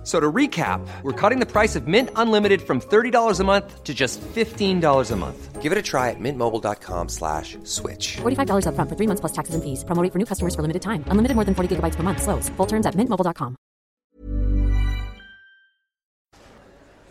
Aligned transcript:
F- 0.00 0.06
So 0.06 0.18
to 0.20 0.32
recap, 0.32 0.80
we're 1.02 1.12
cutting 1.20 1.40
the 1.40 1.46
price 1.52 1.76
of 1.78 1.86
Mint 1.86 2.08
Unlimited 2.16 2.62
from 2.62 2.80
$30 2.80 3.40
a 3.40 3.44
month 3.44 3.84
to 3.84 3.92
just 3.94 4.20
$15 4.34 5.12
a 5.12 5.16
month. 5.16 5.62
Give 5.62 5.72
it 5.72 5.78
a 5.78 5.82
try 5.82 6.08
at 6.08 6.16
mintmobile.com 6.18 7.08
slash 7.08 7.58
switch. 7.64 8.16
$45 8.22 8.64
upfront 8.66 8.88
for 8.88 8.96
three 8.96 9.06
months 9.06 9.20
plus 9.20 9.32
taxes 9.32 9.54
and 9.54 9.62
fees. 9.62 9.84
Promo 9.84 10.02
rate 10.02 10.12
for 10.12 10.18
new 10.18 10.24
customers 10.26 10.54
for 10.56 10.62
limited 10.62 10.80
time. 10.82 11.04
Unlimited 11.10 11.34
more 11.36 11.44
than 11.44 11.54
40 11.54 11.76
gigabytes 11.76 11.96
per 11.96 12.02
month. 12.02 12.22
Slows. 12.22 12.48
Full 12.56 12.66
terms 12.66 12.86
at 12.86 12.94
mintmobile.com. 12.96 13.54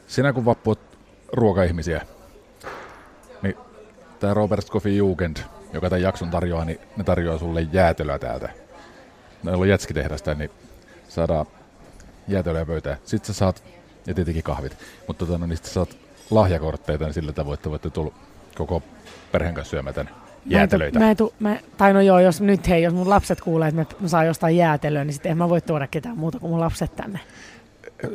Sinä 0.08 0.34
kun 0.34 0.46
vappuat 0.46 0.80
ruokaihmisiä, 1.34 2.02
niin 3.42 3.56
tämä 4.20 4.34
Robert 4.34 4.66
Scoffin 4.66 4.98
Jugend, 4.98 5.38
joka 5.74 5.90
tämän 5.90 6.02
jakson 6.02 6.30
tarjoaa, 6.30 6.66
niin 6.66 6.80
ne 6.98 7.04
tarjoaa 7.04 7.38
sulle 7.38 7.62
jäätelöä 7.72 8.20
täältä. 8.20 8.50
Meillä 9.44 9.62
on 9.62 9.70
jätskitehdasta, 9.70 10.34
niin 10.36 10.50
saadaan 11.10 11.46
jäätelöä 12.32 12.66
pöytään. 12.66 12.98
Sitten 13.06 13.28
sä 13.28 13.34
saat, 13.34 13.64
ja 14.08 14.14
tietenkin 14.14 14.44
kahvit, 14.44 14.78
mutta 15.08 15.26
tota, 15.26 15.38
no, 15.38 15.46
niin 15.46 15.58
sit 15.58 15.66
saat 15.66 15.98
lahjakortteita, 16.30 17.06
niin 17.06 17.14
sillä 17.14 17.34
tavoin, 17.34 17.54
että 17.54 17.70
voitte 17.70 17.90
tulla 17.90 18.14
koko 18.56 18.84
perheen 19.32 19.56
kanssa 19.56 19.72
syömään 19.72 19.96
tänne 19.96 20.12
jäätelöitä. 20.46 21.00
Mä 21.00 21.12
en, 21.12 21.18
tu, 21.18 21.34
mä 21.40 21.52
en 21.52 21.58
tu, 21.58 21.64
mä, 21.64 21.74
tai 21.78 21.94
no 21.94 22.02
joo, 22.02 22.20
jos 22.20 22.42
nyt 22.42 22.68
hei, 22.68 22.84
jos 22.84 22.94
mun 22.94 23.10
lapset 23.10 23.42
kuulee, 23.42 23.68
että 23.68 23.96
mä, 24.00 24.08
saan 24.08 24.28
jostain 24.28 24.58
jäätelöä, 24.58 25.04
niin 25.04 25.14
sitten 25.14 25.32
en 25.32 25.38
mä 25.38 25.50
voi 25.50 25.62
tuoda 25.62 25.88
ketään 25.88 26.18
muuta 26.18 26.40
kuin 26.40 26.50
mun 26.50 26.60
lapset 26.60 26.96
tänne. 26.96 27.20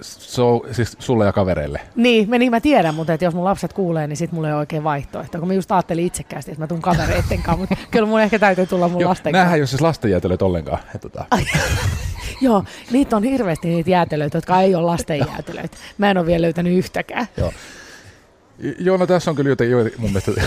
Se 0.00 0.42
on 0.42 0.60
siis 0.72 0.96
sulle 0.98 1.27
ja 1.27 1.33
kavereille. 1.33 1.80
Niin, 1.96 2.30
mä, 2.30 2.39
niin 2.39 2.50
mä 2.50 2.61
tiedän, 2.61 2.94
mutta 2.94 3.12
että 3.12 3.24
jos 3.24 3.34
mun 3.34 3.44
lapset 3.44 3.72
kuulee, 3.72 4.06
niin 4.06 4.17
sit 4.17 4.33
mulla 4.33 4.48
ei 4.48 4.55
ole 4.55 4.61
oikein 4.61 4.84
vaihtoehto. 4.84 5.39
Kun 5.39 5.48
mä 5.48 5.55
just 5.55 5.72
ajattelin 5.72 6.06
itsekkäästi, 6.06 6.50
että 6.50 6.62
mä 6.62 6.67
tuun 6.67 6.83
kavereitten 6.83 7.42
kanssa, 7.42 7.56
mutta 7.56 7.77
kyllä 7.91 8.06
mun 8.06 8.20
ehkä 8.20 8.39
täytyy 8.39 8.67
tulla 8.67 8.89
mun 8.89 9.00
Joo, 9.00 9.11
lasten 9.11 9.33
kanssa. 9.33 9.55
ei 9.55 9.61
ole 9.61 9.67
siis 9.67 9.80
lastenjäätelöt 9.80 10.42
ollenkaan. 10.42 10.78
Et, 10.94 11.00
tota, 11.00 11.24
Joo, 12.40 12.64
niitä 12.90 13.16
on 13.16 13.22
hirveästi 13.22 13.68
niitä 13.68 13.90
jäätelöitä, 13.90 14.38
jotka 14.38 14.60
ei 14.60 14.74
ole 14.74 14.84
lasten 14.86 15.18
jäätelöitä. 15.18 15.77
Mä 15.98 16.10
en 16.10 16.18
ole 16.18 16.27
vielä 16.27 16.42
löytänyt 16.42 16.72
yhtäkään. 16.78 17.27
joo. 18.78 18.96
No 18.98 19.06
tässä 19.06 19.30
on 19.30 19.36
kyllä 19.36 19.50
jotain, 19.50 19.70
mun 19.98 20.10
mielestä 20.10 20.32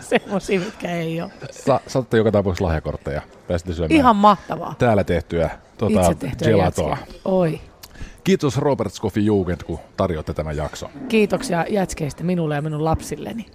Semmoisia, 0.00 0.60
mitkä 0.60 0.90
ei 0.90 1.20
ole. 1.22 1.30
Sa- 1.50 1.80
saatte 1.86 2.16
joka 2.16 2.32
tapauksessa 2.32 2.64
lahjakortteja. 2.64 3.22
Pääsette 3.48 3.72
syömään 3.74 3.92
Ihan 3.96 4.16
mahtavaa. 4.16 4.74
täällä 4.78 5.04
tehtyä 5.04 5.50
tota, 5.78 6.00
Itse 6.00 6.14
tehtyä 6.14 6.48
gelatoa. 6.48 6.90
jätskiä. 6.90 7.20
Oi. 7.24 7.60
Kiitos 8.24 8.56
Robert 8.58 8.92
Scoffin 8.92 9.26
Jugend, 9.26 9.60
kun 9.66 9.78
tarjoatte 9.96 10.34
tämän 10.34 10.56
jakson. 10.56 10.90
Kiitoksia 11.08 11.64
jätskeistä 11.68 12.24
minulle 12.24 12.54
ja 12.54 12.62
minun 12.62 12.84
lapsilleni. 12.84 13.46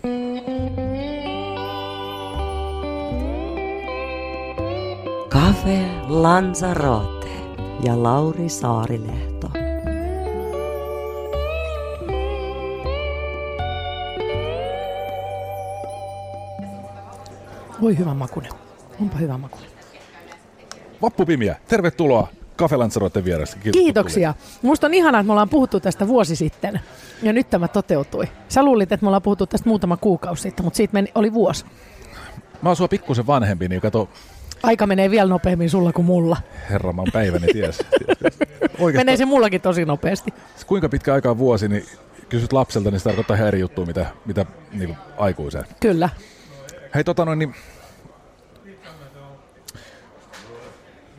Cafe 5.36 5.86
Lanzarote 6.08 7.28
ja 7.84 8.04
Lauri 8.04 8.50
Saarilehto. 8.50 9.52
Voi 17.82 17.98
hyvä 17.98 18.14
makunen. 18.14 18.52
Onpa 19.02 19.18
hyvä 19.18 19.38
makunen. 19.38 19.70
Vappupimiä, 21.02 21.56
tervetuloa 21.68 22.28
Cafe 22.58 22.78
Lanzarote 22.78 23.26
vieressä. 23.26 23.58
Kiitos, 23.58 23.82
Kiitoksia. 23.82 24.34
Musta 24.62 24.88
on 24.88 24.94
ihanaa, 24.94 25.22
että 25.22 25.28
me 25.28 25.34
ollaan 25.34 25.50
puhuttu 25.50 25.80
tästä 25.80 26.08
vuosi 26.08 26.36
sitten. 26.36 26.80
Ja 27.22 27.34
nyt 27.34 27.50
tämä 27.50 27.68
toteutui. 27.68 28.28
Sä 28.50 28.64
luulit, 28.64 28.92
että 28.92 29.04
me 29.04 29.08
ollaan 29.08 29.22
puhuttu 29.22 29.48
tästä 29.48 29.70
muutama 29.70 29.98
kuukausi 29.98 30.42
sitten, 30.42 30.66
mutta 30.66 30.78
siitä 30.78 30.94
meni, 30.94 31.12
oli 31.16 31.34
vuosi. 31.34 31.66
Mä 32.62 32.70
oon 32.70 32.76
sua 32.76 32.88
pikkusen 32.88 33.28
vanhempi, 33.28 33.68
niin 33.68 33.82
kato, 33.82 34.10
Aika 34.66 34.88
menee 34.88 35.12
vielä 35.12 35.30
nopeammin 35.30 35.70
sulla 35.70 35.94
kuin 35.94 36.06
mulla. 36.06 36.38
herra, 36.70 36.94
mä 36.94 37.02
oon 37.02 37.12
päiväni 37.14 37.48
ties. 37.48 37.80
Menee 38.94 39.18
se 39.18 39.26
mullakin 39.26 39.62
tosi 39.62 39.86
nopeasti. 39.86 40.34
kuinka 40.68 40.90
pitkä 40.90 41.14
aika 41.14 41.30
on 41.30 41.38
vuosi, 41.38 41.68
niin 41.68 41.86
kysyt 42.30 42.54
lapselta, 42.54 42.92
niin 42.92 43.00
se 43.00 43.04
tarkoittaa 43.04 43.36
ihan 43.36 43.48
eri 43.48 43.60
juttua, 43.60 43.86
mitä, 43.86 44.06
mitä 44.26 44.46
niin 44.72 44.98
aikuisen. 45.18 45.64
Kyllä. 45.80 46.10
Hei, 46.96 47.04
tota 47.04 47.26
noin, 47.26 47.40
niin... 47.40 47.56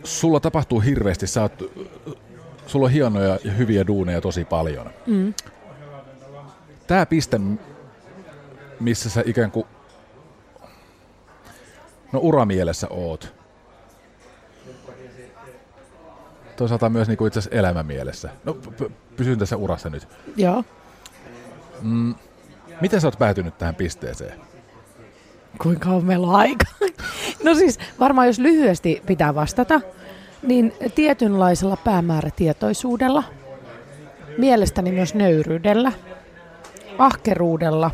Sulla 0.05 0.41
tapahtuu 0.41 0.81
hirveästi, 0.81 1.27
sä 1.27 1.43
oot, 1.43 1.73
sulla 2.67 2.87
on 2.87 2.93
hienoja 2.93 3.39
ja 3.45 3.53
hyviä 3.53 3.87
duuneja 3.87 4.21
tosi 4.21 4.45
paljon. 4.45 4.91
Mm. 5.07 5.35
Tää 6.87 7.07
piste, 7.07 7.41
missä 8.81 9.11
sä 9.11 9.23
ikään 9.27 9.51
kuin, 9.51 9.67
no 12.13 12.21
uramielessä 12.23 12.87
oot. 12.91 13.36
Toisaalta 16.57 16.89
myös 16.89 17.09
niin 17.09 17.19
kuin 17.19 17.27
itse 17.27 17.39
asiassa 17.39 17.59
elämämielessä. 17.59 18.31
No 18.45 18.55
p- 18.55 19.17
pysyn 19.17 19.39
tässä 19.39 19.57
urassa 19.57 19.91
nyt. 19.91 20.09
Joo. 20.37 20.65
Miten 22.81 23.01
sä 23.01 23.07
oot 23.07 23.19
päätynyt 23.19 23.59
tähän 23.59 23.75
pisteeseen? 23.75 24.41
Kuinka 25.63 25.91
on 25.91 26.05
meillä 26.05 26.31
aika? 26.31 26.65
No 27.45 27.55
siis 27.55 27.79
varmaan 28.01 28.27
jos 28.27 28.39
lyhyesti 28.39 29.03
pitää 29.07 29.35
vastata, 29.35 29.81
niin 30.43 30.73
tietynlaisella 30.95 31.77
päämäärätietoisuudella, 31.77 33.25
mielestäni 34.39 34.93
myös 34.93 35.15
nöyryydellä, 35.15 35.93
ahkeruudella 36.99 37.91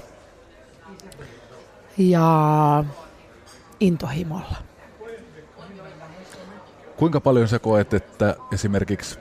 ja 1.99 2.85
intohimolla. 3.81 4.57
Kuinka 7.03 7.21
paljon 7.21 7.49
sä 7.49 7.59
koet, 7.59 7.95
että 7.95 8.37
esimerkiksi 8.53 9.19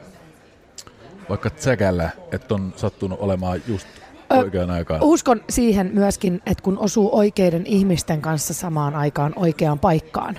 vaikka 1.29 1.49
tsäkällä, 1.49 2.09
että 2.31 2.53
on 2.53 2.73
sattunut 2.75 3.19
olemaan 3.19 3.61
just 3.67 3.87
Ö, 4.33 4.35
oikeaan 4.35 4.71
aikaan? 4.71 5.03
Uskon 5.03 5.41
siihen 5.49 5.91
myöskin, 5.93 6.41
että 6.45 6.63
kun 6.63 6.77
osuu 6.77 7.17
oikeiden 7.17 7.65
ihmisten 7.65 8.21
kanssa 8.21 8.53
samaan 8.53 8.95
aikaan 8.95 9.33
oikeaan 9.35 9.79
paikkaan, 9.79 10.37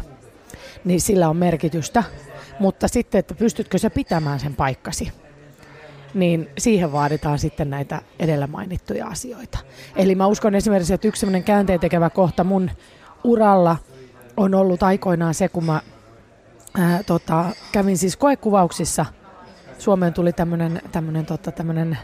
niin 0.85 1.01
sillä 1.01 1.29
on 1.29 1.37
merkitystä. 1.37 2.05
Mutta 2.59 2.89
sitten, 2.89 3.19
että 3.19 3.35
pystytkö 3.35 3.79
sä 3.79 3.91
pitämään 3.91 4.41
sen 4.41 4.55
paikkasi, 4.55 5.13
niin 6.15 6.51
siihen 6.59 6.93
vaaditaan 6.93 7.39
sitten 7.39 7.71
näitä 7.71 8.03
edellä 8.19 8.47
mainittuja 8.47 9.07
asioita. 9.07 9.59
Eli 9.97 10.15
mä 10.15 10.27
uskon 10.27 10.55
esimerkiksi, 10.55 10.95
että 10.95 11.09
yksi 11.09 11.27
käänteen 11.45 11.81
tekevä 11.81 12.11
kohta 12.11 12.45
mun 12.45 12.71
uralla 13.25 13.77
on 14.37 14.55
ollut 14.55 14.83
aikoinaan 14.83 15.35
se, 15.35 15.49
kun 15.49 15.65
mä 15.65 15.81
ää, 16.79 17.03
tota, 17.03 17.45
kävin 17.73 17.99
siis 17.99 18.17
koekuvauksissa. 18.17 19.07
Suomeen 19.79 20.13
tuli 20.13 20.33
tämmöinen 20.33 20.83
tämmönen, 20.93 21.27
tota, 21.27 21.53
tämmönen 21.53 21.99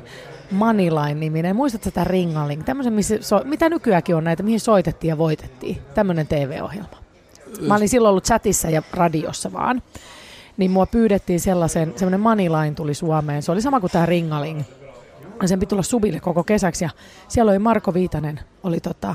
Moneyline-niminen. 0.50 1.56
Muistatko 1.56 1.90
tätä 1.90 2.04
Ringaling? 2.04 2.64
Tämmöisen, 2.64 2.92
missä 2.92 3.18
so, 3.20 3.40
mitä 3.44 3.68
nykyäänkin 3.68 4.16
on 4.16 4.24
näitä, 4.24 4.42
mihin 4.42 4.60
soitettiin 4.60 5.08
ja 5.08 5.18
voitettiin. 5.18 5.82
Tämmöinen 5.94 6.26
TV-ohjelma. 6.26 6.96
Mä 7.60 7.74
olin 7.74 7.88
silloin 7.88 8.10
ollut 8.10 8.24
chatissa 8.24 8.70
ja 8.70 8.82
radiossa 8.92 9.52
vaan. 9.52 9.82
Niin 10.56 10.70
mua 10.70 10.86
pyydettiin 10.86 11.40
sellaisen, 11.40 11.92
semmoinen 11.96 12.20
Moneyline 12.20 12.74
tuli 12.74 12.94
Suomeen. 12.94 13.42
Se 13.42 13.52
oli 13.52 13.62
sama 13.62 13.80
kuin 13.80 13.90
tämä 13.90 14.06
Ringaling. 14.06 14.62
Ja 15.42 15.48
sen 15.48 15.60
piti 15.60 15.70
tulla 15.70 15.82
subille 15.82 16.20
koko 16.20 16.44
kesäksi. 16.44 16.84
Ja 16.84 16.90
siellä 17.28 17.50
oli 17.50 17.58
Marko 17.58 17.94
Viitanen, 17.94 18.40
oli 18.62 18.80
tota, 18.80 19.14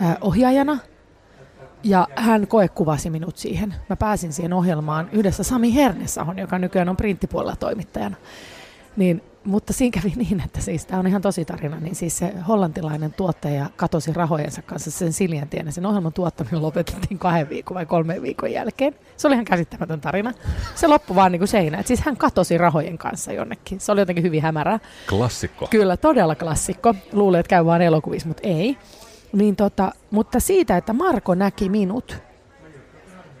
ää, 0.00 0.16
ohjaajana. 0.20 0.78
Ja 1.84 2.08
hän 2.16 2.46
koekuvasi 2.46 3.10
minut 3.10 3.36
siihen. 3.36 3.74
Mä 3.88 3.96
pääsin 3.96 4.32
siihen 4.32 4.52
ohjelmaan 4.52 5.08
yhdessä 5.12 5.42
Sami 5.42 5.74
Hernesahon, 5.74 6.38
joka 6.38 6.58
nykyään 6.58 6.88
on 6.88 6.96
printtipuolella 6.96 7.56
toimittajana. 7.56 8.16
Niin, 8.96 9.22
mutta 9.44 9.72
siinä 9.72 10.00
kävi 10.00 10.12
niin, 10.16 10.42
että 10.44 10.60
siis 10.60 10.86
tämä 10.86 11.00
on 11.00 11.06
ihan 11.06 11.22
tosi 11.22 11.44
tarina, 11.44 11.80
niin 11.80 11.94
siis 11.94 12.18
se 12.18 12.32
hollantilainen 12.48 13.12
tuottaja 13.12 13.66
katosi 13.76 14.12
rahojensa 14.12 14.62
kanssa 14.62 14.90
sen 14.90 15.12
Siljantien 15.12 15.66
ja 15.66 15.72
sen 15.72 15.86
ohjelman 15.86 16.12
tuottaminen 16.12 16.62
lopetettiin 16.62 17.18
kahden 17.18 17.48
viikon 17.48 17.74
vai 17.74 17.86
kolmen 17.86 18.22
viikon 18.22 18.52
jälkeen. 18.52 18.94
Se 19.16 19.26
oli 19.26 19.34
ihan 19.34 19.44
käsittämätön 19.44 20.00
tarina. 20.00 20.32
Se 20.74 20.86
loppui 20.86 21.16
vaan 21.16 21.32
niin 21.32 21.40
kuin 21.40 21.48
seinä. 21.48 21.78
Et 21.78 21.86
siis 21.86 22.00
hän 22.00 22.16
katosi 22.16 22.58
rahojen 22.58 22.98
kanssa 22.98 23.32
jonnekin. 23.32 23.80
Se 23.80 23.92
oli 23.92 24.00
jotenkin 24.00 24.24
hyvin 24.24 24.42
hämärää. 24.42 24.78
Klassikko. 25.08 25.66
Kyllä, 25.70 25.96
todella 25.96 26.34
klassikko. 26.34 26.94
Luulee, 27.12 27.40
että 27.40 27.50
käy 27.50 27.64
vaan 27.64 27.82
elokuvissa, 27.82 28.28
mutta 28.28 28.48
ei. 28.48 28.78
Niin 29.34 29.56
tota, 29.56 29.92
mutta 30.10 30.40
siitä, 30.40 30.76
että 30.76 30.92
Marko 30.92 31.34
näki 31.34 31.68
minut 31.68 32.18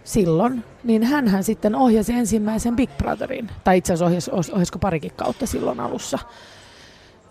silloin, 0.04 0.64
niin 0.84 1.02
hän 1.02 1.44
sitten 1.44 1.74
ohjasi 1.74 2.12
ensimmäisen 2.12 2.76
Big 2.76 2.90
Brotherin. 2.98 3.50
Tai 3.64 3.78
itse 3.78 3.92
asiassa 3.92 4.06
ohjasi, 4.06 4.30
ohjasi, 4.30 4.52
ohjasiko 4.52 4.78
parikin 4.78 5.12
kautta 5.16 5.46
silloin 5.46 5.80
alussa. 5.80 6.18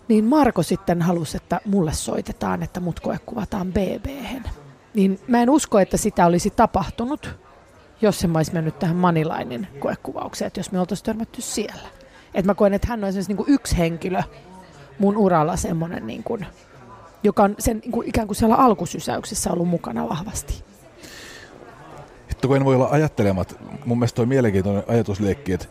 Niin 0.08 0.24
Marko 0.24 0.62
sitten 0.62 1.02
halusi, 1.02 1.36
että 1.36 1.60
mulle 1.64 1.92
soitetaan, 1.92 2.62
että 2.62 2.80
mut 2.80 3.00
koekuvataan 3.00 3.72
bb 3.72 4.06
Niin 4.94 5.20
mä 5.28 5.42
en 5.42 5.50
usko, 5.50 5.78
että 5.78 5.96
sitä 5.96 6.26
olisi 6.26 6.50
tapahtunut, 6.50 7.30
jos 8.02 8.26
mä 8.26 8.38
olisi 8.38 8.52
mennyt 8.52 8.78
tähän 8.78 8.96
Manilainin 8.96 9.66
koekuvaukseen, 9.78 10.46
että 10.46 10.60
jos 10.60 10.72
me 10.72 10.80
oltaisiin 10.80 11.04
törmätty 11.04 11.42
siellä. 11.42 11.88
Että 12.34 12.50
mä 12.50 12.54
koen, 12.54 12.74
että 12.74 12.88
hän 12.88 13.04
on 13.04 13.08
esimerkiksi 13.08 13.30
niin 13.30 13.36
kuin 13.36 13.54
yksi 13.54 13.78
henkilö 13.78 14.22
mun 14.98 15.16
uralla 15.16 15.56
semmoinen, 15.56 16.06
niin 16.06 16.22
kuin, 16.22 16.46
joka 17.24 17.42
on 17.42 17.54
sen 17.58 17.78
niin 17.78 17.92
kuin 17.92 18.08
ikään 18.08 18.26
kuin 18.26 18.36
siellä 18.36 18.56
alkusysäyksessä 18.56 19.52
ollut 19.52 19.68
mukana 19.68 20.08
vahvasti. 20.08 20.64
Hitto, 22.28 22.48
kun 22.48 22.56
en 22.56 22.64
voi 22.64 22.74
olla 22.74 22.88
ajattelemat, 22.90 23.56
mun 23.84 23.98
mielestä 23.98 24.16
toi 24.16 24.26
mielenkiintoinen 24.26 24.82
ajatusliekki, 24.88 25.52
että 25.52 25.66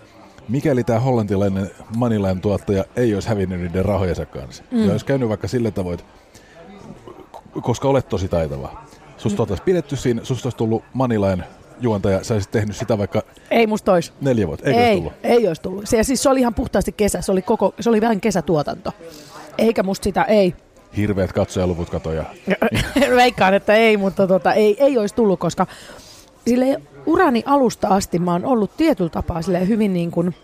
mikäli 0.49 0.83
tämä 0.83 0.99
hollantilainen 0.99 1.71
Manilain 1.97 2.41
tuottaja 2.41 2.85
ei 2.95 3.13
olisi 3.13 3.29
hävinnyt 3.29 3.59
niiden 3.61 3.85
rahojensa 3.85 4.25
kanssa, 4.25 4.63
mm. 4.71 4.85
ja 4.85 4.91
olisi 4.91 5.05
käynyt 5.05 5.29
vaikka 5.29 5.47
sillä 5.47 5.71
tavoin, 5.71 5.99
että 5.99 6.05
koska 7.61 7.87
olet 7.87 8.09
tosi 8.09 8.27
taitava, 8.27 8.83
susta 9.17 9.37
mm. 9.37 9.41
oltaisiin 9.41 9.65
pidetty 9.65 9.95
siinä, 9.95 10.23
susta 10.23 10.47
olisi 10.47 10.57
tullut 10.57 10.83
Manilain 10.93 11.43
juontaja, 11.79 12.23
sä 12.23 12.33
olisit 12.33 12.51
tehnyt 12.51 12.75
sitä 12.75 12.97
vaikka 12.97 13.21
Ei 13.51 13.67
musta 13.67 13.91
ois. 13.91 14.13
neljä 14.21 14.47
vuotta, 14.47 14.65
eikö 14.69 14.79
ei, 14.79 14.87
olisi 14.87 15.01
tullut? 15.01 15.13
ei 15.23 15.47
olisi 15.47 15.61
tullut. 15.61 15.89
Se, 15.89 16.03
siis 16.03 16.23
se 16.23 16.29
oli 16.29 16.39
ihan 16.39 16.53
puhtaasti 16.53 16.91
kesä, 16.91 17.21
se 17.21 17.31
oli, 17.31 17.41
koko, 17.41 17.73
se 17.79 17.89
oli 17.89 18.01
vähän 18.01 18.21
kesätuotanto. 18.21 18.91
Eikä 19.57 19.83
musta 19.83 20.03
sitä, 20.03 20.23
ei. 20.23 20.55
Hirveät 20.97 21.33
katsojaluvut 21.33 21.89
katoja. 21.89 22.25
Veikkaan, 23.15 23.53
että 23.53 23.73
ei, 23.73 23.97
mutta 23.97 24.27
tota, 24.27 24.53
ei, 24.53 24.75
ei 24.79 24.97
olisi 24.97 25.15
tullut, 25.15 25.39
koska 25.39 25.67
sille 26.47 26.81
urani 27.05 27.43
alusta 27.45 27.87
asti 27.87 28.19
mä 28.19 28.31
oon 28.31 28.45
ollut 28.45 28.77
tietyllä 28.77 29.09
tapaa 29.09 29.41
silleen 29.41 29.67
hyvin 29.67 29.93
niin 29.93 30.11
kuin 30.11 30.35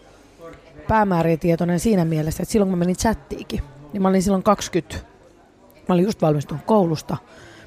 päämääritietoinen 0.87 1.79
siinä 1.79 2.05
mielessä, 2.05 2.43
että 2.43 2.51
silloin 2.51 2.69
kun 2.69 2.77
mä 2.77 2.79
menin 2.79 2.95
chattiinkin, 2.95 3.61
niin 3.93 4.01
mä 4.01 4.07
olin 4.07 4.23
silloin 4.23 4.43
20, 4.43 4.95
mä 5.89 5.93
olin 5.93 6.05
just 6.05 6.21
valmistunut 6.21 6.63
koulusta, 6.65 7.17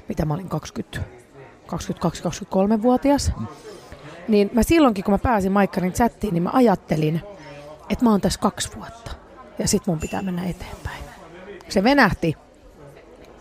mitä 0.09 0.25
mä 0.25 0.33
olin 0.33 0.49
20, 0.49 0.99
22-23-vuotias. 1.67 3.31
Niin 4.27 4.49
mä 4.53 4.63
silloinkin, 4.63 5.03
kun 5.03 5.13
mä 5.13 5.17
pääsin 5.17 5.51
Maikkarin 5.51 5.93
chattiin, 5.93 6.33
niin 6.33 6.43
mä 6.43 6.49
ajattelin, 6.53 7.21
että 7.89 8.05
mä 8.05 8.11
oon 8.11 8.21
tässä 8.21 8.39
kaksi 8.39 8.69
vuotta. 8.75 9.11
Ja 9.59 9.67
sit 9.67 9.87
mun 9.87 9.99
pitää 9.99 10.21
mennä 10.21 10.43
eteenpäin. 10.43 11.03
Se 11.69 11.83
venähti 11.83 12.37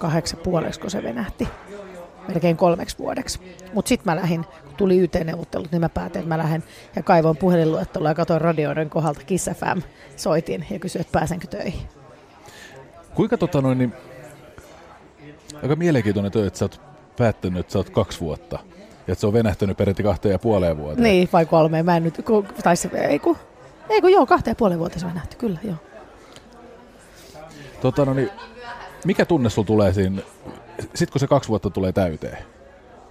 kahdeksan 0.02 0.40
puoleksi, 0.40 0.81
kun 0.81 0.90
se 0.90 1.02
venähti. 1.02 1.49
Melkein 2.28 2.56
kolmeksi 2.56 2.99
vuodeksi. 2.99 3.40
Mutta 3.72 3.88
sitten 3.88 4.12
mä 4.12 4.20
lähdin, 4.20 4.44
kun 4.44 4.75
tuli 4.76 4.99
YT-neuvottelut, 4.99 5.72
niin 5.72 5.81
mä 5.81 5.88
päätin, 5.88 6.20
että 6.20 6.28
mä 6.28 6.38
lähden 6.38 6.64
ja 6.96 7.02
kaivoin 7.02 7.37
puhelinluettelua 7.37 8.08
ja 8.08 8.14
katsoin 8.14 8.40
radioiden 8.40 8.90
kohdalta 8.90 9.20
Kiss 9.26 9.50
FM. 9.54 9.81
Soitin 10.16 10.66
ja 10.70 10.78
kysyin, 10.78 11.00
että 11.00 11.19
pääsenkö 11.19 11.46
töihin. 11.46 11.88
Kuinka 13.14 13.38
tota 13.38 13.60
noin, 13.60 13.78
niin, 13.78 13.93
aika 15.62 15.76
mielenkiintoinen 15.76 16.32
työ, 16.32 16.46
että 16.46 16.58
sä 16.58 16.64
oot 16.64 16.81
päättänyt, 17.19 17.60
että 17.60 17.72
sä 17.72 17.78
oot 17.78 17.90
kaksi 17.90 18.20
vuotta. 18.20 18.58
Ja 19.06 19.12
että 19.12 19.20
se 19.20 19.26
on 19.26 19.32
venähtänyt 19.32 19.76
peräti 19.76 20.02
kahteen 20.02 20.32
ja 20.32 20.38
puoleen 20.38 20.76
vuoteen. 20.76 21.02
Niin, 21.02 21.28
vai 21.32 21.46
kolmeen. 21.46 21.84
Mä 21.84 21.96
en 21.96 22.04
nyt, 22.04 22.20
ku, 22.25 22.46
taisi, 22.62 22.90
ei 22.94 23.19
kun, 23.19 23.37
ei 23.88 24.00
kun 24.00 24.12
joo, 24.12 24.26
kahteen 24.26 24.52
ja 24.52 24.56
puoleen 24.56 24.78
vuoteen 24.78 25.00
se 25.00 25.06
venähti, 25.06 25.37
kyllä 25.37 25.58
joo. 25.64 25.76
Tota, 27.81 28.04
no 28.04 28.14
niin, 28.14 28.31
mikä 29.04 29.25
tunne 29.25 29.50
sulla 29.50 29.66
tulee 29.66 29.93
siinä, 29.93 30.22
sit 30.94 31.10
kun 31.10 31.20
se 31.20 31.26
kaksi 31.26 31.49
vuotta 31.49 31.70
tulee 31.70 31.93
täyteen? 31.93 32.38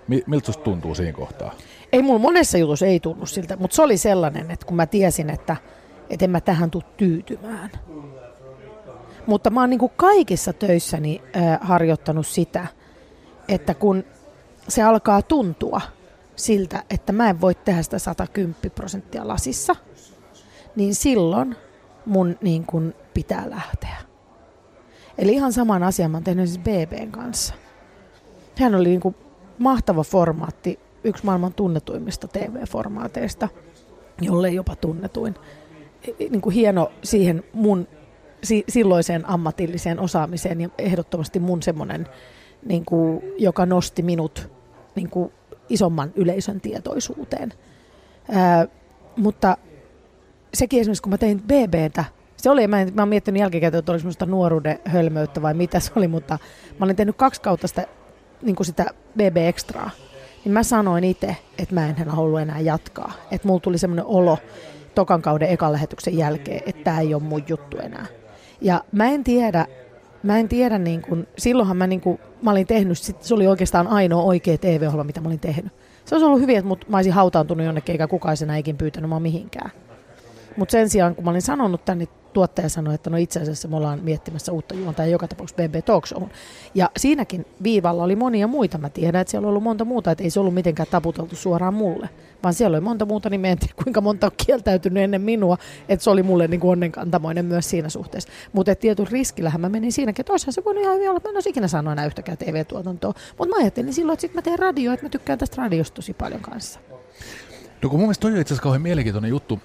Mi- 0.08 0.24
miltä 0.28 0.46
susta 0.46 0.64
tuntuu 0.64 0.96
siinä 0.96 1.14
kohtaa? 1.14 1.54
Ei 1.94 2.02
mulla 2.02 2.20
monessa 2.20 2.58
jutussa 2.58 2.86
ei 2.86 3.00
tunnu 3.00 3.26
siltä, 3.26 3.58
mutta 3.58 3.76
se 3.76 3.82
oli 3.82 3.98
sellainen, 3.98 4.52
että 4.52 4.66
kun 4.66 4.76
mä 4.76 4.86
tiesin, 4.86 5.30
että, 5.30 5.56
että 6.10 6.26
en 6.26 6.32
mä 6.32 6.42
tähän 6.42 6.72
tuu 6.72 6.84
tyytymään. 6.98 7.72
Mutta 9.28 9.50
mä 9.50 9.60
oon 9.60 9.70
niin 9.70 9.80
kuin 9.80 9.92
kaikissa 9.96 10.54
töissäni 10.54 11.22
äh, 11.36 11.60
harjoittanut 11.62 12.28
sitä, 12.28 12.68
että 13.48 13.74
kun 13.74 14.04
se 14.68 14.84
alkaa 14.84 15.22
tuntua 15.22 15.82
siltä, 16.36 16.84
että 16.90 17.14
mä 17.14 17.30
en 17.30 17.42
voi 17.42 17.56
tehdä 17.56 17.82
sitä 17.84 18.00
110 18.00 18.56
prosenttia 18.76 19.28
lasissa, 19.28 19.76
niin 20.76 20.96
silloin 20.96 21.56
mun 22.06 22.38
niin 22.42 22.66
kuin 22.66 22.96
pitää 23.14 23.50
lähteä. 23.50 24.11
Eli 25.18 25.34
ihan 25.34 25.54
saman 25.54 25.84
asian 25.84 26.12
mä 26.12 26.18
oon 26.18 26.24
tehnyt 26.24 26.50
siis 26.50 26.60
BBn 26.60 27.12
kanssa. 27.12 27.54
Hän 28.60 28.76
oli 28.76 28.90
niin 28.90 29.02
kuin 29.02 29.16
mahtava 29.58 30.04
formaatti, 30.04 30.80
yksi 31.04 31.26
maailman 31.26 31.54
tunnetuimmista 31.54 32.28
TV-formaateista, 32.28 33.50
jolle 34.22 34.50
jopa 34.50 34.76
tunnetuin. 34.76 35.36
Niin 36.20 36.42
kuin 36.42 36.56
hieno 36.56 36.92
siihen 37.04 37.44
mun 37.54 37.88
si- 38.44 38.64
silloiseen 38.70 39.30
ammatilliseen 39.30 40.00
osaamiseen 40.00 40.62
ja 40.62 40.70
ehdottomasti 40.78 41.40
mun 41.40 41.64
semmoinen, 41.64 42.08
niin 42.66 42.86
kuin, 42.86 43.22
joka 43.38 43.66
nosti 43.66 44.02
minut 44.02 44.50
niin 44.96 45.10
kuin 45.10 45.32
isomman 45.70 46.12
yleisön 46.16 46.62
tietoisuuteen. 46.62 47.54
Ää, 48.32 48.68
mutta 49.18 49.58
sekin 50.54 50.82
esimerkiksi, 50.82 51.02
kun 51.04 51.10
mä 51.10 51.18
tein 51.18 51.42
BBtä, 51.42 52.06
se 52.42 52.50
oli, 52.50 52.68
mä, 52.68 52.82
en, 52.82 52.92
mä 52.94 53.02
oon 53.02 53.10
miettinyt 53.10 53.40
jälkikäteen, 53.40 53.80
että 53.80 53.92
oli 53.92 54.00
semmoista 54.00 54.26
nuoruuden 54.26 54.80
hölmöyttä 54.86 55.42
vai 55.42 55.54
mitä 55.54 55.80
se 55.80 55.92
oli, 55.96 56.08
mutta 56.08 56.40
mä 56.80 56.86
olin 56.86 56.96
tehnyt 56.96 57.16
kaksi 57.16 57.42
kautta 57.42 57.68
sitä, 57.68 57.88
niin 58.42 58.56
kuin 58.56 58.66
sitä 58.66 58.86
BB-ekstraa. 59.18 59.90
Niin 60.46 60.54
mä 60.54 60.64
sanoin 60.64 61.04
itse, 61.04 61.36
että 61.60 61.76
mä 61.76 61.88
en 61.88 62.10
halua 62.10 62.42
enää 62.42 62.60
jatkaa. 62.60 63.12
Että 63.32 63.48
mulla 63.48 63.60
tuli 63.60 63.78
semmoinen 63.78 64.06
olo 64.06 64.38
tokan 64.96 65.22
kauden 65.22 65.50
ekan 65.50 65.72
lähetyksen 65.72 66.18
jälkeen, 66.18 66.62
että 66.66 66.84
tämä 66.84 67.00
ei 67.00 67.14
ole 67.14 67.24
mun 67.24 67.44
juttu 67.48 67.78
enää. 67.78 68.06
Ja 68.62 68.84
mä 68.92 69.08
en 69.08 69.24
tiedä, 69.24 69.66
mä 70.24 70.38
en 70.38 70.48
tiedä 70.48 70.78
niin 70.78 71.02
kuin, 71.02 71.28
silloinhan 71.38 71.78
mä, 71.78 71.88
niin 71.88 72.02
kuin, 72.02 72.20
mä 72.42 72.52
olin 72.52 72.68
tehnyt, 72.68 72.98
sit, 72.98 73.24
se 73.24 73.34
oli 73.34 73.48
oikeastaan 73.48 73.88
ainoa 73.88 74.24
oikea 74.24 74.58
TV-ohjelma, 74.58 75.04
mitä 75.04 75.22
mä 75.22 75.28
olin 75.28 75.40
tehnyt. 75.40 75.74
Se 76.06 76.16
olisi 76.16 76.26
ollut 76.26 76.42
hyvin, 76.42 76.58
että 76.58 76.68
mut, 76.68 76.90
mä 76.90 76.98
olisin 76.98 77.14
hautaantunut 77.14 77.66
jonnekin, 77.66 77.94
eikä 77.94 78.08
kukaan 78.08 78.38
sen 78.38 78.56
ikin 78.56 78.78
pyytänyt 78.78 79.10
mä 79.10 79.20
mihinkään. 79.20 79.72
Mutta 80.58 80.72
sen 80.72 80.90
sijaan, 80.90 81.16
kun 81.16 81.24
mä 81.24 81.30
olin 81.30 81.42
sanonut 81.42 81.86
tänne, 81.86 82.06
niin 82.06 82.21
tuottaja 82.34 82.70
sanoi, 82.70 82.96
että 82.96 83.10
no 83.10 83.18
itse 83.18 83.40
asiassa 83.40 83.68
me 83.68 83.76
ollaan 83.76 84.00
miettimässä 84.04 84.52
uutta 84.52 84.76
juontaa 84.76 85.06
joka 85.06 85.28
tapauksessa 85.28 85.64
BB 85.64 85.76
Talk 85.86 86.08
Showhun. 86.08 86.30
Ja 86.76 86.90
siinäkin 86.98 87.46
viivalla 87.64 88.04
oli 88.04 88.16
monia 88.16 88.48
muita. 88.48 88.78
Mä 88.78 88.90
tiedän, 88.90 89.22
että 89.22 89.32
siellä 89.32 89.46
on 89.46 89.50
ollut 89.50 89.64
monta 89.64 89.86
muuta, 89.86 90.12
että 90.12 90.24
ei 90.24 90.30
se 90.30 90.40
ollut 90.40 90.54
mitenkään 90.54 90.88
taputeltu 90.92 91.36
suoraan 91.36 91.74
mulle. 91.74 92.10
Vaan 92.44 92.54
siellä 92.54 92.76
oli 92.76 92.84
monta 92.84 93.06
muuta, 93.06 93.30
niin 93.30 93.42
mä 93.42 93.48
en 93.48 93.60
tiedä, 93.60 93.74
kuinka 93.84 94.02
monta 94.02 94.28
on 94.28 94.32
kieltäytynyt 94.46 95.04
ennen 95.04 95.22
minua, 95.22 95.58
että 95.90 96.04
se 96.04 96.10
oli 96.10 96.24
mulle 96.24 96.48
niin 96.48 96.60
kuin 96.60 96.72
onnenkantamoinen 96.72 97.46
myös 97.46 97.70
siinä 97.70 97.90
suhteessa. 97.90 98.30
Mutta 98.54 98.76
tietyn 98.76 99.08
riskillähän 99.08 99.62
mä 99.62 99.70
menin 99.70 99.92
siinäkin, 99.92 100.24
että 100.24 100.52
se 100.52 100.66
voinut 100.66 100.84
ihan 100.84 100.96
hyvin 100.96 101.10
olla, 101.10 101.22
mä 101.24 101.30
en 101.30 101.36
olisi 101.36 101.50
ikinä 101.50 101.68
sanoa 101.68 101.94
enää 101.94 102.06
yhtäkään 102.06 102.38
TV-tuotantoa. 102.38 103.14
Mutta 103.38 103.56
mä 103.56 103.62
ajattelin 103.62 103.94
silloin, 103.94 104.14
että 104.14 104.22
sit 104.22 104.34
mä 104.34 104.42
teen 104.42 104.60
radio, 104.60 104.94
että 104.94 105.06
mä 105.06 105.10
tykkään 105.10 105.40
tästä 105.40 105.62
radiosta 105.62 105.96
tosi 105.96 106.14
paljon 106.14 106.42
kanssa. 106.42 106.80
No 107.82 107.90
kun 107.90 108.00
mun 108.00 108.08
mielestä 108.08 108.22
toi 108.22 108.32
on 108.32 108.38
itse 108.38 108.54
asiassa 108.54 108.64
kauhean 108.64 108.82
mielenkiintoinen 108.82 109.30
juttu. 109.30 109.60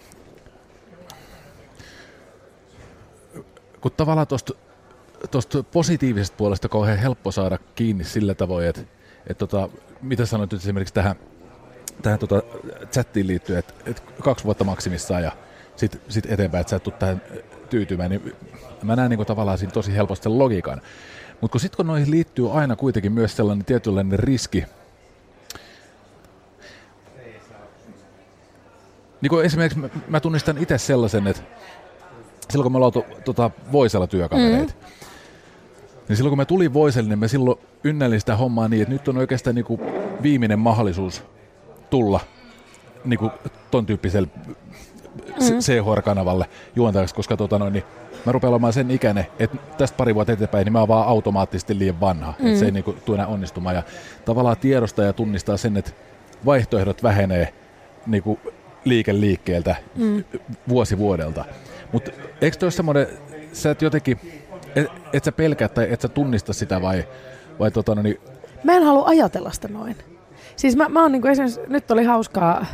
Kun 3.87 3.93
tavallaan 3.97 4.27
tuosta 4.27 4.55
tosta 5.31 5.63
positiivisesta 5.63 6.37
puolesta 6.37 6.69
kauhean 6.69 6.99
helppo 6.99 7.33
saada 7.33 7.59
kiinni 7.75 8.05
sillä 8.05 8.35
tavoin, 8.35 8.67
että, 8.67 8.81
että 9.27 9.47
tota, 9.47 9.69
mitä 10.03 10.27
sanoit 10.27 10.53
nyt 10.53 10.61
esimerkiksi 10.61 10.95
tähän, 10.95 11.17
tähän 12.03 12.19
tota 12.19 12.43
chattiin 12.93 13.27
liittyen, 13.27 13.59
että, 13.59 13.75
että 13.87 14.03
kaksi 14.23 14.45
vuotta 14.45 14.65
maksimissaan 14.65 15.23
ja 15.23 15.33
sitten 15.77 16.01
sit 16.09 16.27
eteenpäin, 16.31 16.61
että 16.61 16.71
sä 16.71 16.77
et 16.77 16.99
tähän 16.99 17.23
tyytymään, 17.71 18.11
niin 18.11 18.33
mä 18.83 18.97
näen 18.97 19.11
niin 19.11 19.27
tavallaan 19.27 19.59
siinä 19.59 19.73
tosi 19.73 19.95
helposti 19.95 20.23
sen 20.23 20.39
logiikan. 20.39 20.81
Mutta 21.41 21.53
kun 21.53 21.61
sitten 21.61 21.77
kun 21.77 21.87
noihin 21.87 22.11
liittyy 22.11 22.53
aina 22.53 22.77
kuitenkin 22.77 23.13
myös 23.13 23.37
sellainen 23.37 23.65
tietynlainen 23.65 24.19
riski, 24.19 24.65
niin 29.21 29.31
kuin 29.31 29.47
esimerkiksi 29.47 29.79
mä, 29.79 29.89
mä 30.09 30.21
tunnistan 30.21 30.59
itse 30.59 30.79
sellaisen, 30.79 31.27
että 31.27 31.43
silloin 32.51 32.65
kun 32.65 32.73
me 32.73 32.77
ollaan 32.77 32.93
oltu 32.97 33.05
tota, 33.25 33.51
Voisella 33.73 34.07
työkavereita, 34.07 34.73
mm. 34.73 34.97
niin 36.09 36.17
silloin 36.17 36.31
kun 36.31 36.39
me 36.39 36.45
tuli 36.45 36.73
Voiselle, 36.73 37.09
niin 37.09 37.19
me 37.19 37.29
silloin 37.29 37.59
ynnäilin 37.85 38.21
sitä 38.21 38.37
hommaa 38.37 38.69
niin, 38.69 38.83
että 38.83 38.93
nyt 38.93 39.09
on 39.09 39.19
oikeastaan 39.19 39.55
niin 39.55 39.65
kuin 39.65 39.81
viimeinen 40.23 40.59
mahdollisuus 40.59 41.23
tulla 41.91 42.21
niin 43.05 43.19
kuin 43.19 43.31
ton 43.71 43.87
tyyppiselle 43.87 44.29
mm. 44.37 45.59
CHR-kanavalle 45.59 46.47
juontajaksi, 46.77 47.15
koska 47.15 47.37
tota 47.37 47.59
noin, 47.59 47.73
niin 47.73 47.85
mä 48.27 48.33
rupean 48.33 48.53
olemaan 48.53 48.73
sen 48.73 48.91
ikäinen, 48.91 49.27
että 49.39 49.57
tästä 49.79 49.97
pari 49.97 50.15
vuotta 50.15 50.33
eteenpäin, 50.33 50.65
niin 50.65 50.73
mä 50.73 50.79
oon 50.79 50.89
vaan 50.89 51.09
automaattisesti 51.09 51.79
liian 51.79 52.01
vanha, 52.01 52.35
mm. 52.39 52.47
että 52.47 52.59
se 52.59 52.65
ei 52.65 52.71
niin 52.71 52.85
kuin, 52.85 52.97
tule 53.05 53.17
enää 53.17 53.27
onnistumaan. 53.27 53.75
Ja 53.75 53.83
tavallaan 54.25 54.57
tiedostaa 54.57 55.05
ja 55.05 55.13
tunnistaa 55.13 55.57
sen, 55.57 55.77
että 55.77 55.91
vaihtoehdot 56.47 57.03
vähenee 57.03 57.55
niin 58.07 58.23
kuin 58.23 58.41
liike 58.85 59.21
liikkeeltä 59.21 59.77
mm. 59.97 60.25
vuosi 60.69 60.99
vuodelta. 60.99 61.45
Mutta 61.93 62.11
eikö 62.41 62.57
toi 62.57 62.73
semmoinen, 62.73 63.07
sä 63.53 63.71
et 63.71 63.83
jotenkin, 63.83 64.19
et, 64.77 64.87
et 65.13 65.25
sä 65.25 65.33
pelkää 65.33 65.69
tai 65.69 65.87
et 65.93 66.01
sä 66.01 66.09
tunnista 66.09 66.53
sitä 66.53 66.83
vai, 66.83 67.05
vai 67.59 67.71
tota, 67.71 67.95
no 67.95 68.03
niin, 68.03 68.21
Mä 68.65 68.73
en 68.73 68.83
halua 68.83 69.07
ajatella 69.07 69.51
sitä 69.51 69.69
noin. 69.69 69.97
Siis 70.57 70.77
mä, 70.77 70.89
mä 70.89 71.03
oon 71.03 71.13
niinku 71.13 71.29
esimerkiksi, 71.29 71.61
nyt 71.69 71.91
oli 71.91 72.05
hauskaa, 72.05 72.67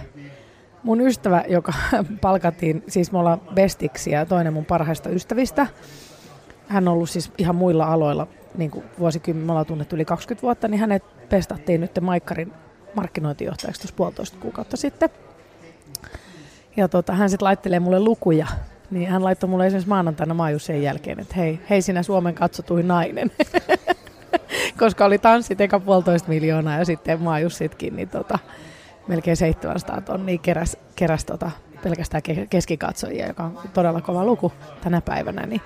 mun 0.83 1.00
ystävä, 1.00 1.45
joka 1.49 1.73
palkattiin, 2.21 2.85
siis 2.88 3.12
me 3.12 3.19
ollaan 3.19 3.40
bestiksi 3.54 4.11
ja 4.11 4.26
toinen 4.26 4.52
mun 4.52 4.64
parhaista 4.64 5.11
ystävistä. 5.11 5.66
Hän 6.69 6.88
on 6.88 6.95
ollut 6.95 7.11
siis 7.11 7.33
ihan 7.38 7.57
muilla 7.57 7.87
aloilla, 7.87 8.26
niin 8.57 8.71
kuin 8.71 8.85
vuosikymmen, 8.99 9.47
me 9.47 9.52
ollaan 9.52 9.66
tunnettu 9.66 9.97
yli 9.97 10.04
20 10.04 10.42
vuotta, 10.42 10.69
niin 10.69 10.81
hänet 10.81 11.28
pestattiin 11.28 11.81
nyt 11.81 12.00
Maikkarin 12.00 12.52
markkinointijohtajaksi 12.95 13.81
tuossa 13.81 13.97
puolitoista 13.97 14.38
kuukautta 14.40 14.76
sitten. 14.76 15.11
Ja 16.76 16.88
tota, 16.88 17.12
hän 17.12 17.31
sitten 17.31 17.45
laittelee 17.45 17.81
mulle 17.81 18.00
lukuja. 18.00 18.47
Niin 18.92 19.08
hän 19.08 19.25
laittoi 19.25 19.50
mulle 19.50 19.66
esimerkiksi 19.66 19.88
maanantaina 19.88 20.34
maajus 20.34 20.66
sen 20.66 20.82
jälkeen, 20.82 21.20
että 21.20 21.34
hei, 21.34 21.61
hei 21.70 21.82
sinä 21.82 22.02
Suomen 22.02 22.34
katsotuin 22.34 22.88
nainen. 22.88 23.30
Koska 24.78 25.04
oli 25.04 25.18
tanssit 25.18 25.61
eka 25.61 25.80
puolitoista 25.80 26.28
miljoonaa 26.28 26.78
ja 26.78 26.84
sitten 26.84 27.22
maajussitkin, 27.22 27.96
niin 27.96 28.08
tota, 28.08 28.38
melkein 29.08 29.37
700 29.37 30.00
tonnia 30.00 30.38
keräs, 30.38 30.76
keräs 30.96 31.25
tota, 31.25 31.50
pelkästään 31.82 32.22
ke- 32.28 32.46
keskikatsojia, 32.50 33.26
joka 33.26 33.42
on 33.42 33.58
todella 33.75 34.00
kova 34.00 34.25
luku 34.25 34.52
tänä 34.80 35.00
päivänä. 35.00 35.46
Niin, 35.46 35.61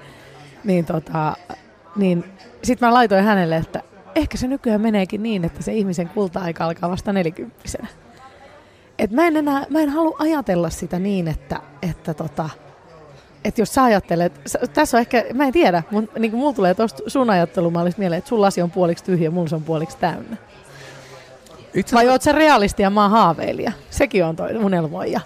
niin, 0.65 0.85
tota, 0.85 1.37
niin 1.97 2.25
sitten 2.63 2.89
mä 2.89 2.95
laitoin 2.95 3.25
hänelle, 3.25 3.57
että 3.57 3.83
ehkä 4.15 4.39
se 4.39 4.49
nykyään 4.49 4.81
meneekin 4.81 5.23
niin, 5.23 5.45
että 5.45 5.63
se 5.63 5.73
ihmisen 5.73 6.09
kulta-aika 6.09 6.65
alkaa 6.65 6.91
vasta 6.91 7.13
nelikymppisenä. 7.13 7.89
Et 8.99 9.11
mä 9.11 9.27
en 9.27 9.37
enää, 9.37 9.67
mä 9.71 9.81
en 9.81 9.89
halua 9.89 10.17
ajatella 10.19 10.71
sitä 10.71 10.99
niin, 10.99 11.29
että, 11.29 11.61
että 11.83 12.15
tota, 12.15 12.51
että 13.45 13.61
jos 13.61 13.75
sä 13.75 13.85
ajattelet, 13.85 14.41
sä- 14.47 14.59
tässä 14.75 14.97
on 14.97 15.01
ehkä, 15.01 15.25
mä 15.35 15.45
en 15.45 15.53
tiedä, 15.53 15.83
mutta 15.91 16.19
niin 16.19 16.37
mulla 16.37 16.53
tulee 16.53 16.75
tuosta 16.75 17.03
sun 17.07 17.31
ajattelumallista 17.31 17.99
mieleen, 17.99 18.19
että 18.19 18.29
sun 18.29 18.41
lasi 18.41 18.63
on 18.63 18.71
puoliksi 18.71 19.05
tyhjä, 19.05 19.31
mulla 19.31 19.49
se 19.49 19.55
on 19.55 19.63
puoliksi 19.63 19.97
täynnä. 19.97 20.37
Itse 21.75 21.97
Vai 21.97 22.09
oot 22.09 22.23
sä 22.23 22.33
realisti 22.33 22.83
ja 22.83 22.91
mä 22.91 23.03
oon 23.03 23.11
haaveilija? 23.11 23.73
Sekin 23.91 24.25
on 24.25 24.37
toi 24.37 24.57
unelmoija. 24.57 25.21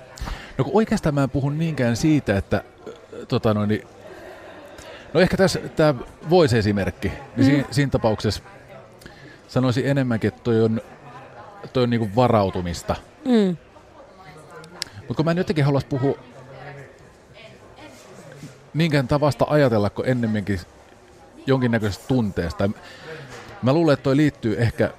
No 0.58 0.64
kun 0.64 0.76
oikeastaan 0.76 1.14
mä 1.14 1.22
en 1.22 1.30
puhu 1.30 1.50
niinkään 1.50 1.96
siitä, 1.96 2.36
että 2.36 2.64
tota 3.28 3.54
noin, 3.54 3.68
niin- 3.68 3.86
no 5.14 5.20
ehkä 5.20 5.36
tässä 5.36 5.58
tämä 5.76 5.94
voice-esimerkki, 6.30 7.08
niin 7.08 7.20
mm. 7.36 7.44
siinä, 7.44 7.64
siinä 7.70 7.90
tapauksessa 7.90 8.42
sanoisin 9.48 9.86
enemmänkin, 9.86 10.28
että 10.28 10.42
toi 10.42 10.62
on, 10.62 10.80
toi 11.72 11.82
on 11.82 11.90
niinku 11.90 12.08
varautumista. 12.16 12.96
Mm. 13.24 13.56
Mutta 14.98 15.14
kun 15.14 15.24
mä 15.24 15.30
en 15.30 15.38
jotenkin 15.38 15.64
halua 15.64 15.80
puhua 15.88 16.18
niinkään 18.74 19.08
tavasta 19.08 19.46
ajatella, 19.48 19.90
kuin 19.90 20.08
ennemminkin 20.08 20.60
jonkinnäköisestä 21.46 22.04
tunteesta. 22.08 22.70
Mä 23.62 23.72
luulen, 23.72 23.92
että 23.92 24.04
toi 24.04 24.16
liittyy 24.16 24.56
ehkä 24.58 24.90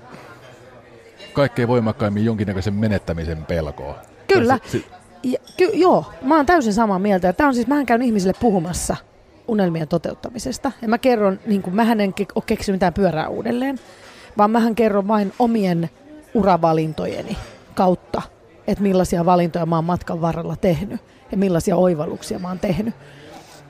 kaikkein 1.33 1.67
voimakkaimmin 1.67 2.25
jonkinnäköisen 2.25 2.73
menettämisen 2.73 3.45
pelkoon. 3.45 3.95
Kyllä. 4.27 4.59
Si- 4.65 4.85
Ja, 5.23 5.39
ky- 5.57 5.71
joo, 5.73 6.05
mä 6.21 6.35
oon 6.35 6.45
täysin 6.45 6.73
samaa 6.73 6.99
mieltä. 6.99 7.27
Ja 7.27 7.33
tää 7.33 7.47
on 7.47 7.55
siis, 7.55 7.67
mähän 7.67 7.85
käyn 7.85 8.01
ihmisille 8.01 8.33
puhumassa 8.39 8.95
unelmien 9.47 9.87
toteuttamisesta. 9.87 10.71
Ja 10.81 10.87
mä 10.87 10.97
kerron, 10.97 11.39
niin 11.45 11.61
kuin 11.61 11.75
mähän 11.75 12.01
en 12.01 12.13
ke- 12.21 12.31
ole 12.35 12.43
keksinyt 12.47 12.75
mitään 12.75 12.93
pyörää 12.93 13.27
uudelleen, 13.27 13.79
vaan 14.37 14.51
mähän 14.51 14.75
kerron 14.75 15.07
vain 15.07 15.33
omien 15.39 15.89
uravalintojeni 16.33 17.37
kautta, 17.75 18.21
että 18.67 18.81
millaisia 18.83 19.25
valintoja 19.25 19.65
mä 19.65 19.75
oon 19.75 19.85
matkan 19.85 20.21
varrella 20.21 20.55
tehnyt 20.55 21.01
ja 21.31 21.37
millaisia 21.37 21.75
oivalluksia 21.75 22.39
mä 22.39 22.47
oon 22.47 22.59
tehnyt. 22.59 22.95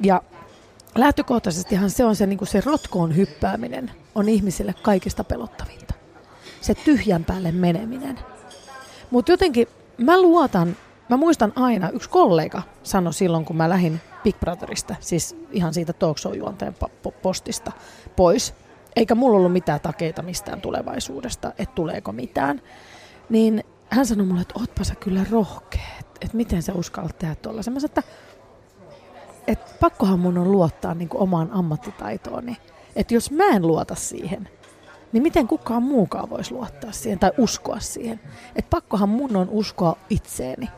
Ja 0.04 0.22
lähtökohtaisestihan 0.96 1.90
se 1.90 2.06
on 2.06 2.16
se, 2.16 2.26
niin 2.26 2.38
kuin 2.38 2.48
se 2.48 2.62
rotkoon 2.66 3.16
hyppääminen 3.16 3.92
on 4.16 4.30
ihmisille 4.30 4.76
kaikista 4.82 5.24
pelottavinta. 5.24 5.94
Se 6.62 6.76
tyhjän 6.76 7.26
päälle 7.26 7.52
meneminen. 7.52 8.20
Mutta 9.12 9.32
jotenkin 9.32 9.68
mä 9.98 10.22
luotan, 10.22 10.78
mä 11.10 11.18
muistan 11.18 11.54
aina, 11.56 11.90
yksi 11.90 12.10
kollega 12.10 12.62
sanoi 12.84 13.14
silloin, 13.14 13.46
kun 13.46 13.56
mä 13.56 13.70
lähdin 13.70 14.02
Big 14.24 14.40
Brotherista, 14.40 14.96
siis 15.00 15.36
ihan 15.52 15.74
siitä 15.74 15.94
talk 15.94 16.18
juonteen 16.38 16.76
po- 16.86 16.92
po- 17.08 17.14
postista 17.22 17.72
pois, 18.16 18.54
eikä 18.96 19.16
mulla 19.16 19.38
ollut 19.38 19.54
mitään 19.54 19.80
takeita 19.80 20.22
mistään 20.22 20.62
tulevaisuudesta, 20.62 21.54
että 21.58 21.76
tuleeko 21.76 22.12
mitään, 22.12 22.62
niin 23.30 23.64
hän 23.90 24.06
sanoi 24.06 24.26
mulle, 24.26 24.42
että 24.42 24.60
ootpa 24.60 24.84
sä 24.84 24.96
kyllä 24.96 25.26
rohkea, 25.32 25.82
että, 26.00 26.20
että 26.22 26.38
miten 26.38 26.64
sä 26.64 26.74
uskallat 26.74 27.20
tehdä 27.20 27.36
tuollaisen. 27.36 27.74
Mä 27.74 27.80
sanoin, 27.80 28.00
että, 28.00 28.04
että 29.48 29.72
pakkohan 29.80 30.20
mun 30.20 30.38
on 30.38 30.52
luottaa 30.52 30.94
niin 30.94 31.10
kuin 31.10 31.22
omaan 31.22 31.52
ammattitaitooni. 31.52 32.58
Että 32.96 33.14
jos 33.14 33.32
mä 33.32 33.48
en 33.48 33.68
luota 33.68 33.96
siihen, 33.96 34.50
niin 35.12 35.24
miten 35.24 35.48
kukaan 35.48 35.84
muukaan 35.84 36.30
voisi 36.30 36.54
luottaa 36.54 36.92
siihen 36.92 37.20
tai 37.20 37.32
uskoa 37.38 37.80
siihen. 37.80 38.20
Että 38.56 38.70
pakkohan 38.70 39.10
mun 39.10 39.36
on 39.36 39.50
uskoa 39.50 39.98
itseeni. 40.10 40.70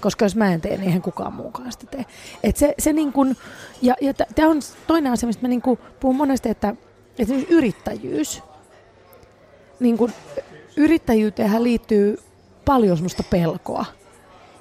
Koska 0.00 0.24
jos 0.24 0.36
mä 0.36 0.52
en 0.52 0.60
tee, 0.60 0.70
niin 0.70 0.82
eihän 0.82 1.02
kukaan 1.02 1.32
muukaan 1.32 1.72
sitä 1.72 1.86
tee. 1.86 2.04
Et 2.42 2.56
se, 2.56 2.74
se 2.78 2.92
niin 2.92 3.12
kun, 3.12 3.36
ja, 3.82 3.94
ja 4.00 4.14
tämä 4.14 4.48
on 4.48 4.60
toinen 4.86 5.12
asia, 5.12 5.26
mistä 5.26 5.42
mä 5.42 5.48
niin 5.48 5.62
puhun 6.00 6.16
monesti, 6.16 6.48
että 6.48 6.74
esimerkiksi 7.18 7.54
yrittäjyys. 7.54 8.42
Niin 9.80 9.98
kun, 9.98 10.12
yrittäjyyteenhän 10.76 11.64
liittyy 11.64 12.18
paljon 12.64 12.96
semmoista 12.96 13.22
pelkoa. 13.30 13.84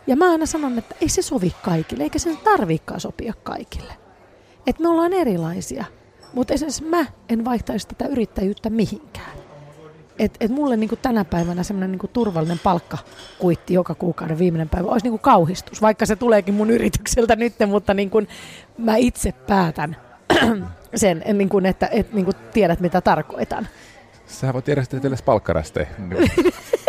Ja 0.09 0.15
mä 0.15 0.31
aina 0.31 0.45
sanon, 0.45 0.77
että 0.77 0.95
ei 1.01 1.09
se 1.09 1.21
sovi 1.21 1.55
kaikille, 1.63 2.03
eikä 2.03 2.19
sen 2.19 2.37
tarviikaan 2.37 2.99
sopia 2.99 3.33
kaikille. 3.43 3.93
Että 4.67 4.83
me 4.83 4.89
ollaan 4.89 5.13
erilaisia. 5.13 5.85
Mutta 6.33 6.53
esimerkiksi 6.53 6.83
mä 6.83 7.05
en 7.29 7.45
vaihtaisi 7.45 7.87
tätä 7.87 8.07
yrittäjyyttä 8.07 8.69
mihinkään. 8.69 9.31
Et, 10.19 10.37
et 10.39 10.51
mulle 10.51 10.77
niinku 10.77 10.95
tänä 10.95 11.25
päivänä 11.25 11.63
semmoinen 11.63 11.91
niinku 11.91 12.07
turvallinen 12.07 12.59
palkkakuitti 12.63 13.73
joka 13.73 13.95
kuukauden 13.95 14.39
viimeinen 14.39 14.69
päivä 14.69 14.87
olisi 14.87 15.05
niinku 15.05 15.17
kauhistus, 15.17 15.81
vaikka 15.81 16.05
se 16.05 16.15
tuleekin 16.15 16.53
mun 16.53 16.69
yritykseltä 16.69 17.35
nyt, 17.35 17.53
mutta 17.67 17.93
niinku 17.93 18.21
mä 18.77 18.95
itse 18.95 19.31
päätän 19.31 19.97
sen, 20.95 21.21
en 21.25 21.37
niinku, 21.37 21.61
että 21.63 21.87
et 21.91 22.13
niinku 22.13 22.31
tiedät 22.53 22.79
mitä 22.79 23.01
tarkoitan. 23.01 23.67
Sähän 24.27 24.53
voit 24.53 24.67
järjestää 24.67 24.97
itsellesi 24.97 25.23
palkkarästejä. 25.23 25.87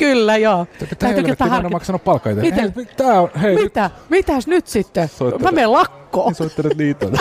Kyllä, 0.00 0.36
joo. 0.36 0.66
Tämä 0.98 1.12
helvetti, 1.12 1.44
mä 1.44 1.56
en 1.56 1.72
maksanut 1.72 2.04
palkkaa 2.04 2.32
itse. 2.32 2.42
Miten? 2.42 2.72
Hei, 2.76 2.84
tää 2.96 3.20
on, 3.20 3.30
hei, 3.40 3.54
nyt 3.54 3.64
Mitä? 3.64 3.90
Mitäs 4.08 4.46
nyt 4.46 4.66
sitten? 4.66 5.08
Soittele. 5.08 5.42
Mä 5.42 5.52
menen 5.52 5.72
lakkoon. 5.72 6.34
soittelet 6.34 6.76
liiton. 6.76 7.12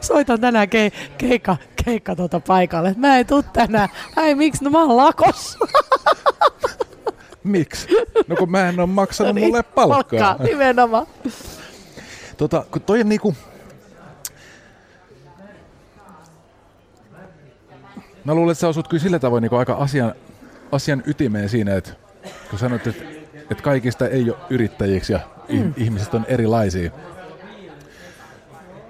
Soitan 0.00 0.40
tänään 0.40 0.68
ke- 0.68 0.92
keikka, 1.18 1.56
keikka 1.84 2.16
tuota 2.16 2.40
paikalle. 2.40 2.94
Mä 2.96 3.18
en 3.18 3.26
tuu 3.26 3.42
tänään. 3.42 3.88
Ai 4.16 4.34
miksi? 4.34 4.64
No 4.64 4.70
mä 4.70 4.80
oon 4.82 4.96
lakossa. 4.96 5.58
Miksi? 7.44 7.88
No 8.26 8.36
kun 8.36 8.50
mä 8.50 8.68
en 8.68 8.80
ole 8.80 8.86
maksanut 8.86 9.34
Niin, 9.34 9.46
mulle 9.48 9.62
palkkaa. 9.62 10.20
Palkkaa, 10.20 10.46
nimenomaan. 10.46 11.06
Tota, 12.36 12.64
kun 12.70 12.82
toi 12.82 13.00
on 13.00 13.08
niinku... 13.08 13.34
Mä 18.24 18.34
luulen, 18.34 18.52
että 18.52 18.60
sä 18.60 18.68
osut 18.68 18.88
kyllä 18.88 19.02
sillä 19.02 19.18
tavoin 19.18 19.42
niinku 19.42 19.56
aika 19.56 19.74
asian, 19.74 20.14
asian 20.72 21.02
ytimeen 21.06 21.48
siinä, 21.48 21.76
että 21.76 21.90
kun 22.50 22.58
sanoit, 22.58 22.86
että, 22.86 23.04
että 23.50 23.62
kaikista 23.62 24.08
ei 24.08 24.30
ole 24.30 24.38
yrittäjiksi 24.50 25.12
ja 25.12 25.20
mm. 25.48 25.74
ihmiset 25.76 26.14
on 26.14 26.24
erilaisia. 26.28 26.90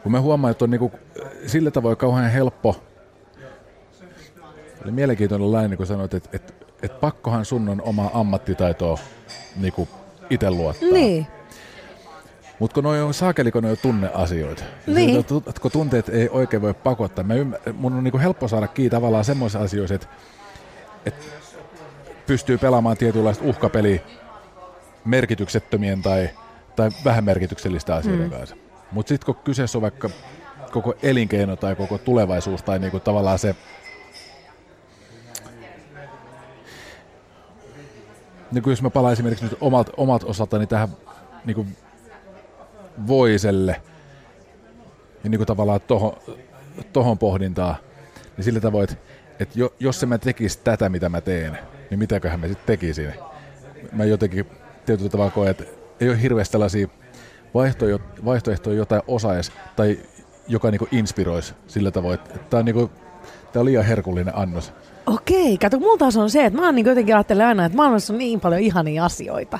Kun 0.02 0.12
mä 0.12 0.20
huomaan, 0.20 0.50
että 0.50 0.64
on 0.64 0.70
niinku 0.70 0.92
sillä 1.46 1.70
tavoin 1.70 1.96
kauhean 1.96 2.30
helppo. 2.30 2.76
Oli 4.82 4.92
mielenkiintoinen 4.92 5.52
laini, 5.52 5.76
kun 5.76 5.86
sanoit, 5.86 6.14
että, 6.14 6.28
että, 6.32 6.52
että 6.82 6.98
pakkohan 6.98 7.44
sun 7.44 7.68
on 7.68 7.82
omaa 7.82 8.10
ammattitaitoa 8.14 8.98
niinku 9.56 9.88
itse 10.30 10.50
luottaa. 10.50 10.88
Niin. 10.88 11.26
Mutta 12.58 12.74
kun 12.74 12.84
noi 12.84 13.02
on 13.02 13.14
saakeli, 13.14 13.52
kun 13.52 13.62
noi 13.62 13.70
on 13.70 13.78
tunneasioita. 13.82 14.64
Niin. 14.86 15.24
Kun 15.60 15.70
tunteet 15.70 16.08
ei 16.08 16.28
oikein 16.28 16.62
voi 16.62 16.74
pakottaa. 16.74 17.24
Mä 17.24 17.34
ymmär- 17.34 17.72
mun 17.72 17.92
on 17.92 18.04
niinku 18.04 18.18
helppo 18.18 18.48
saada 18.48 18.68
kiinni 18.68 18.90
tavallaan 18.90 19.24
semmoisissa 19.24 19.60
asioissa, 19.60 19.94
että 19.94 20.06
et 21.06 21.14
pystyy 22.26 22.58
pelaamaan 22.58 22.96
tietynlaista 22.96 23.44
uhkapeliä 23.44 24.00
merkityksettömien 25.04 26.02
tai, 26.02 26.30
tai 26.76 26.90
vähän 27.04 27.24
merkityksellistä 27.24 27.94
asioiden 27.94 28.26
mm. 28.26 28.30
kanssa. 28.30 28.56
Mutta 28.92 29.08
sitten 29.08 29.26
kun 29.26 29.44
kyseessä 29.44 29.78
on 29.78 29.82
vaikka 29.82 30.10
koko 30.72 30.94
elinkeino 31.02 31.56
tai 31.56 31.76
koko 31.76 31.98
tulevaisuus 31.98 32.62
tai 32.62 32.78
niinku 32.78 33.00
tavallaan 33.00 33.38
se 33.38 33.56
niin 38.52 38.64
jos 38.66 38.82
mä 38.82 38.90
palaan 38.90 39.12
esimerkiksi 39.12 39.44
nyt 39.44 39.56
omalta, 39.60 39.92
omalta 39.96 40.26
osaltani 40.26 40.66
tähän 40.66 40.88
niin 41.44 41.54
kuin 41.54 41.76
voiselle 43.06 43.82
ja 45.24 45.30
niin 45.30 45.38
kuin 45.38 45.46
tavallaan 45.46 45.80
tohon, 45.80 46.12
tohon 46.92 47.18
pohdintaa, 47.18 47.76
niin 48.36 48.44
sillä 48.44 48.60
tavoin, 48.60 48.84
että, 48.84 48.96
että 49.40 49.58
jo, 49.58 49.74
jos 49.80 50.00
se 50.00 50.06
mä 50.06 50.18
tekisi 50.18 50.58
tätä, 50.64 50.88
mitä 50.88 51.08
mä 51.08 51.20
teen, 51.20 51.58
niin 51.90 51.98
mitäköhän 51.98 52.40
mä 52.40 52.48
sitten 52.48 52.66
tekisin. 52.66 53.14
Mä 53.92 54.04
jotenkin 54.04 54.46
tietyllä 54.86 55.10
tavalla 55.10 55.30
koen, 55.30 55.50
että 55.50 55.64
ei 56.00 56.08
ole 56.08 56.22
hirveästi 56.22 56.52
tällaisia 56.52 56.88
vaihtoehtoja, 58.24 58.76
jotain 58.76 59.02
osaisi 59.06 59.52
tai 59.76 59.98
joka 60.48 60.70
niin 60.70 60.88
inspiroisi 60.90 61.54
sillä 61.66 61.90
tavoin, 61.90 62.14
että 62.14 62.38
tämä 62.50 62.58
on, 62.58 62.64
niin 62.64 62.74
kuin, 62.74 62.90
tää 63.52 63.60
on 63.60 63.66
liian 63.66 63.84
herkullinen 63.84 64.38
annos. 64.38 64.72
Okei, 65.06 65.58
kato, 65.58 65.78
mulla 65.78 65.98
taas 65.98 66.16
on 66.16 66.30
se, 66.30 66.44
että 66.44 66.60
mä 66.60 66.66
oon 66.66 66.74
niin 66.74 66.86
jotenkin 66.86 67.14
ajattelen 67.14 67.46
aina, 67.46 67.64
että 67.64 67.76
maailmassa 67.76 68.12
on 68.12 68.18
niin 68.18 68.40
paljon 68.40 68.60
ihania 68.60 69.04
asioita. 69.04 69.58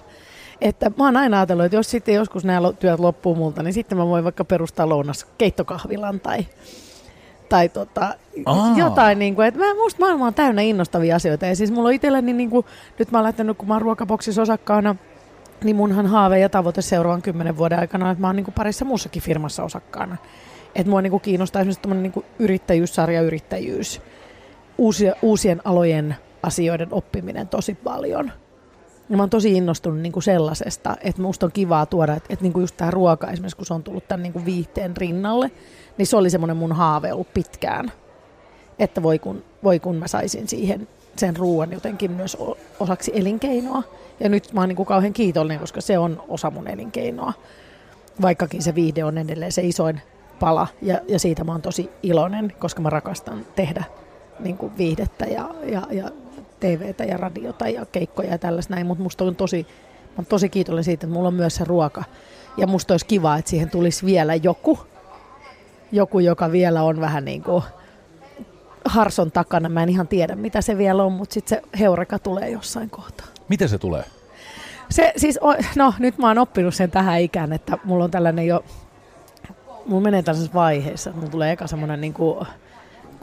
Että 0.60 0.90
mä 0.98 1.04
oon 1.04 1.16
aina 1.16 1.36
ajatellut, 1.36 1.64
että 1.66 1.76
jos 1.76 1.90
sitten 1.90 2.14
joskus 2.14 2.44
nämä 2.44 2.72
työt 2.72 3.00
loppuu 3.00 3.34
multa, 3.34 3.62
niin 3.62 3.74
sitten 3.74 3.98
mä 3.98 4.06
voin 4.06 4.24
vaikka 4.24 4.44
perustaa 4.44 4.88
lounas 4.88 5.26
keittokahvilan 5.38 6.20
tai, 6.20 6.46
tai 7.48 7.68
tota, 7.68 8.14
Aa. 8.46 8.74
jotain, 8.76 9.18
niin 9.18 9.34
kuin, 9.34 9.46
että 9.46 9.60
mä, 9.60 9.74
musta 9.74 10.00
maailma 10.00 10.26
on 10.26 10.34
täynnä 10.34 10.62
innostavia 10.62 11.16
asioita. 11.16 11.46
Ja 11.46 11.56
siis 11.56 11.70
mulla 11.70 11.88
on 11.88 11.94
itselleni, 11.94 12.32
niin 12.32 12.50
kuin, 12.50 12.66
nyt 12.98 13.10
mä 13.10 13.18
oon 13.18 13.24
lähtenyt, 13.24 13.58
kun 13.58 13.68
mä 13.68 13.74
oon 13.74 13.82
ruokaboksissa 13.82 14.42
osakkaana, 14.42 14.96
niin 15.64 15.76
munhan 15.76 16.06
haave 16.06 16.38
ja 16.38 16.48
tavoite 16.48 16.82
seuraavan 16.82 17.22
kymmenen 17.22 17.58
vuoden 17.58 17.78
aikana, 17.78 18.10
että 18.10 18.20
mä 18.20 18.26
oon 18.26 18.36
niin 18.36 18.44
kuin 18.44 18.54
parissa 18.54 18.84
muussakin 18.84 19.22
firmassa 19.22 19.64
osakkaana. 19.64 20.16
Että 20.74 20.90
mua 20.90 21.02
niin 21.02 21.10
kuin 21.10 21.20
kiinnostaa 21.20 21.62
esimerkiksi 21.62 21.88
niin 21.88 22.12
kuin 22.12 22.26
yrittäjyys, 22.38 22.94
sarjayrittäjyys, 22.94 24.00
uusia, 24.78 25.14
uusien 25.22 25.60
alojen 25.64 26.16
asioiden 26.42 26.88
oppiminen 26.90 27.48
tosi 27.48 27.74
paljon. 27.74 28.32
Ja 29.10 29.16
mä 29.16 29.22
oon 29.22 29.30
tosi 29.30 29.52
innostunut 29.52 30.00
niin 30.00 30.12
kuin 30.12 30.22
sellaisesta, 30.22 30.96
että 31.00 31.22
musta 31.22 31.46
on 31.46 31.52
kivaa 31.52 31.86
tuoda, 31.86 32.14
että, 32.14 32.26
että 32.32 32.42
niin 32.42 32.52
kuin 32.52 32.62
just 32.62 32.76
tämä 32.76 32.90
ruoka 32.90 33.30
esimerkiksi, 33.30 33.56
kun 33.56 33.66
se 33.66 33.74
on 33.74 33.82
tullut 33.82 34.08
tämän 34.08 34.22
niin 34.22 34.32
kuin 34.32 34.44
viihteen 34.44 34.96
rinnalle, 34.96 35.50
niin 35.98 36.06
se 36.06 36.16
oli 36.16 36.30
semmoinen 36.30 36.56
mun 36.56 36.72
haave 36.72 37.12
ollut 37.12 37.34
pitkään, 37.34 37.92
että 38.78 39.02
voi 39.02 39.18
kun, 39.18 39.44
voi 39.64 39.80
kun 39.80 39.96
mä 39.96 40.08
saisin 40.08 40.48
siihen 40.48 40.88
sen 41.16 41.36
ruoan 41.36 41.72
jotenkin 41.72 42.10
myös 42.10 42.36
osaksi 42.80 43.12
elinkeinoa. 43.14 43.82
Ja 44.20 44.28
nyt 44.28 44.52
mä 44.52 44.60
oon 44.60 44.68
niin 44.68 44.76
kuin 44.76 44.86
kauhean 44.86 45.12
kiitollinen, 45.12 45.60
koska 45.60 45.80
se 45.80 45.98
on 45.98 46.22
osa 46.28 46.50
mun 46.50 46.68
elinkeinoa, 46.68 47.32
vaikkakin 48.22 48.62
se 48.62 48.74
viihde 48.74 49.04
on 49.04 49.18
edelleen 49.18 49.52
se 49.52 49.62
isoin 49.62 50.00
pala. 50.40 50.66
Ja, 50.82 51.00
ja 51.08 51.18
siitä 51.18 51.44
mä 51.44 51.52
oon 51.52 51.62
tosi 51.62 51.90
iloinen, 52.02 52.52
koska 52.58 52.82
mä 52.82 52.90
rakastan 52.90 53.46
tehdä 53.56 53.84
niin 54.38 54.56
kuin 54.58 54.78
viihdettä 54.78 55.24
ja, 55.24 55.54
ja, 55.64 55.82
ja 55.90 56.10
TVtä 56.64 57.04
ja 57.04 57.16
radiota 57.16 57.68
ja 57.68 57.86
keikkoja 57.86 58.30
ja 58.30 58.38
tällaista 58.38 58.74
näin, 58.74 58.86
mutta 58.86 59.02
musta 59.02 59.24
on 59.24 59.36
tosi, 59.36 59.66
mä 60.02 60.14
oon 60.18 60.26
tosi 60.26 60.48
kiitollinen 60.48 60.84
siitä, 60.84 61.06
että 61.06 61.14
mulla 61.14 61.28
on 61.28 61.34
myös 61.34 61.54
se 61.54 61.64
ruoka. 61.64 62.04
Ja 62.56 62.66
musta 62.66 62.94
olisi 62.94 63.06
kiva, 63.06 63.36
että 63.36 63.50
siihen 63.50 63.70
tulisi 63.70 64.06
vielä 64.06 64.34
joku, 64.34 64.78
joku, 65.92 66.18
joka 66.18 66.52
vielä 66.52 66.82
on 66.82 67.00
vähän 67.00 67.24
niin 67.24 67.42
kuin 67.42 67.62
harson 68.84 69.32
takana. 69.32 69.68
Mä 69.68 69.82
en 69.82 69.88
ihan 69.88 70.08
tiedä, 70.08 70.34
mitä 70.34 70.60
se 70.60 70.78
vielä 70.78 71.04
on, 71.04 71.12
mutta 71.12 71.34
sitten 71.34 71.58
se 71.58 71.78
heureka 71.78 72.18
tulee 72.18 72.50
jossain 72.50 72.90
kohtaa. 72.90 73.26
Miten 73.48 73.68
se 73.68 73.78
tulee? 73.78 74.04
Se 74.90 75.12
siis, 75.16 75.38
no 75.76 75.94
nyt 75.98 76.18
mä 76.18 76.28
oon 76.28 76.38
oppinut 76.38 76.74
sen 76.74 76.90
tähän 76.90 77.20
ikään, 77.20 77.52
että 77.52 77.78
mulla 77.84 78.04
on 78.04 78.10
tällainen 78.10 78.46
jo, 78.46 78.64
mulla 79.86 80.02
menee 80.02 80.22
tällaisessa 80.22 80.54
vaiheessa, 80.54 81.12
mulla 81.12 81.28
tulee 81.28 81.52
eka 81.52 81.66
semmoinen 81.66 82.00
niin 82.00 82.14
kuin 82.14 82.46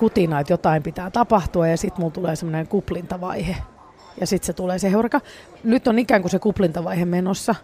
kutina, 0.01 0.39
että 0.39 0.53
jotain 0.53 0.83
pitää 0.83 1.11
tapahtua 1.11 1.67
ja 1.67 1.77
sitten 1.77 2.01
mulla 2.01 2.13
tulee 2.13 2.35
semmoinen 2.35 2.67
kuplintavaihe. 2.67 3.55
Ja 4.19 4.27
sitten 4.27 4.45
se 4.45 4.53
tulee 4.53 4.79
se 4.79 4.91
heureka. 4.91 5.21
Nyt 5.63 5.87
on 5.87 5.99
ikään 5.99 6.21
kuin 6.21 6.31
se 6.31 6.39
kuplintavaihe 6.39 7.05
menossa, 7.05 7.55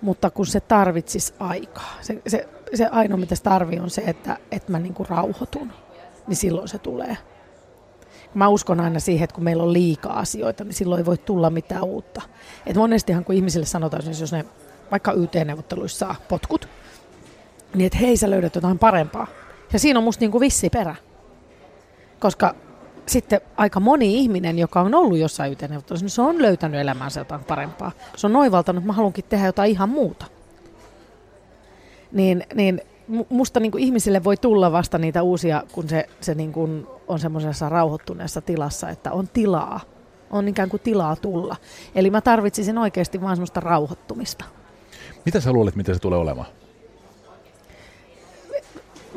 mutta 0.00 0.30
kun 0.30 0.46
se 0.46 0.60
tarvitsisi 0.60 1.34
aikaa. 1.38 1.94
Se, 2.00 2.22
se, 2.26 2.48
se 2.74 2.86
ainoa, 2.86 3.18
mitä 3.18 3.34
se 3.34 3.42
tarvii, 3.42 3.80
on 3.80 3.90
se, 3.90 4.02
että, 4.06 4.36
että 4.50 4.72
mä 4.72 4.78
niin 4.78 4.94
kuin 4.94 5.08
rauhoitun. 5.08 5.72
Niin 6.26 6.36
silloin 6.36 6.68
se 6.68 6.78
tulee. 6.78 7.16
Mä 8.34 8.48
uskon 8.48 8.80
aina 8.80 9.00
siihen, 9.00 9.24
että 9.24 9.34
kun 9.34 9.44
meillä 9.44 9.62
on 9.62 9.72
liikaa 9.72 10.18
asioita, 10.18 10.64
niin 10.64 10.74
silloin 10.74 10.98
ei 10.98 11.06
voi 11.06 11.18
tulla 11.18 11.50
mitään 11.50 11.84
uutta. 11.84 12.22
Et 12.66 12.76
monestihan 12.76 13.24
kun 13.24 13.34
ihmisille 13.34 13.66
sanotaan, 13.66 14.02
jos 14.20 14.32
ne 14.32 14.44
vaikka 14.90 15.12
YT-neuvotteluissa 15.12 15.98
saa 15.98 16.16
potkut, 16.28 16.68
niin 17.74 17.86
että 17.86 17.98
hei 17.98 18.16
sä 18.16 18.30
löydät 18.30 18.54
jotain 18.54 18.78
parempaa. 18.78 19.26
Ja 19.72 19.78
siinä 19.78 19.98
on 19.98 20.04
musta 20.04 20.20
niinku 20.20 20.40
vissi 20.40 20.70
perä. 20.70 20.96
Koska 22.20 22.54
sitten 23.06 23.40
aika 23.56 23.80
moni 23.80 24.14
ihminen, 24.14 24.58
joka 24.58 24.80
on 24.80 24.94
ollut 24.94 25.18
jossain 25.18 25.52
YT-neuvottelussa, 25.52 26.04
niin 26.04 26.10
se 26.10 26.22
on 26.22 26.42
löytänyt 26.42 26.80
elämäänsä 26.80 27.20
jotain 27.20 27.44
parempaa. 27.44 27.92
Se 28.16 28.26
on 28.26 28.32
noivaltanut, 28.32 28.80
että 28.80 28.86
mä 28.86 28.92
haluankin 28.92 29.24
tehdä 29.28 29.46
jotain 29.46 29.70
ihan 29.70 29.88
muuta. 29.88 30.26
Niin, 32.12 32.44
niin 32.54 32.80
mu- 33.10 33.26
musta 33.28 33.60
niin 33.60 33.72
kuin 33.72 33.84
ihmisille 33.84 34.24
voi 34.24 34.36
tulla 34.36 34.72
vasta 34.72 34.98
niitä 34.98 35.22
uusia, 35.22 35.62
kun 35.72 35.88
se, 35.88 36.08
se 36.20 36.34
niin 36.34 36.52
kuin 36.52 36.86
on 37.08 37.18
semmoisessa 37.18 37.68
rauhoittuneessa 37.68 38.40
tilassa, 38.40 38.88
että 38.88 39.12
on 39.12 39.28
tilaa. 39.28 39.80
On 40.30 40.48
ikään 40.48 40.68
kuin 40.68 40.80
tilaa 40.80 41.16
tulla. 41.16 41.56
Eli 41.94 42.10
mä 42.10 42.20
tarvitsisin 42.20 42.78
oikeasti 42.78 43.20
vaan 43.20 43.36
semmoista 43.36 43.60
rauhoittumista. 43.60 44.44
Mitä 45.24 45.40
sä 45.40 45.52
luulet, 45.52 45.76
miten 45.76 45.94
se 45.94 46.00
tulee 46.00 46.18
olemaan? 46.18 46.46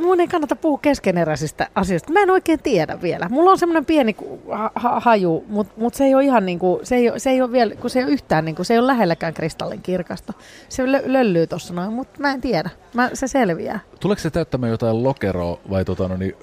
Mun 0.03 0.19
ei 0.19 0.27
kannata 0.27 0.55
puhua 0.55 0.77
keskeneräisistä 0.81 1.67
asioista. 1.75 2.13
Mä 2.13 2.19
en 2.19 2.29
oikein 2.29 2.59
tiedä 2.59 3.01
vielä. 3.01 3.29
Mulla 3.29 3.51
on 3.51 3.57
semmoinen 3.57 3.85
pieni 3.85 4.15
ha- 4.51 4.71
ha- 4.75 4.99
haju, 4.99 5.45
mutta 5.47 5.73
mut 5.77 5.93
se 5.93 6.03
ei 6.03 6.15
ole 6.15 6.23
ihan 6.23 6.45
niinku, 6.45 6.79
se 6.83 6.95
ei 6.95 7.11
se 7.17 7.29
ei 7.29 7.41
ole 7.41 7.51
vielä, 7.51 7.75
kun 7.75 7.89
se 7.89 7.99
ei 7.99 8.05
ole 8.05 8.13
yhtään 8.13 8.45
niinku, 8.45 8.63
se 8.63 8.73
ei 8.73 8.79
ole 8.79 8.87
lähelläkään 8.87 9.33
kristallin 9.33 9.81
kirkasta. 9.81 10.33
Se 10.69 10.83
lö- 10.83 11.03
löllyy 11.05 11.47
tossa 11.47 11.73
noin, 11.73 11.93
mutta 11.93 12.19
mä 12.19 12.31
en 12.31 12.41
tiedä. 12.41 12.69
Mä, 12.93 13.09
se 13.13 13.27
selviää. 13.27 13.79
Tuleeko 13.99 14.21
se 14.21 14.29
täyttämään 14.29 14.71
jotain 14.71 15.03
lokeroa 15.03 15.59
vai 15.69 15.85
tota, 15.85 16.07
no, 16.07 16.17
niin, 16.17 16.35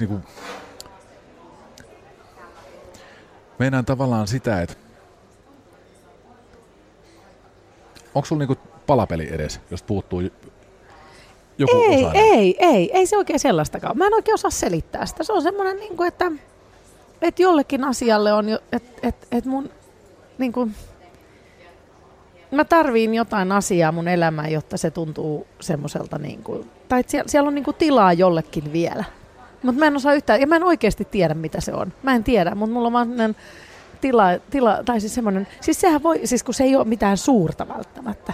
niin 0.00 0.08
kuin... 0.08 0.22
Meinaan 3.58 3.84
tavallaan 3.84 4.28
sitä, 4.28 4.62
että 4.62 4.74
onko 8.14 8.26
sulla 8.26 8.40
niinku 8.40 8.56
palapeli 8.86 9.34
edes, 9.34 9.60
jos 9.70 9.82
puuttuu 9.82 10.22
joku 11.58 11.82
Ei, 11.90 12.04
osa? 12.04 12.14
ei, 12.14 12.56
ei, 12.58 12.90
ei 12.92 13.06
se 13.06 13.16
oikein 13.16 13.38
sellaistakaan. 13.38 13.98
Mä 13.98 14.06
en 14.06 14.14
oikein 14.14 14.34
osaa 14.34 14.50
selittää 14.50 15.06
sitä. 15.06 15.24
Se 15.24 15.32
on 15.32 15.42
semmoinen, 15.42 15.76
niin 15.76 15.96
kuin, 15.96 16.08
että, 16.08 16.32
että 17.22 17.42
jollekin 17.42 17.84
asialle 17.84 18.32
on, 18.32 18.48
jo, 18.48 18.58
että, 18.72 19.08
että, 19.08 19.26
että 19.32 19.50
mun, 19.50 19.70
niin 20.38 20.52
kuin, 20.52 20.74
mä 22.50 22.64
tarviin 22.64 23.14
jotain 23.14 23.52
asiaa 23.52 23.92
mun 23.92 24.08
elämään, 24.08 24.52
jotta 24.52 24.76
se 24.76 24.90
tuntuu 24.90 25.46
semmoiselta, 25.60 26.18
niin 26.18 26.42
kuin, 26.42 26.70
tai 26.88 27.00
että 27.00 27.10
siellä, 27.10 27.28
siellä 27.28 27.48
on 27.48 27.54
niin 27.54 27.64
kuin 27.64 27.76
tilaa 27.76 28.12
jollekin 28.12 28.72
vielä. 28.72 29.04
Mutta 29.62 29.78
mä 29.78 29.86
en 29.86 29.96
osaa 29.96 30.14
yhtään, 30.14 30.40
ja 30.40 30.46
mä 30.46 30.56
en 30.56 30.64
oikeasti 30.64 31.04
tiedä, 31.04 31.34
mitä 31.34 31.60
se 31.60 31.72
on. 31.72 31.92
Mä 32.02 32.14
en 32.14 32.24
tiedä, 32.24 32.54
mutta 32.54 32.72
mulla 32.72 32.86
on 32.86 32.92
vaan 32.92 33.06
semmoinen 33.06 33.36
tila, 34.00 34.24
tila, 34.50 34.82
tai 34.84 35.00
siis 35.00 35.14
semmoinen, 35.14 35.48
siis 35.60 35.80
sehän 35.80 36.02
voi, 36.02 36.20
siis 36.24 36.42
kun 36.42 36.54
se 36.54 36.64
ei 36.64 36.76
ole 36.76 36.84
mitään 36.84 37.16
suurta 37.16 37.68
välttämättä. 37.68 38.32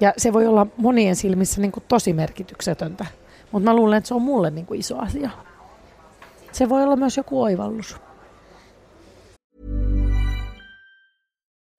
Ja 0.00 0.12
se 0.16 0.32
voi 0.32 0.46
olla 0.46 0.66
monien 0.76 1.16
silmissä 1.16 1.60
niin 1.60 1.72
kuin 1.72 1.84
tosi 1.88 2.12
merkityksetöntä. 2.12 3.06
Mutta 3.52 3.70
mä 3.70 3.76
luulen, 3.76 3.98
että 3.98 4.08
se 4.08 4.14
on 4.14 4.22
mulle 4.22 4.50
niin 4.50 4.66
kuin 4.66 4.80
iso 4.80 4.98
asia. 4.98 5.30
Se 6.52 6.68
voi 6.68 6.82
olla 6.82 6.96
myös 6.96 7.16
joku 7.16 7.42
oivallus. 7.42 7.96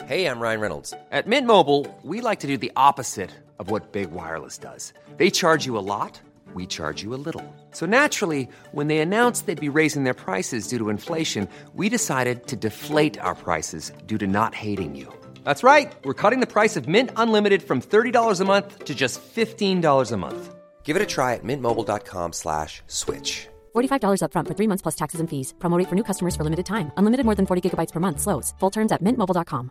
Hey, 0.10 0.26
I'm 0.26 0.42
Ryan 0.42 0.60
Reynolds. 0.60 0.96
At 1.12 1.28
Mint 1.28 1.46
Mobile, 1.46 1.86
we 2.04 2.22
like 2.22 2.42
to 2.42 2.48
do 2.48 2.58
the 2.58 2.72
opposite 2.76 3.30
of 3.60 3.70
what 3.70 3.92
Big 3.92 4.12
Wireless 4.12 4.58
does. 4.58 4.94
They 5.18 5.30
charge 5.30 5.68
you 5.68 5.78
a 5.78 5.86
lot, 5.86 6.20
we 6.56 6.66
charge 6.66 7.04
you 7.04 7.14
a 7.14 7.22
little. 7.26 7.44
So 7.72 7.86
naturally, 7.86 8.48
when 8.72 8.88
they 8.88 9.02
announced 9.02 9.46
they'd 9.46 9.60
be 9.60 9.70
raising 9.70 10.06
their 10.06 10.16
prices 10.16 10.68
due 10.68 10.80
to 10.80 10.90
inflation, 10.90 11.48
we 11.76 11.90
decided 11.90 12.48
to 12.48 12.56
deflate 12.56 13.20
our 13.20 13.36
prices 13.36 13.94
due 14.08 14.18
to 14.18 14.26
not 14.26 14.56
hating 14.56 14.96
you. 14.96 15.19
That's 15.44 15.64
right. 15.64 15.94
We're 16.04 16.16
cutting 16.16 16.40
the 16.40 16.54
price 16.54 16.76
of 16.76 16.88
Mint 16.88 17.12
Unlimited 17.16 17.62
from 17.62 17.82
$30 17.82 18.42
a 18.42 18.46
month 18.46 18.86
to 18.86 18.96
just 18.96 19.22
$15 19.22 20.12
a 20.12 20.18
month. 20.18 20.56
Give 20.84 20.96
it 20.96 21.04
a 21.04 21.06
try 21.06 21.36
at 21.36 21.44
mintmobile.com 21.44 22.34
slash 22.34 22.82
switch. 22.88 23.48
$45 23.76 24.22
upfront 24.24 24.48
for 24.48 24.56
three 24.56 24.68
months 24.68 24.82
plus 24.82 24.96
taxes 24.96 25.20
and 25.20 25.30
fees. 25.30 25.54
Promo 25.60 25.78
rate 25.78 25.88
for 25.90 25.96
new 25.96 26.04
customers 26.04 26.36
for 26.36 26.44
limited 26.44 26.66
time. 26.66 26.92
Unlimited 26.98 27.26
more 27.26 27.36
than 27.36 27.46
40 27.46 27.62
gigabytes 27.70 27.94
per 27.94 28.00
month. 28.00 28.20
Slows. 28.20 28.56
Full 28.60 28.72
terms 28.72 28.92
at 28.92 29.04
mintmobile.com. 29.04 29.70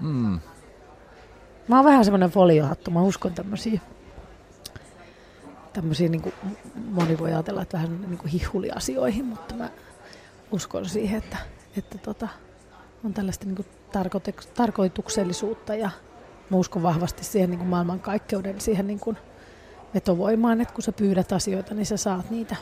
Hmm. 0.00 0.40
Mä 1.68 1.76
oon 1.76 1.84
vähän 1.84 2.04
semmoinen 2.04 2.30
foliohattu. 2.30 2.90
Mä 2.90 3.02
uskon 3.02 3.34
tämmöisiä. 3.34 3.80
Tämmöisiä, 5.72 6.08
niin 6.08 6.22
kuin 6.22 6.34
moni 6.90 7.18
voi 7.18 7.32
ajatella, 7.32 7.62
että 7.62 7.76
vähän 7.76 8.00
niin 8.00 8.18
kuin 8.18 8.30
hihuliasioihin, 8.30 9.24
mutta 9.24 9.54
mä 9.54 9.70
uskon 10.52 10.88
siihen, 10.88 11.18
että, 11.18 11.36
että 11.76 11.98
tota, 11.98 12.28
on 13.04 13.14
tällaista 13.14 13.46
niin 13.46 13.56
kuin 13.56 13.66
tarkoitek- 13.92 14.48
tarkoituksellisuutta 14.54 15.74
ja 15.74 15.90
mä 16.50 16.56
uskon 16.56 16.82
vahvasti 16.82 17.24
siihen 17.24 17.50
niin 17.50 17.66
maailmankaikkeuden, 17.66 18.60
siihen 18.60 18.86
niin 18.86 19.00
kuin 19.00 19.16
vetovoimaan, 19.94 20.60
että 20.60 20.74
kun 20.74 20.82
sä 20.82 20.92
pyydät 20.92 21.32
asioita, 21.32 21.74
niin 21.74 21.86
sä 21.86 21.96
saat 21.96 22.30
niitä. 22.30 22.56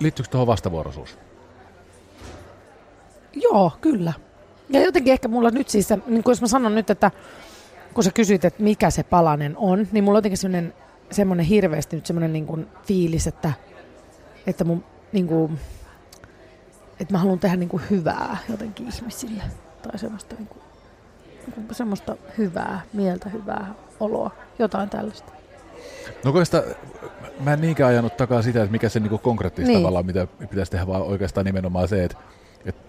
Liittyykö 0.00 0.30
tuohon 0.30 0.46
vastavuoroisuus? 0.46 1.18
Joo, 3.32 3.72
kyllä. 3.80 4.12
Ja 4.68 4.80
jotenkin 4.84 5.12
ehkä 5.12 5.28
mulla 5.28 5.50
nyt 5.50 5.68
siis, 5.68 5.88
niin 6.06 6.22
kuin 6.22 6.32
jos 6.32 6.40
mä 6.40 6.46
sanon 6.46 6.74
nyt, 6.74 6.90
että 6.90 7.10
kun 7.94 8.04
sä 8.04 8.10
kysyt, 8.10 8.44
että 8.44 8.62
mikä 8.62 8.90
se 8.90 9.02
palanen 9.02 9.56
on, 9.56 9.88
niin 9.92 10.04
mulla 10.04 10.16
on 10.16 10.18
jotenkin 10.18 10.38
semmoinen, 10.38 10.74
semmoinen 11.10 11.46
hirveästi 11.46 11.96
nyt 11.96 12.06
semmoinen 12.06 12.32
niin 12.32 12.46
kuin 12.46 12.66
fiilis, 12.86 13.26
että, 13.26 13.52
että 14.46 14.64
mun 14.64 14.84
niin 15.12 15.26
kuin, 15.26 15.58
että 17.00 17.14
mä 17.14 17.18
haluan 17.18 17.38
tehdä 17.38 17.56
niin 17.56 17.68
kuin 17.68 17.82
hyvää 17.90 18.36
jotenkin 18.50 18.88
ihmisille. 18.88 19.42
Tai 19.82 19.98
semmoista, 19.98 20.34
niin 20.34 20.46
kuin, 20.46 20.62
niin 21.56 21.66
kuin 21.66 21.74
semmoista 21.74 22.16
hyvää, 22.38 22.80
mieltä 22.92 23.28
hyvää 23.28 23.74
oloa, 24.00 24.30
jotain 24.58 24.90
tällaista. 24.90 25.32
No 26.24 26.30
oikeastaan, 26.30 26.64
mä 27.40 27.52
en 27.52 27.60
niinkään 27.60 27.90
ajanut 27.90 28.16
takaa 28.16 28.42
sitä, 28.42 28.60
että 28.60 28.72
mikä 28.72 28.88
se 28.88 29.00
niinku 29.00 29.18
konkreettista 29.18 29.68
Niin. 29.68 29.78
tavallaan, 29.80 30.06
mitä 30.06 30.26
pitäisi 30.50 30.70
tehdä, 30.70 30.86
vaan 30.86 31.02
oikeastaan 31.02 31.46
nimenomaan 31.46 31.88
se, 31.88 32.04
että, 32.04 32.18
että 32.66 32.82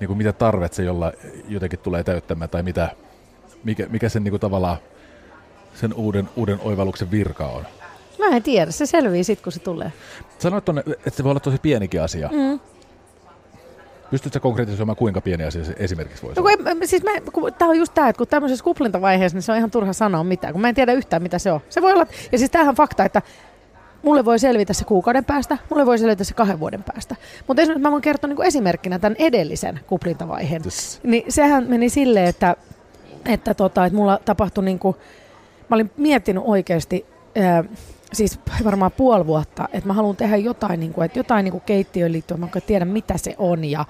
niinku 0.00 0.14
mitä 0.14 0.32
tarvet 0.32 0.72
se 0.72 0.84
jolla 0.84 1.12
jotenkin 1.48 1.78
tulee 1.78 2.04
täyttämään 2.04 2.50
tai 2.50 2.62
mitä, 2.62 2.88
mikä, 3.64 3.86
mikä 3.90 4.08
sen 4.08 4.24
niinku 4.24 4.38
tavallaan 4.38 4.76
sen 5.74 5.94
uuden, 5.94 6.28
uuden 6.36 6.60
oivalluksen 6.60 7.10
virka 7.10 7.46
on? 7.46 7.66
Mä 8.18 8.36
en 8.36 8.42
tiedä, 8.42 8.70
se 8.70 8.86
selvii 8.86 9.24
sitten, 9.24 9.42
kun 9.44 9.52
se 9.52 9.60
tulee. 9.60 9.92
Sanoit 10.38 10.64
tonne, 10.64 10.82
että 10.86 11.10
se 11.10 11.24
voi 11.24 11.30
olla 11.30 11.40
tosi 11.40 11.58
pienikin 11.62 12.02
asia. 12.02 12.30
Mm. 12.32 12.60
Pystytkö 14.10 14.40
konkretisoimaan, 14.40 14.96
kuinka 14.96 15.20
pieni 15.20 15.44
asia 15.44 15.64
se 15.64 15.74
esimerkiksi 15.76 16.22
voisi 16.22 16.40
No, 16.40 16.46
olla? 16.46 16.70
ei- 16.80 16.86
siis 16.86 17.02
mä, 17.02 17.10
kun, 17.32 17.52
tää 17.58 17.68
on 17.68 17.78
just 17.78 17.94
tämä, 17.94 18.08
että 18.08 18.18
kun 18.18 18.26
tämmöisessä 18.26 18.64
kuplintavaiheessa, 18.64 19.36
niin 19.36 19.42
se 19.42 19.52
on 19.52 19.58
ihan 19.58 19.70
turha 19.70 19.92
sanoa 19.92 20.24
mitään, 20.24 20.52
kun 20.52 20.60
mä 20.60 20.68
en 20.68 20.74
tiedä 20.74 20.92
yhtään, 20.92 21.22
mitä 21.22 21.38
se 21.38 21.52
on. 21.52 21.60
Se 21.70 21.82
voi 21.82 21.92
olla, 21.92 22.06
ja 22.32 22.38
siis 22.38 22.50
tämähän 22.50 22.68
on 22.72 22.76
fakta, 22.76 23.04
että 23.04 23.22
mulle 24.02 24.24
voi 24.24 24.38
selvitä 24.38 24.72
se 24.72 24.84
kuukauden 24.84 25.24
päästä, 25.24 25.58
mulle 25.70 25.86
voi 25.86 25.98
selvitä 25.98 26.24
se 26.24 26.34
kahden 26.34 26.60
vuoden 26.60 26.82
päästä. 26.82 27.16
Mutta 27.46 27.62
esimerkiksi 27.62 27.82
mä 27.82 27.90
voin 27.90 28.02
kertoa 28.02 28.28
niin 28.28 28.42
esimerkkinä 28.42 28.98
tämän 28.98 29.16
edellisen 29.18 29.80
kuplintavaiheen. 29.86 30.62
Yes. 30.64 31.00
Niin 31.02 31.24
sehän 31.32 31.64
meni 31.68 31.88
silleen, 31.88 32.26
että, 32.26 32.56
että, 33.26 33.54
tota, 33.54 33.86
että 33.86 33.96
mulla 33.96 34.20
tapahtui 34.24 34.64
niin 34.64 34.78
kuin, 34.78 34.96
mä 35.68 35.74
olin 35.74 35.90
miettinyt 35.96 36.42
oikeasti, 36.46 37.06
ää, 37.36 37.64
siis 38.12 38.40
varmaan 38.64 38.92
puoli 38.92 39.26
vuotta, 39.26 39.68
että 39.72 39.86
mä 39.86 39.92
haluan 39.92 40.16
tehdä 40.16 40.36
jotain, 40.36 40.80
niin 40.80 40.92
kuin, 40.92 41.04
että 41.04 41.18
jotain 41.18 41.44
niin 41.44 41.52
kuin 41.52 41.62
keittiöön 41.66 42.12
liittyen, 42.12 42.40
mä 42.40 42.48
en 42.56 42.62
tiedä 42.66 42.84
mitä 42.84 43.18
se 43.18 43.34
on 43.38 43.64
ja, 43.64 43.84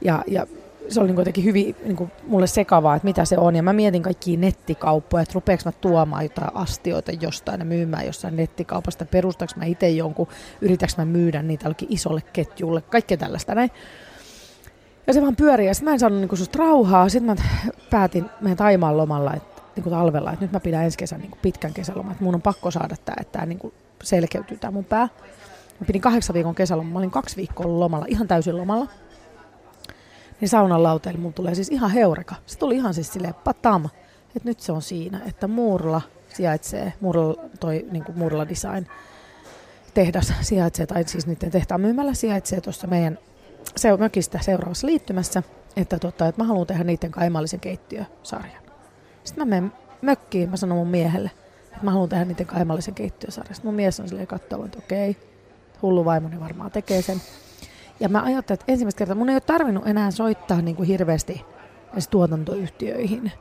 ja, 0.00 0.24
ja 0.26 0.46
se 0.88 1.00
oli 1.00 1.08
niin 1.08 1.18
jotenkin 1.18 1.44
hyvin 1.44 1.76
niin 1.84 1.96
kuin 1.96 2.10
mulle 2.26 2.46
sekavaa, 2.46 2.96
että 2.96 3.08
mitä 3.08 3.24
se 3.24 3.38
on. 3.38 3.56
Ja 3.56 3.62
mä 3.62 3.72
mietin 3.72 4.02
kaikkia 4.02 4.38
nettikauppoja, 4.38 5.22
että 5.22 5.34
rupeeks 5.34 5.64
mä 5.64 5.72
tuomaan 5.72 6.22
jotain 6.22 6.56
astioita 6.56 7.12
jostain 7.20 7.58
ja 7.58 7.64
myymään 7.64 8.06
jossain 8.06 8.36
nettikaupasta, 8.36 9.04
perustaks 9.04 9.56
mä 9.56 9.64
itse 9.64 9.88
jonkun, 9.88 10.28
yritäks 10.60 10.96
mä 10.96 11.04
myydä 11.04 11.42
niitä 11.42 11.64
jollekin 11.64 11.92
isolle 11.92 12.22
ketjulle, 12.32 12.82
kaikkea 12.82 13.16
tällaista 13.16 13.54
näin. 13.54 13.70
Ja 15.06 15.12
se 15.12 15.22
vaan 15.22 15.36
pyörii 15.36 15.66
ja 15.66 15.74
sitten 15.74 15.88
mä 15.88 15.92
en 15.92 15.98
saanut 15.98 16.18
niinku 16.20 16.36
susta 16.36 16.58
rauhaa. 16.58 17.08
Sitten 17.08 17.36
mä 17.36 17.42
päätin 17.90 18.30
meidän 18.40 18.56
Taimaan 18.56 18.96
lomalla, 18.96 19.34
että 19.34 19.57
niinku 19.78 19.90
talvella, 19.90 20.32
että 20.32 20.44
nyt 20.44 20.52
mä 20.52 20.60
pidän 20.60 20.84
ensi 20.84 20.98
kesän 20.98 21.20
niinku 21.20 21.38
pitkän 21.42 21.74
kesäloman, 21.74 22.12
että 22.12 22.24
mun 22.24 22.34
on 22.34 22.42
pakko 22.42 22.70
saada 22.70 22.96
tää, 23.04 23.16
että 23.20 23.38
tää 23.38 23.46
niinku 23.46 23.74
selkeytyy 24.02 24.56
tää 24.56 24.70
mun 24.70 24.84
pää. 24.84 25.08
Mä 25.80 25.86
pidin 25.86 26.00
kahdeksan 26.00 26.34
viikon 26.34 26.54
kesäloman, 26.54 26.92
mä 26.92 26.98
olin 26.98 27.10
kaksi 27.10 27.36
viikkoa 27.36 27.80
lomalla, 27.80 28.06
ihan 28.08 28.28
täysin 28.28 28.56
lomalla. 28.56 28.86
Niin 30.40 30.48
saunan 30.48 30.82
lauteille 30.82 31.20
mulla 31.20 31.32
tulee 31.32 31.54
siis 31.54 31.68
ihan 31.68 31.90
heureka. 31.90 32.34
Se 32.46 32.58
tuli 32.58 32.76
ihan 32.76 32.94
siis 32.94 33.12
silleen 33.12 33.34
patam, 33.34 33.84
että 34.36 34.48
nyt 34.48 34.60
se 34.60 34.72
on 34.72 34.82
siinä, 34.82 35.20
että 35.26 35.48
Muurla 35.48 36.00
sijaitsee, 36.34 36.92
Muurla, 37.00 37.34
toi 37.60 37.86
niinku 37.90 38.12
Muurla 38.12 38.48
Design 38.48 38.86
tehdas 39.94 40.32
sijaitsee, 40.40 40.86
tai 40.86 41.04
siis 41.08 41.26
niiden 41.26 41.50
tehtaan 41.50 41.80
myymällä 41.80 42.14
sijaitsee 42.14 42.60
tuossa 42.60 42.86
meidän 42.86 43.18
se 43.76 43.96
mökistä 43.96 44.38
seuraavassa 44.42 44.86
liittymässä, 44.86 45.42
että, 45.76 45.98
tota, 45.98 46.28
että 46.28 46.42
mä 46.42 46.48
haluan 46.48 46.66
tehdä 46.66 46.84
niiden 46.84 47.10
kaimallisen 47.10 47.60
keittiösarjan. 47.60 48.67
Sitten 49.28 49.48
mä 49.48 49.54
menen 49.54 49.72
mökkiin, 50.02 50.50
mä 50.50 50.56
sanon 50.56 50.78
mun 50.78 50.88
miehelle, 50.88 51.30
että 51.64 51.84
mä 51.84 51.90
haluan 51.90 52.08
tehdä 52.08 52.24
niiden 52.24 52.46
kaimallisen 52.46 52.94
keittiösarjan. 52.94 53.54
Sitten 53.54 53.68
mun 53.68 53.74
mies 53.74 54.00
on 54.00 54.08
silleen 54.08 54.26
katsoo, 54.26 54.64
että 54.64 54.78
okei, 54.78 55.16
hullu 55.82 56.04
vaimoni 56.04 56.40
varmaan 56.40 56.70
tekee 56.70 57.02
sen. 57.02 57.20
Ja 58.00 58.08
mä 58.08 58.22
ajattelin, 58.22 58.60
että 58.60 58.72
ensimmäistä 58.72 58.98
kertaa 58.98 59.14
mun 59.14 59.28
ei 59.28 59.34
ole 59.34 59.40
tarvinnut 59.40 59.86
enää 59.86 60.10
soittaa 60.10 60.62
niin 60.62 60.76
kuin 60.76 60.86
hirveästi 60.86 61.44
edes 61.92 62.08
tuotantoyhtiöihin. 62.08 63.32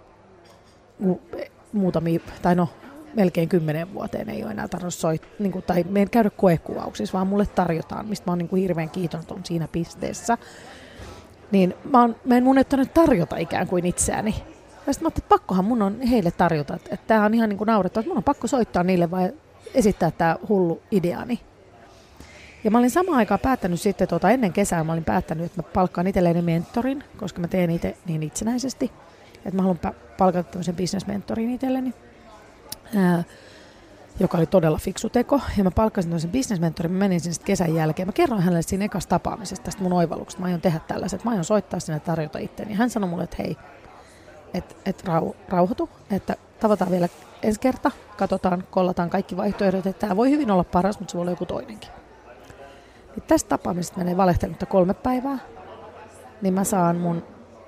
Mu- 1.04 1.48
Muutamia, 1.74 2.20
tai 2.42 2.56
no 2.56 2.70
melkein 3.14 3.50
kymmenen 3.50 3.94
vuoteen 3.94 4.30
ei 4.30 4.44
ole 4.44 4.52
enää 4.52 4.68
tarvinnut 4.68 4.94
soittaa, 4.94 5.32
niin 5.40 5.52
kuin, 5.52 5.64
tai 5.64 5.86
me 5.90 6.00
ei 6.00 6.06
käydä 6.06 6.30
koekuvauksissa, 6.30 7.14
vaan 7.14 7.28
mulle 7.28 7.46
tarjotaan, 7.46 8.08
mistä 8.08 8.24
mä 8.28 8.32
oon 8.32 8.38
niin 8.38 8.50
kuin 8.50 8.62
hirveän 8.62 8.90
kiitoton 8.90 9.42
siinä 9.44 9.68
pisteessä. 9.68 10.38
Niin 11.52 11.74
mä, 11.92 12.02
oon, 12.02 12.16
mä 12.26 12.38
en 12.38 12.44
mun 12.44 12.56
tarjota 12.94 13.38
ikään 13.38 13.68
kuin 13.68 13.86
itseäni. 13.86 14.36
Ja 14.88 14.94
sitten 14.94 15.06
mä 15.06 15.08
että 15.08 15.30
pakkohan 15.30 15.66
mun 15.66 15.82
on 15.82 16.02
heille 16.02 16.32
tarjota, 16.32 16.76
että, 16.76 16.98
tämä 17.08 17.26
on 17.26 17.34
ihan 17.34 17.50
niin 17.50 17.58
kuin 17.58 17.66
naurettava, 17.66 18.02
että 18.02 18.10
mun 18.10 18.18
on 18.18 18.24
pakko 18.24 18.48
soittaa 18.48 18.84
niille 18.84 19.12
vai 19.12 19.34
esittää 19.74 20.12
tämä 20.12 20.38
hullu 20.50 20.82
ideani. 20.92 21.40
Ja 22.64 22.72
mä 22.72 22.78
olin 22.78 22.92
samaan 22.92 23.18
aikaan 23.18 23.40
päättänyt 23.40 23.82
sitten, 23.82 24.08
tuota, 24.08 24.30
ennen 24.30 24.54
kesää 24.54 24.84
mä 24.84 24.92
olin 24.92 25.04
päättänyt, 25.04 25.46
että 25.46 25.62
mä 25.62 25.70
palkkaan 25.74 26.08
itselleni 26.08 26.42
mentorin, 26.42 27.04
koska 27.18 27.42
mä 27.42 27.48
teen 27.48 27.70
itse 27.70 27.98
niin 28.06 28.24
itsenäisesti, 28.24 28.92
että 29.36 29.56
mä 29.56 29.62
haluan 29.62 29.80
pa- 29.88 29.96
palkata 30.18 30.52
tämmöisen 30.52 30.76
business-mentorin 30.76 31.50
itselleni, 31.50 31.94
ää, 32.96 33.24
joka 34.20 34.38
oli 34.38 34.46
todella 34.46 34.78
fiksu 34.78 35.10
teko. 35.10 35.42
Ja 35.58 35.64
mä 35.64 35.72
palkkasin 35.72 36.10
tämmöisen 36.10 36.32
business-mentorin, 36.32 36.92
mä 36.92 37.00
menin 37.00 37.22
sinne 37.22 37.38
kesän 37.46 37.76
jälkeen. 37.76 38.08
Mä 38.08 38.12
kerroin 38.12 38.42
hänelle 38.42 38.62
siinä 38.62 38.86
ekasta 38.86 39.10
tapaamisesta 39.10 39.66
tästä 39.66 39.84
mun 39.84 39.94
oivalluksesta. 39.94 40.42
Mä 40.42 40.48
aion 40.48 40.62
tehdä 40.62 40.80
tällaiset, 40.88 41.24
mä 41.24 41.32
aion 41.32 41.46
soittaa 41.46 41.80
sinne 41.80 41.96
ja 41.96 42.00
tarjota 42.00 42.40
itseäni. 42.40 42.74
Hän 42.74 42.90
sanoi 42.90 43.10
mulle, 43.10 43.24
että 43.24 43.36
hei, 43.40 43.58
että 44.54 44.76
et 44.86 45.04
rau, 45.06 45.34
rauhoitu, 45.50 45.90
että 46.12 46.36
tavataan 46.60 46.92
vielä 46.92 47.10
ensi 47.44 47.60
kerta, 47.60 47.92
katsotaan, 48.18 48.64
kollataan 48.72 49.10
kaikki 49.10 49.38
vaihtoehdot, 49.38 49.88
että 49.88 50.00
tämä 50.00 50.16
voi 50.16 50.32
hyvin 50.32 50.52
olla 50.52 50.64
paras, 50.64 51.00
mutta 51.00 51.12
se 51.12 51.18
voi 51.18 51.22
olla 51.22 51.32
joku 51.32 51.46
toinenkin. 51.46 51.90
Niin 53.16 53.24
tästä 53.28 53.50
tapaamisesta 53.50 53.98
menee 53.98 54.18
valehtelutta 54.18 54.66
kolme 54.66 54.94
päivää, 54.94 55.38
niin 56.42 56.54
mä 56.54 56.64
saan 56.64 56.98
mun 56.98 57.24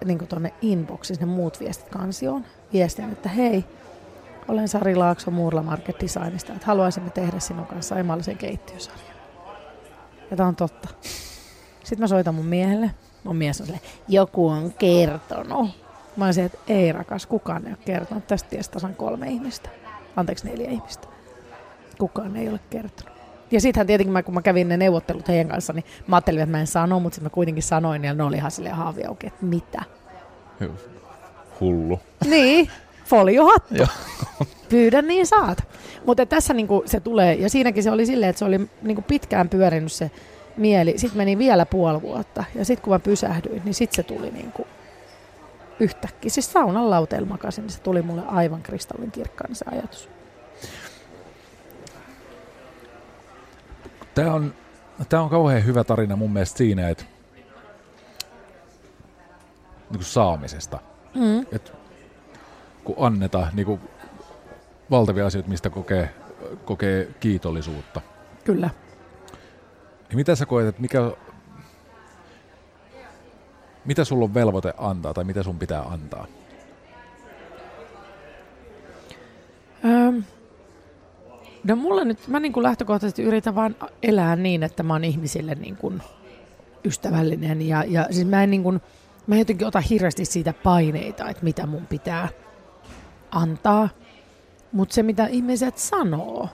niin 0.06 0.28
tuonne 0.28 0.54
inboxiin 0.62 1.20
ne 1.20 1.26
muut 1.26 1.60
viestit 1.60 1.90
kansioon, 1.90 2.46
viestin, 2.74 3.12
että 3.12 3.30
hei, 3.30 3.66
olen 4.48 4.68
Sari 4.68 4.96
Laakso 4.96 5.32
Muurla 5.32 5.64
Market 5.64 5.96
Designista, 6.02 6.54
että 6.54 6.66
haluaisimme 6.68 7.10
tehdä 7.10 7.40
sinun 7.40 7.66
kanssa 7.66 7.96
aimallisen 7.96 8.38
keittiösarjan. 8.38 9.18
Ja 10.32 10.38
tämä 10.38 10.50
on 10.50 10.56
totta. 10.56 10.90
Sitten 11.84 12.00
mä 12.00 12.08
soitan 12.08 12.36
mun 12.36 12.46
miehelle. 12.46 12.92
Mun 13.24 13.36
mies 13.36 13.62
on 13.62 13.66
silleen, 13.66 13.84
joku 14.08 14.48
on 14.48 14.74
kertonut. 14.74 15.70
Mä 16.20 16.26
olisin, 16.26 16.46
että 16.46 16.58
ei 16.68 16.92
rakas, 16.92 17.26
kukaan 17.26 17.66
ei 17.66 17.72
ole 17.72 17.78
kertonut. 17.86 18.28
Tästä 18.28 18.50
tiestä 18.50 18.74
tasan 18.74 18.96
kolme 18.96 19.28
ihmistä. 19.28 19.70
Anteeksi, 20.16 20.48
neljä 20.48 20.70
ihmistä. 20.70 21.08
Kukaan 21.98 22.36
ei 22.36 22.50
ole 22.50 22.60
kertonut. 22.70 23.20
Ja 23.52 23.62
sittenhän 23.62 23.88
tietenkin, 23.88 24.14
mä, 24.14 24.24
kun 24.24 24.34
mä 24.34 24.42
kävin 24.42 24.68
ne 24.70 24.78
neuvottelut 24.78 25.28
heidän 25.28 25.48
kanssa, 25.48 25.74
niin 25.74 25.86
mä 26.08 26.16
ajattelin, 26.16 26.42
että 26.42 26.52
mä 26.52 26.60
en 26.60 26.68
sano, 26.68 27.00
mutta 27.00 27.16
sitten 27.16 27.26
mä 27.26 27.30
kuitenkin 27.34 27.64
sanoin, 27.64 28.04
ja 28.04 28.14
ne 28.14 28.24
oli 28.24 28.36
ihan 28.36 28.52
silleen 28.52 28.76
haavi 28.76 29.04
auki, 29.04 29.28
että 29.28 29.46
mitä. 29.46 29.84
Hullu. 31.60 32.00
Niin, 32.30 32.70
foliohattu. 33.06 33.76
Joo. 33.76 33.88
Pyydä 34.70 35.02
niin 35.02 35.28
saat. 35.28 35.64
Mutta 36.06 36.26
tässä 36.26 36.54
niinku 36.54 36.84
se 36.86 37.00
tulee, 37.00 37.34
ja 37.34 37.50
siinäkin 37.50 37.84
se 37.84 37.92
oli 37.92 38.06
silleen, 38.06 38.30
että 38.30 38.40
se 38.40 38.46
oli 38.46 38.70
niinku 38.82 39.02
pitkään 39.02 39.50
pyörinyt 39.50 39.92
se 39.92 40.12
mieli. 40.58 40.94
Sitten 40.98 41.18
meni 41.18 41.38
vielä 41.38 41.66
puoli 41.66 42.02
vuotta, 42.02 42.44
ja 42.56 42.66
sitten 42.66 42.84
kun 42.84 42.94
mä 42.94 43.00
pysähdyin, 43.00 43.62
niin 43.66 43.74
sitten 43.74 43.96
se 43.96 44.04
tuli 44.04 44.32
niinku 44.32 44.68
yhtäkkiä. 45.80 46.30
Siis 46.30 46.52
saunan 46.52 46.90
lauteella 46.90 47.28
makasin, 47.28 47.62
niin 47.62 47.72
se 47.72 47.82
tuli 47.82 48.02
mulle 48.02 48.24
aivan 48.28 48.62
kristallin 48.62 49.12
kirkkaana 49.12 49.56
se 49.56 49.66
ajatus. 49.72 50.10
Tämä 54.16 54.34
on, 54.34 54.54
tämä 55.10 55.24
on 55.24 55.30
kauhean 55.30 55.66
hyvä 55.66 55.84
tarina 55.84 56.16
mun 56.16 56.34
mielestä 56.34 56.58
siinä, 56.58 56.90
että 56.90 57.04
niin 59.90 60.00
kuin 60.00 60.04
saamisesta. 60.04 60.80
Mm. 61.16 61.46
Et 61.52 61.74
kun 62.84 62.96
annetaan 63.00 63.50
niin 63.54 63.66
kuin 63.66 63.82
valtavia 64.92 65.26
asioita, 65.26 65.50
mistä 65.50 65.70
kokee, 65.70 66.10
kokee 66.66 67.08
kiitollisuutta. 67.20 68.02
Kyllä. 68.44 68.70
Niin 70.10 70.18
mitä 70.18 70.36
sä 70.36 70.46
koet, 70.46 70.68
että 70.68 70.82
mikä, 70.82 71.12
mitä 73.86 74.04
sulla 74.04 74.26
on 74.26 74.34
velvoite 74.34 74.74
antaa 74.78 75.14
tai 75.14 75.24
mitä 75.24 75.44
sun 75.44 75.60
pitää 75.60 75.82
antaa? 75.82 76.28
Öm, 79.86 80.24
no 81.64 81.76
mulla 81.76 82.06
nyt, 82.06 82.28
mä 82.28 82.40
niin 82.40 82.54
kuin 82.54 82.64
lähtökohtaisesti 82.64 83.24
yritän 83.24 83.56
vaan 83.56 83.76
elää 84.04 84.36
niin, 84.36 84.64
että 84.64 84.84
mä 84.84 84.94
oon 84.94 85.04
ihmisille 85.04 85.56
niin 85.56 85.76
kuin 85.76 86.02
ystävällinen 86.86 87.62
ja, 87.62 87.84
ja 87.88 88.08
siis 88.12 88.28
mä 88.28 88.44
en 88.44 88.50
niin 88.50 88.64
kuin, 88.64 88.82
mä 89.28 89.36
en 89.36 89.40
jotenkin 89.40 89.68
ota 89.68 89.80
hirveästi 89.80 90.26
siitä 90.26 90.54
paineita, 90.64 91.30
että 91.30 91.44
mitä 91.44 91.66
mun 91.66 91.88
pitää 91.88 92.30
antaa. 93.32 93.90
Mutta 94.72 94.96
se, 94.96 95.04
mitä 95.04 95.28
ihmiset 95.28 95.78
sanoo, 95.78 96.50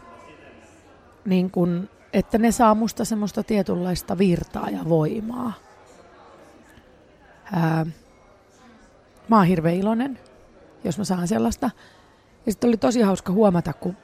niin 1.25 1.51
kun, 1.51 1.89
että 2.13 2.37
ne 2.37 2.51
saa 2.51 2.75
musta 2.75 3.05
semmoista 3.05 3.43
tietynlaista 3.43 4.17
virtaa 4.17 4.69
ja 4.69 4.79
voimaa. 4.89 5.53
Ää, 7.53 7.85
mä 9.29 9.37
oon 9.37 9.45
hirveän 9.45 9.75
iloinen, 9.75 10.19
jos 10.83 10.97
mä 10.97 11.03
saan 11.03 11.27
sellaista. 11.27 11.69
Ja 12.45 12.51
sitten 12.51 12.67
oli 12.67 12.77
tosi 12.77 13.01
hauska 13.01 13.33
huomata, 13.33 13.73
kun 13.73 13.97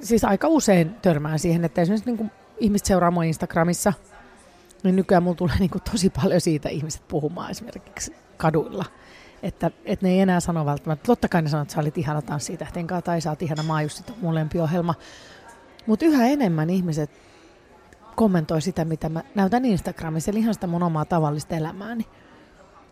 siis 0.00 0.24
aika 0.24 0.48
usein 0.48 0.94
törmään 0.94 1.38
siihen, 1.38 1.64
että 1.64 1.82
esimerkiksi 1.82 2.12
niin 2.12 2.30
ihmiset 2.58 2.86
seuraa 2.86 3.10
mua 3.10 3.24
Instagramissa, 3.24 3.92
niin 4.82 4.96
nykyään 4.96 5.22
mulla 5.22 5.36
tulee 5.36 5.58
niin 5.58 5.70
tosi 5.90 6.10
paljon 6.10 6.40
siitä 6.40 6.68
ihmiset 6.68 7.08
puhumaan 7.08 7.50
esimerkiksi 7.50 8.14
kaduilla. 8.36 8.84
Että, 9.42 9.70
että 9.84 10.06
ne 10.06 10.12
ei 10.12 10.20
enää 10.20 10.40
sano 10.40 10.66
välttämättä, 10.66 11.06
totta 11.06 11.28
kai 11.28 11.42
ne 11.42 11.48
sanoo, 11.48 11.62
että 11.62 11.74
sä 11.74 11.80
olit 11.80 11.98
ihana 11.98 12.22
tanssitähten 12.22 12.86
kanssa 12.86 13.04
tai 13.04 13.20
sä 13.20 13.30
oot 13.30 13.42
ihana 13.42 13.62
Maajusti, 13.62 14.12
mun 14.20 14.34
lempiohjelma. 14.34 14.94
Mutta 15.86 16.04
yhä 16.04 16.26
enemmän 16.26 16.70
ihmiset 16.70 17.10
kommentoi 18.16 18.62
sitä, 18.62 18.84
mitä 18.84 19.08
mä 19.08 19.22
näytän 19.34 19.64
Instagramissa, 19.64 20.30
eli 20.30 20.38
ihan 20.38 20.54
sitä 20.54 20.66
mun 20.66 20.82
omaa 20.82 21.04
tavallista 21.04 21.56
elämääni. 21.56 22.06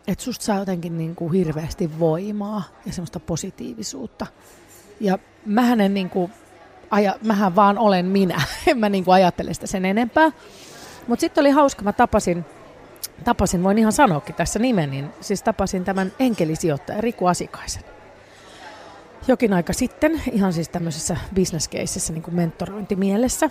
Että 0.07 0.25
susta 0.25 0.45
saa 0.45 0.59
jotenkin 0.59 0.99
niin 0.99 1.15
kuin 1.15 1.33
hirveästi 1.33 1.99
voimaa 1.99 2.62
ja 2.87 2.93
semmoista 2.93 3.21
positiivisuutta. 3.21 4.27
Ja 5.01 5.19
mähän 5.47 5.81
en 5.81 5.95
niin 5.95 6.11
kuin, 6.11 6.33
aja, 6.91 7.17
mähän 7.23 7.57
vaan 7.57 7.79
olen 7.79 8.07
minä, 8.07 8.43
en 8.67 8.79
mä 8.79 8.88
niin 8.88 9.05
kuin 9.05 9.15
ajattele 9.15 9.55
sitä 9.55 9.67
sen 9.67 9.85
enempää. 9.85 10.33
Mutta 11.07 11.21
sitten 11.21 11.43
oli 11.43 11.51
hauska, 11.51 11.83
mä 11.83 11.93
tapasin, 11.93 12.45
tapasin, 13.25 13.62
voin 13.62 13.79
ihan 13.79 13.93
sanoakin 13.93 14.35
tässä 14.35 14.59
nimen, 14.59 14.91
niin 14.91 15.09
siis 15.21 15.43
tapasin 15.43 15.85
tämän 15.85 16.12
enkelisijoittajan 16.19 17.03
Riku 17.03 17.27
Asikaisen. 17.27 17.83
Jokin 19.29 19.53
aika 19.53 19.73
sitten, 19.73 20.23
ihan 20.33 20.53
siis 20.53 20.69
tämmöisessä 20.69 21.17
bisneskeisissä 21.35 22.12
niin 22.12 22.23
kuin 22.23 22.35
mentorointimielessä. 22.35 23.51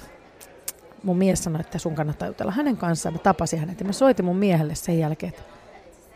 Mun 1.04 1.18
mies 1.18 1.44
sanoi, 1.44 1.62
että 1.62 1.80
sun 1.80 1.96
kannattaa 1.96 2.28
jutella 2.28 2.52
hänen 2.52 2.78
kanssaan. 2.78 3.16
Mä 3.16 3.20
tapasin 3.20 3.60
hänet 3.60 3.80
ja 3.80 3.86
mä 3.86 3.92
soitin 3.92 4.26
mun 4.26 4.36
miehelle 4.36 4.76
sen 4.76 5.00
jälkeen, 5.00 5.30
että 5.30 5.44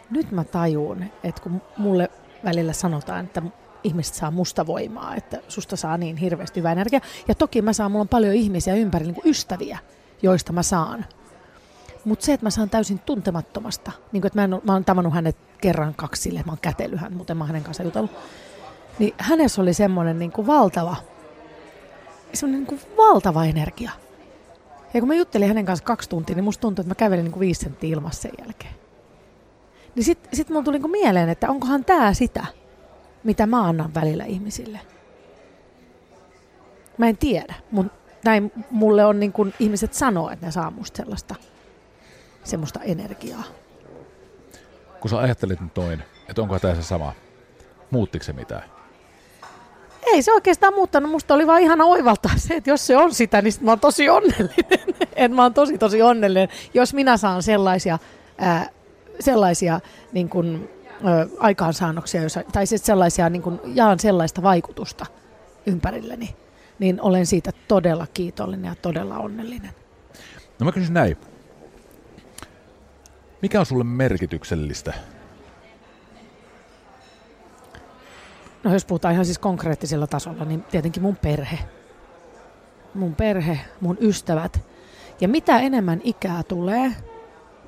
nyt 0.10 0.32
mä 0.32 0.44
tajuun, 0.44 1.06
että 1.24 1.42
kun 1.42 1.62
mulle 1.78 2.10
välillä 2.44 2.74
sanotaan, 2.74 3.26
että 3.26 3.42
ihmiset 3.84 4.16
saa 4.16 4.32
musta 4.32 4.68
voimaa, 4.68 5.16
että 5.16 5.40
susta 5.48 5.76
saa 5.76 5.98
niin 5.98 6.18
hirveästi 6.18 6.60
hyvää 6.60 6.72
energiaa. 6.72 7.02
Ja 7.28 7.36
toki 7.36 7.62
mä 7.62 7.74
saan, 7.74 7.92
mulla 7.92 8.02
on 8.02 8.08
paljon 8.08 8.34
ihmisiä 8.34 8.76
ympäri, 8.76 9.06
niin 9.06 9.16
kuin 9.16 9.30
ystäviä, 9.30 9.80
joista 10.22 10.54
mä 10.54 10.64
saan. 10.64 11.06
Mutta 12.06 12.26
se, 12.26 12.34
että 12.34 12.46
mä 12.46 12.50
saan 12.50 12.70
täysin 12.70 13.00
tuntemattomasta, 13.00 13.92
niin 14.12 14.22
kuin, 14.22 14.28
että 14.28 14.40
mä, 14.40 14.44
en, 14.44 14.62
mä 14.64 14.74
oon 14.74 14.86
tavannut 14.86 15.14
hänet 15.14 15.38
kerran 15.62 15.94
kaksi 15.96 16.22
sille, 16.22 16.44
mä 16.46 16.52
oon 16.52 16.60
kätellyt 16.62 17.00
hän, 17.00 17.14
mutta 17.14 17.36
mä 17.36 17.44
oon 17.44 17.48
hänen 17.48 17.64
kanssa 17.64 17.84
jutellut. 17.84 18.12
Niin 19.00 19.14
hänessä 19.18 19.62
oli 19.62 19.74
semmoinen 19.74 20.20
niin 20.20 20.32
kuin 20.32 20.48
valtava, 20.48 20.96
semmoinen 22.34 22.60
niin 22.60 22.80
kuin 22.80 22.82
valtava 22.98 23.46
energia. 23.46 23.92
Ja 24.94 25.02
kun 25.02 25.08
mä 25.08 25.16
juttelin 25.16 25.48
hänen 25.48 25.66
kanssa 25.66 25.86
kaksi 25.86 26.10
tuntia, 26.10 26.36
niin 26.36 26.44
musta 26.44 26.62
tuntui, 26.62 26.84
että 26.84 26.90
mä 26.90 26.96
kävelin 26.96 27.24
niin 27.24 27.32
kuin 27.32 27.40
viisi 27.40 27.62
senttiä 27.62 27.90
ilmassa 27.90 28.22
sen 28.22 28.32
jälkeen. 28.40 28.85
Niin 29.96 30.04
sitten 30.04 30.36
sit 30.36 30.50
mulla 30.50 30.64
tuli 30.64 30.76
niin 30.76 30.82
kuin 30.82 30.92
mieleen, 30.92 31.30
että 31.30 31.50
onkohan 31.50 31.86
tämä 31.86 32.14
sitä, 32.14 32.46
mitä 33.24 33.46
mä 33.46 33.64
annan 33.64 33.94
välillä 33.94 34.26
ihmisille. 34.26 34.80
Mä 36.98 37.08
en 37.08 37.18
tiedä, 37.18 37.54
mutta 37.72 37.94
näin 38.26 38.52
mulle 38.72 39.06
on 39.06 39.20
niin 39.20 39.32
kuin 39.32 39.54
ihmiset 39.60 39.94
sanoo, 39.94 40.30
että 40.30 40.46
ne 40.46 40.52
saa 40.52 40.72
musta 40.72 40.98
sellaista 40.98 41.36
semmoista 42.44 42.80
energiaa. 42.80 43.44
Kun 45.00 45.10
sä 45.10 45.18
ajattelit 45.18 45.62
nyt 45.62 45.76
noin, 45.76 46.04
että 46.30 46.42
onko 46.42 46.60
tämä 46.60 46.76
se 46.76 46.84
sama, 46.84 47.14
muuttiko 47.92 48.26
se 48.26 48.34
mitään? 48.34 48.64
Ei 50.06 50.22
se 50.22 50.34
oikeastaan 50.34 50.74
muuttanut. 50.74 51.12
Musta 51.12 51.34
oli 51.34 51.48
vaan 51.48 51.62
ihana 51.62 51.86
oivaltaa 51.86 52.32
se, 52.38 52.54
että 52.54 52.70
jos 52.70 52.88
se 52.88 52.98
on 52.98 53.14
sitä, 53.14 53.42
niin 53.42 53.54
mä 53.62 53.72
oon 53.72 53.80
tosi 53.80 54.10
onnellinen. 54.10 54.56
että 55.16 55.36
mä 55.36 55.44
oon 55.44 55.54
tosi 55.54 55.78
tosi 55.78 56.02
onnellinen, 56.02 56.50
jos 56.74 56.94
minä 56.94 57.18
saan 57.18 57.44
sellaisia, 57.44 58.00
ää, 58.38 58.70
sellaisia 59.20 59.80
niin 60.14 60.30
kun, 60.30 60.70
ä, 61.08 61.28
aikaansaannoksia, 61.40 62.24
jossa, 62.24 62.44
tai 62.52 62.66
siis 62.66 62.86
sellaisia, 62.86 63.30
niin 63.30 63.42
kun, 63.42 63.62
jaan 63.66 64.00
sellaista 64.00 64.42
vaikutusta 64.42 65.06
ympärilleni, 65.66 66.36
niin 66.80 67.02
olen 67.02 67.26
siitä 67.26 67.52
todella 67.68 68.08
kiitollinen 68.14 68.70
ja 68.70 68.76
todella 68.82 69.18
onnellinen. 69.18 69.72
No 70.60 70.66
mä 70.66 70.72
kysyn 70.72 70.94
näin. 70.94 71.18
Mikä 73.42 73.60
on 73.60 73.66
sulle 73.66 73.84
merkityksellistä? 73.84 74.94
No 78.64 78.74
jos 78.74 78.86
puhutaan 78.86 79.14
ihan 79.14 79.26
siis 79.26 79.40
konkreettisella 79.40 80.08
tasolla, 80.08 80.46
niin 80.46 80.64
tietenkin 80.64 81.04
mun 81.04 81.16
perhe. 81.16 81.60
Mun 82.94 83.16
perhe, 83.16 83.60
mun 83.82 83.98
ystävät. 84.02 84.62
Ja 85.22 85.28
mitä 85.28 85.60
enemmän 85.60 86.02
ikää 86.04 86.44
tulee, 86.44 86.92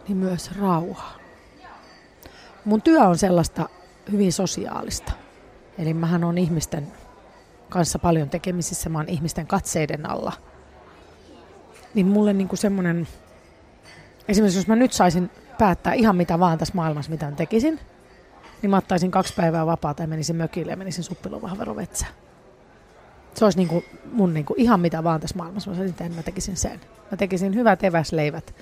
niin 0.08 0.18
myös 0.18 0.52
rauha. 0.60 1.17
Mun 2.68 2.82
työ 2.82 3.02
on 3.02 3.18
sellaista 3.18 3.70
hyvin 4.12 4.34
sosiaalista. 4.34 5.12
Eli 5.78 5.94
mähän 5.94 6.24
on 6.24 6.38
ihmisten 6.38 6.88
kanssa 7.70 8.00
paljon 8.00 8.30
tekemisissä, 8.30 8.90
mä 8.90 8.98
oon 8.98 9.10
ihmisten 9.10 9.48
katseiden 9.48 10.10
alla. 10.10 10.34
Niin 11.94 12.08
mulle 12.08 12.34
niinku 12.34 12.56
semmonen, 12.56 13.08
esimerkiksi 14.28 14.60
jos 14.60 14.68
mä 14.68 14.76
nyt 14.76 14.94
saisin 14.94 15.30
päättää 15.58 15.94
ihan 15.94 16.16
mitä 16.16 16.40
vaan 16.40 16.58
tässä 16.58 16.76
maailmassa, 16.76 17.12
mitä 17.12 17.32
tekisin, 17.32 17.80
niin 18.62 18.70
mä 18.70 18.78
ottaisin 18.78 19.12
kaksi 19.12 19.34
päivää 19.34 19.66
vapaata 19.66 20.04
ja 20.04 20.08
menisin 20.08 20.36
mökille 20.36 20.72
ja 20.72 20.78
menisin 20.78 21.04
suppilovahverovetsään. 21.04 22.12
Se 23.34 23.46
olisi 23.46 23.58
niinku 23.58 23.84
mun 24.12 24.34
niinku 24.34 24.54
ihan 24.58 24.80
mitä 24.80 25.04
vaan 25.04 25.22
tässä 25.22 25.38
maailmassa. 25.38 25.70
Mä 25.70 25.76
sanoin, 25.76 25.90
että 25.90 26.10
mä 26.10 26.24
tekisin 26.24 26.58
sen. 26.58 26.80
Mä 27.12 27.18
tekisin 27.18 27.56
hyvät 27.56 27.84
eväsleivät 27.84 28.56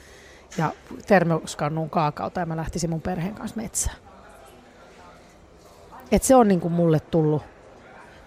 ja 0.58 0.72
termoskannun 1.08 1.90
kaakauta 1.90 2.40
ja 2.40 2.46
mä 2.46 2.58
lähtisin 2.58 2.90
mun 2.90 3.02
perheen 3.02 3.36
kanssa 3.36 3.62
metsään. 3.62 3.98
Et 6.12 6.24
se 6.24 6.36
on 6.36 6.48
niinku 6.48 6.70
mulle 6.70 7.00
tullut. 7.00 7.44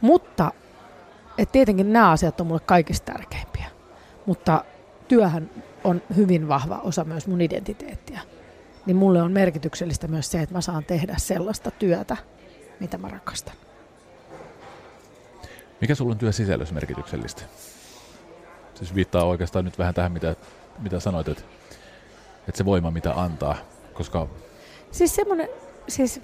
Mutta 0.00 0.52
et 1.38 1.52
tietenkin 1.52 1.92
nämä 1.92 2.10
asiat 2.10 2.40
on 2.40 2.46
mulle 2.46 2.60
kaikista 2.60 3.12
tärkeimpiä. 3.12 3.66
Mutta 4.26 4.64
työhän 5.08 5.50
on 5.84 6.02
hyvin 6.16 6.48
vahva 6.48 6.80
osa 6.84 7.04
myös 7.04 7.26
mun 7.26 7.40
identiteettiä 7.40 8.20
niin 8.88 8.96
mulle 8.96 9.22
on 9.22 9.32
merkityksellistä 9.32 10.08
myös 10.08 10.30
se, 10.30 10.42
että 10.42 10.54
mä 10.54 10.60
saan 10.60 10.84
tehdä 10.84 11.14
sellaista 11.16 11.70
työtä, 11.70 12.16
mitä 12.80 12.98
mä 12.98 13.08
rakastan. 13.08 13.54
Mikä 15.80 15.94
sulla 15.94 16.12
on 16.12 16.18
työsisällössä 16.18 16.74
merkityksellistä? 16.74 17.42
Siis 18.74 18.94
viittaa 18.94 19.24
oikeastaan 19.24 19.64
nyt 19.64 19.78
vähän 19.78 19.94
tähän, 19.94 20.12
mitä, 20.12 20.36
mitä 20.78 21.00
sanoit, 21.00 21.28
että, 21.28 21.42
että 22.48 22.58
se 22.58 22.64
voima, 22.64 22.90
mitä 22.90 23.12
antaa, 23.16 23.56
koska... 23.94 24.26
Siis 24.90 25.14
semmoinen, 25.14 25.48
siis... 25.88 26.20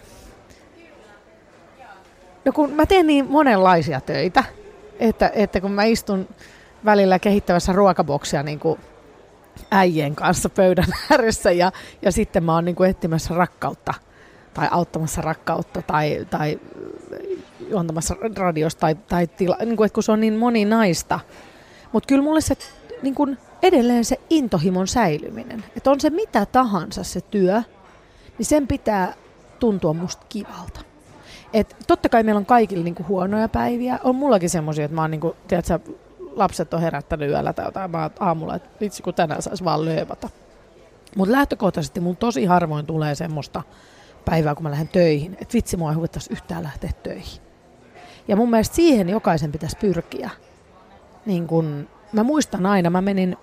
No 2.45 2.53
kun 2.53 2.73
mä 2.73 2.87
teen 2.87 3.07
niin 3.07 3.31
monenlaisia 3.31 4.01
töitä, 4.01 4.45
että, 4.99 5.31
että 5.35 5.61
kun 5.61 5.73
mä 5.73 5.85
istun 5.85 6.29
välillä 6.85 7.19
kehittävässä 7.19 7.73
ruokaboksia 7.73 8.43
niin 8.43 8.61
kuin 8.61 8.81
äijien 9.71 10.15
kanssa 10.15 10.49
pöydän 10.49 10.93
ääressä 11.11 11.53
ja, 11.53 11.73
ja 12.03 12.13
sitten 12.13 12.45
mä 12.45 12.55
oon 12.55 12.65
niin 12.65 12.77
kuin 12.77 12.91
etsimässä 12.91 13.35
rakkautta 13.35 13.95
tai 14.55 14.69
auttamassa 14.71 15.21
rakkautta 15.21 15.83
tai, 15.83 16.27
tai 16.31 16.61
juontamassa 17.69 18.17
radiosta 18.37 18.81
tai, 18.81 18.95
tai 18.95 19.27
tila, 19.27 19.57
niin 19.65 19.77
kuin, 19.77 19.87
että 19.87 19.95
kun 19.95 20.03
se 20.03 20.13
on 20.13 20.21
niin 20.21 20.37
moninaista. 20.37 21.21
Mutta 21.93 22.07
kyllä 22.07 22.23
mulle 22.23 22.41
se 22.41 22.57
niin 23.03 23.15
kuin 23.15 23.39
edelleen 23.65 24.05
se 24.05 24.21
intohimon 24.31 24.89
säilyminen, 24.89 25.65
että 25.77 25.91
on 25.91 26.01
se 26.01 26.11
mitä 26.11 26.47
tahansa 26.47 27.05
se 27.05 27.21
työ, 27.21 27.63
niin 28.39 28.47
sen 28.47 28.67
pitää 28.67 29.15
tuntua 29.61 29.93
musta 29.93 30.27
kivalta. 30.29 30.81
Et 31.53 31.77
totta 31.87 32.09
kai 32.09 32.23
meillä 32.23 32.39
on 32.39 32.47
kaikilla 32.47 32.85
niinku 32.85 33.05
huonoja 33.09 33.49
päiviä. 33.49 33.99
On 34.05 34.17
mullakin 34.17 34.51
semmoisia, 34.51 34.85
että 34.85 34.95
mä 34.95 35.01
oon 35.01 35.11
niinku, 35.11 35.37
tiedätkö, 35.49 35.79
lapset 36.33 36.75
on 36.75 36.81
herättänyt 36.81 37.31
yöllä 37.31 37.53
tai 37.53 37.65
jotain, 37.65 37.91
mä 37.91 38.11
aamulla, 38.21 38.55
että 38.55 38.69
vitsi 38.81 39.03
kun 39.03 39.15
tänään 39.15 39.43
saisi 39.43 39.65
vaan 39.65 39.85
lööpata. 39.85 40.29
Mutta 41.17 41.33
lähtökohtaisesti 41.33 42.01
mun 42.01 42.17
tosi 42.17 42.45
harvoin 42.45 42.87
tulee 42.87 43.15
semmoista 43.15 43.63
päivää, 44.25 44.55
kun 44.55 44.63
mä 44.63 44.71
lähden 44.71 44.89
töihin, 44.89 45.33
että 45.33 45.55
vitsi 45.55 45.77
mua 45.77 45.91
ei 45.91 45.97
huvittaisi 45.97 46.33
yhtään 46.33 46.63
lähteä 46.63 46.91
töihin. 47.03 47.43
Ja 48.29 48.37
mun 48.37 48.51
mielestä 48.51 48.77
siihen 48.77 49.09
jokaisen 49.09 49.53
pitäisi 49.53 49.77
pyrkiä. 49.77 50.31
Niin 51.27 51.47
kun, 51.47 51.89
mä 52.13 52.23
muistan 52.23 52.67
aina, 52.67 52.91
mä 52.91 53.01
menin 53.01 53.37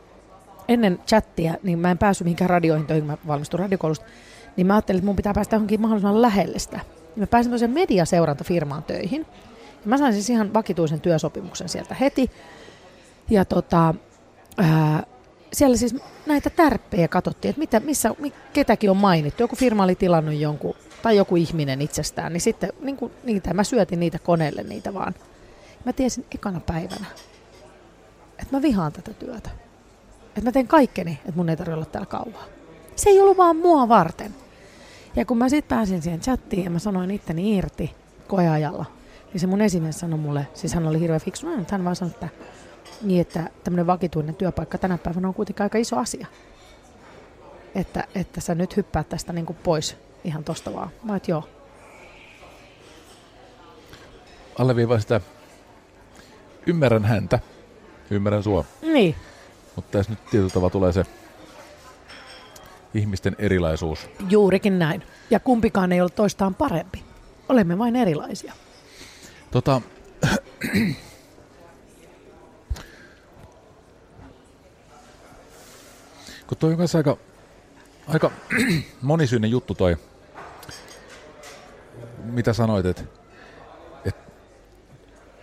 ennen 0.71 0.99
chattia, 1.07 1.53
niin 1.63 1.79
mä 1.79 1.91
en 1.91 1.97
päässyt 1.97 2.25
mihinkään 2.25 2.49
radioihin 2.49 2.87
töihin, 2.87 3.05
mä 3.05 3.17
valmistuin 3.27 3.59
radiokoulusta, 3.59 4.05
niin 4.57 4.67
mä 4.67 4.73
ajattelin, 4.73 4.97
että 4.97 5.05
mun 5.05 5.15
pitää 5.15 5.33
päästä 5.33 5.55
johonkin 5.55 5.81
mahdollisimman 5.81 6.21
lähelle 6.21 6.59
sitä. 6.59 6.79
Ja 7.15 7.19
mä 7.19 7.27
pääsin 7.27 7.51
toiseen 7.51 7.71
mediaseurantafirmaan 7.71 8.83
töihin. 8.83 9.25
Ja 9.71 9.85
mä 9.89 9.97
sain 9.97 10.13
siis 10.13 10.29
ihan 10.29 10.53
vakituisen 10.53 11.01
työsopimuksen 11.01 11.69
sieltä 11.69 11.95
heti. 11.95 12.31
Ja 13.29 13.45
tota, 13.45 13.95
ää, 14.57 15.03
siellä 15.53 15.77
siis 15.77 15.95
näitä 16.25 16.49
tärppejä 16.49 17.07
katsottiin, 17.07 17.49
että 17.49 17.59
mitä, 17.59 17.79
missä, 17.79 18.15
ketäkin 18.53 18.89
on 18.91 18.97
mainittu. 18.97 19.43
Joku 19.43 19.55
firma 19.55 19.83
oli 19.83 19.95
tilannut 19.95 20.35
jonkun, 20.35 20.75
tai 21.01 21.17
joku 21.17 21.35
ihminen 21.35 21.81
itsestään, 21.81 22.33
niin 22.33 22.41
sitten 22.41 22.69
niin 22.81 22.97
kuin, 22.97 23.11
niitä, 23.23 23.53
mä 23.53 23.63
syötin 23.63 23.99
niitä 23.99 24.19
koneelle 24.19 24.63
niitä 24.63 24.93
vaan. 24.93 25.15
Mä 25.85 25.93
tiesin 25.93 26.25
ekana 26.35 26.59
päivänä, 26.59 27.05
että 28.39 28.55
mä 28.55 28.61
vihaan 28.61 28.91
tätä 28.91 29.13
työtä. 29.13 29.49
Että 30.31 30.41
mä 30.41 30.51
teen 30.51 30.67
kaikkeni, 30.67 31.11
että 31.11 31.35
mun 31.35 31.49
ei 31.49 31.57
tarvitse 31.57 31.75
olla 31.75 31.85
täällä 31.85 32.05
kauan. 32.05 32.49
Se 32.95 33.09
ei 33.09 33.19
ollut 33.19 33.37
vaan 33.37 33.55
mua 33.55 33.89
varten. 33.89 34.35
Ja 35.15 35.25
kun 35.25 35.37
mä 35.37 35.49
sitten 35.49 35.77
pääsin 35.77 36.01
siihen 36.01 36.19
chattiin 36.19 36.63
ja 36.63 36.69
mä 36.69 36.79
sanoin 36.79 37.11
itteni 37.11 37.57
irti 37.57 37.95
koeajalla, 38.27 38.85
niin 39.33 39.41
se 39.41 39.47
mun 39.47 39.61
esimies 39.61 39.99
sanoi 39.99 40.19
mulle, 40.19 40.47
siis 40.53 40.73
hän 40.73 40.87
oli 40.87 40.99
hirveän 40.99 41.21
fiksu, 41.21 41.47
hän 41.69 41.83
vaan 41.83 41.95
sanoi, 41.95 42.11
että 42.11 42.29
niin, 43.01 43.21
että 43.21 43.49
tämmöinen 43.63 43.87
vakituinen 43.87 44.35
työpaikka 44.35 44.77
tänä 44.77 44.97
päivänä 44.97 45.27
on 45.27 45.33
kuitenkin 45.33 45.63
aika 45.63 45.77
iso 45.77 45.97
asia. 45.97 46.27
Että, 47.75 48.03
että 48.15 48.41
sä 48.41 48.55
nyt 48.55 48.77
hyppäät 48.77 49.09
tästä 49.09 49.33
niin 49.33 49.45
kuin 49.45 49.57
pois 49.63 49.97
ihan 50.23 50.43
tosta 50.43 50.73
vaan. 50.73 50.89
Mä 51.03 51.15
et 51.15 51.27
joo. 51.27 51.49
Alleviivaa 54.59 54.99
sitä, 54.99 55.21
ymmärrän 56.65 57.05
häntä, 57.05 57.39
ymmärrän 58.09 58.43
sua. 58.43 58.65
Niin. 58.81 59.15
Mutta 59.81 59.97
tässä 59.97 60.11
nyt 60.11 60.25
tietyllä 60.25 60.49
tavalla 60.49 60.69
tulee 60.69 60.93
se 60.93 61.05
ihmisten 62.93 63.35
erilaisuus. 63.39 64.09
Juurikin 64.29 64.79
näin. 64.79 65.03
Ja 65.29 65.39
kumpikaan 65.39 65.91
ei 65.91 66.01
ole 66.01 66.09
toistaan 66.09 66.55
parempi. 66.55 67.03
Olemme 67.49 67.77
vain 67.77 67.95
erilaisia. 67.95 68.53
Tota, 69.51 69.81
kun 76.47 76.57
toi 76.59 76.71
on 76.71 76.77
kanssa 76.77 76.97
aika, 76.97 77.17
aika 78.07 78.31
monisyinen 79.01 79.51
juttu 79.51 79.75
toi, 79.75 79.97
mitä 82.23 82.53
sanoit, 82.53 82.85
että 82.85 83.03
et 84.05 84.15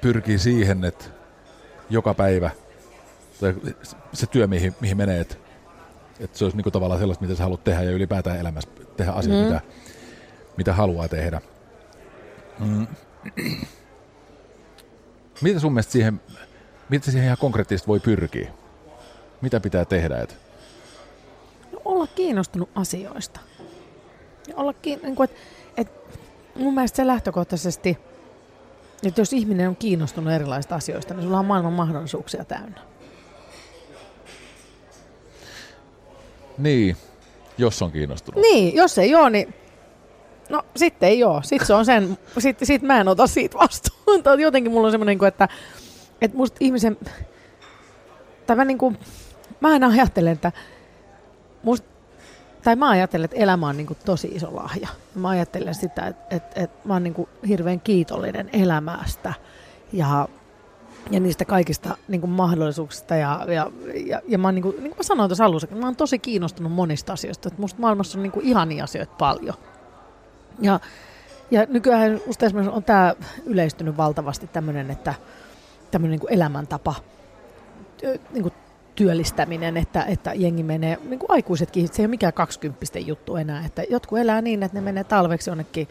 pyrkii 0.01 0.38
siihen, 0.38 0.85
että 0.85 1.05
joka 1.90 2.14
päivä, 2.14 2.51
tai 3.40 3.55
se 4.12 4.27
työ, 4.27 4.46
mihin, 4.46 4.74
mihin 4.81 4.96
menee, 4.96 5.20
että 5.20 5.35
et 6.20 6.35
se 6.35 6.44
olisi 6.44 6.57
niinku 6.57 6.70
tavallaan 6.70 7.01
sellaista, 7.01 7.24
mitä 7.24 7.37
sä 7.37 7.42
haluat 7.42 7.64
tehdä 7.64 7.83
ja 7.83 7.90
ylipäätään 7.90 8.38
elämässä 8.38 8.70
tehdä 8.96 9.12
asioita, 9.12 9.42
mm. 9.42 9.48
mitä, 9.48 9.61
mitä 10.57 10.72
haluaa 10.72 11.09
tehdä. 11.09 11.40
Mm. 12.59 12.87
Mitä 15.40 15.61
sun 15.61 15.72
mielestä 15.72 15.92
siihen, 15.92 16.20
mitä 16.88 17.11
siihen 17.11 17.27
ihan 17.27 17.38
konkreettisesti 17.40 17.88
voi 17.88 18.01
pyrkiä? 18.01 18.51
Mitä 19.40 19.61
pitää 19.61 19.85
tehdä? 19.85 20.18
Et? 20.18 20.37
No, 21.72 21.81
olla 21.85 22.07
kiinnostunut 22.07 22.70
asioista. 22.74 23.40
Ja 24.48 24.57
olla 24.57 24.72
kiin, 24.72 25.01
niin 25.03 25.16
kuin, 25.16 25.31
et, 25.31 25.37
et, 25.77 25.92
mun 26.57 26.74
mielestä 26.74 26.96
se 26.96 27.07
lähtökohtaisesti, 27.07 27.98
että 29.03 29.20
jos 29.20 29.33
ihminen 29.33 29.68
on 29.68 29.77
kiinnostunut 29.77 30.33
erilaisista 30.33 30.74
asioista, 30.74 31.14
niin 31.14 31.22
sulla 31.22 31.38
on 31.38 31.44
maailman 31.44 31.72
mahdollisuuksia 31.72 32.44
täynnä. 32.44 32.88
Niin, 36.59 36.97
jos 37.59 37.83
on 37.83 37.92
kiinnostunut. 37.92 38.42
Niin, 38.42 38.75
jos 38.75 38.99
ei 38.99 39.14
ole, 39.14 39.31
niin 39.31 39.55
No 40.49 40.62
sitten 40.77 41.09
ei 41.09 41.25
ole. 41.25 41.42
Sitten 41.42 41.66
se 41.66 41.75
on 41.75 41.85
sen, 41.85 42.18
sitten 42.38 42.66
sit 42.66 42.83
mä 42.83 43.01
en 43.01 43.09
ota 43.09 43.27
siitä 43.27 43.59
vastuuta. 43.59 44.35
Jotenkin 44.40 44.73
mulla 44.73 44.87
on 44.87 44.90
semmoinen, 44.90 45.18
niin 45.18 45.29
että, 45.29 45.49
että 46.21 46.37
musta 46.37 46.57
ihmisen, 46.61 46.97
tai 48.47 48.57
mä, 48.57 48.64
niin 48.64 48.79
kuin, 48.79 48.99
mä 49.61 49.68
aina 49.68 49.87
ajattelen, 49.87 50.33
että 50.33 50.53
musta, 51.62 51.88
tai 52.64 52.77
mä 52.77 52.88
ajattelen, 52.88 53.25
että 53.25 53.37
elämä 53.37 53.68
on 53.68 53.77
niin 53.77 53.87
kuin 53.87 53.99
tosi 54.05 54.29
iso 54.29 54.57
lahja. 54.57 54.88
Mä 55.14 55.29
ajattelen 55.29 55.75
sitä, 55.75 56.07
että, 56.07 56.37
että, 56.37 56.62
että 56.62 56.88
mä 56.88 56.94
oon 56.94 57.03
niin 57.05 57.14
kuin 57.14 57.29
hirveän 57.49 57.81
kiitollinen 57.81 58.51
elämästä 58.53 59.35
ja, 59.92 60.29
ja 61.11 61.20
niistä 61.20 61.44
kaikista 61.44 61.96
niin 62.08 62.20
kuin 62.20 62.30
mahdollisuuksista. 62.30 63.16
Ja, 63.16 63.46
ja, 63.48 63.70
ja, 64.06 64.20
ja 64.28 64.38
mä, 64.38 64.48
oon, 64.48 64.54
niin 64.54 64.62
kuin, 64.62 64.76
niin 64.76 64.90
kuin 64.90 64.96
mä 64.96 65.02
sanoin 65.02 65.28
tuossa 65.28 65.44
alussa, 65.44 65.68
mä 65.74 65.87
oon 65.87 65.96
tosi 65.96 66.18
kiinnostunut 66.18 66.72
monista 66.72 67.12
asioista. 67.12 67.48
Että 67.48 67.61
musta 67.61 67.80
maailmassa 67.80 68.18
on 68.18 68.22
niin 68.22 68.32
kuin 68.32 68.46
ihania 68.46 68.84
asioita 68.84 69.14
paljon. 69.18 69.54
Ja, 70.61 70.80
ja 71.50 71.66
nykyään 71.68 72.20
musta 72.26 72.46
esimerkiksi 72.46 72.76
on 72.76 72.84
tämä 72.84 73.14
yleistynyt 73.46 73.96
valtavasti 73.96 74.46
tämmöinen, 74.46 74.90
että 74.90 75.14
tämmöinen 75.90 76.18
niin 76.18 76.32
elämäntapa, 76.32 76.94
niin 78.32 78.42
kuin 78.42 78.54
työllistäminen, 78.94 79.76
että, 79.76 80.04
että 80.04 80.32
jengi 80.34 80.62
menee, 80.62 80.98
niin 81.04 81.18
kuin 81.18 81.30
aikuisetkin, 81.30 81.88
se 81.88 82.02
ei 82.02 82.04
ole 82.04 82.11
mikään 82.11 82.32
kaksikymppisten 82.32 83.06
juttu 83.06 83.37
enää, 83.37 83.66
että 83.66 83.82
jotkut 83.90 84.18
elää 84.18 84.42
niin, 84.42 84.62
että 84.62 84.78
ne 84.78 84.80
menee 84.80 85.04
talveksi 85.04 85.50
jonnekin 85.50 85.88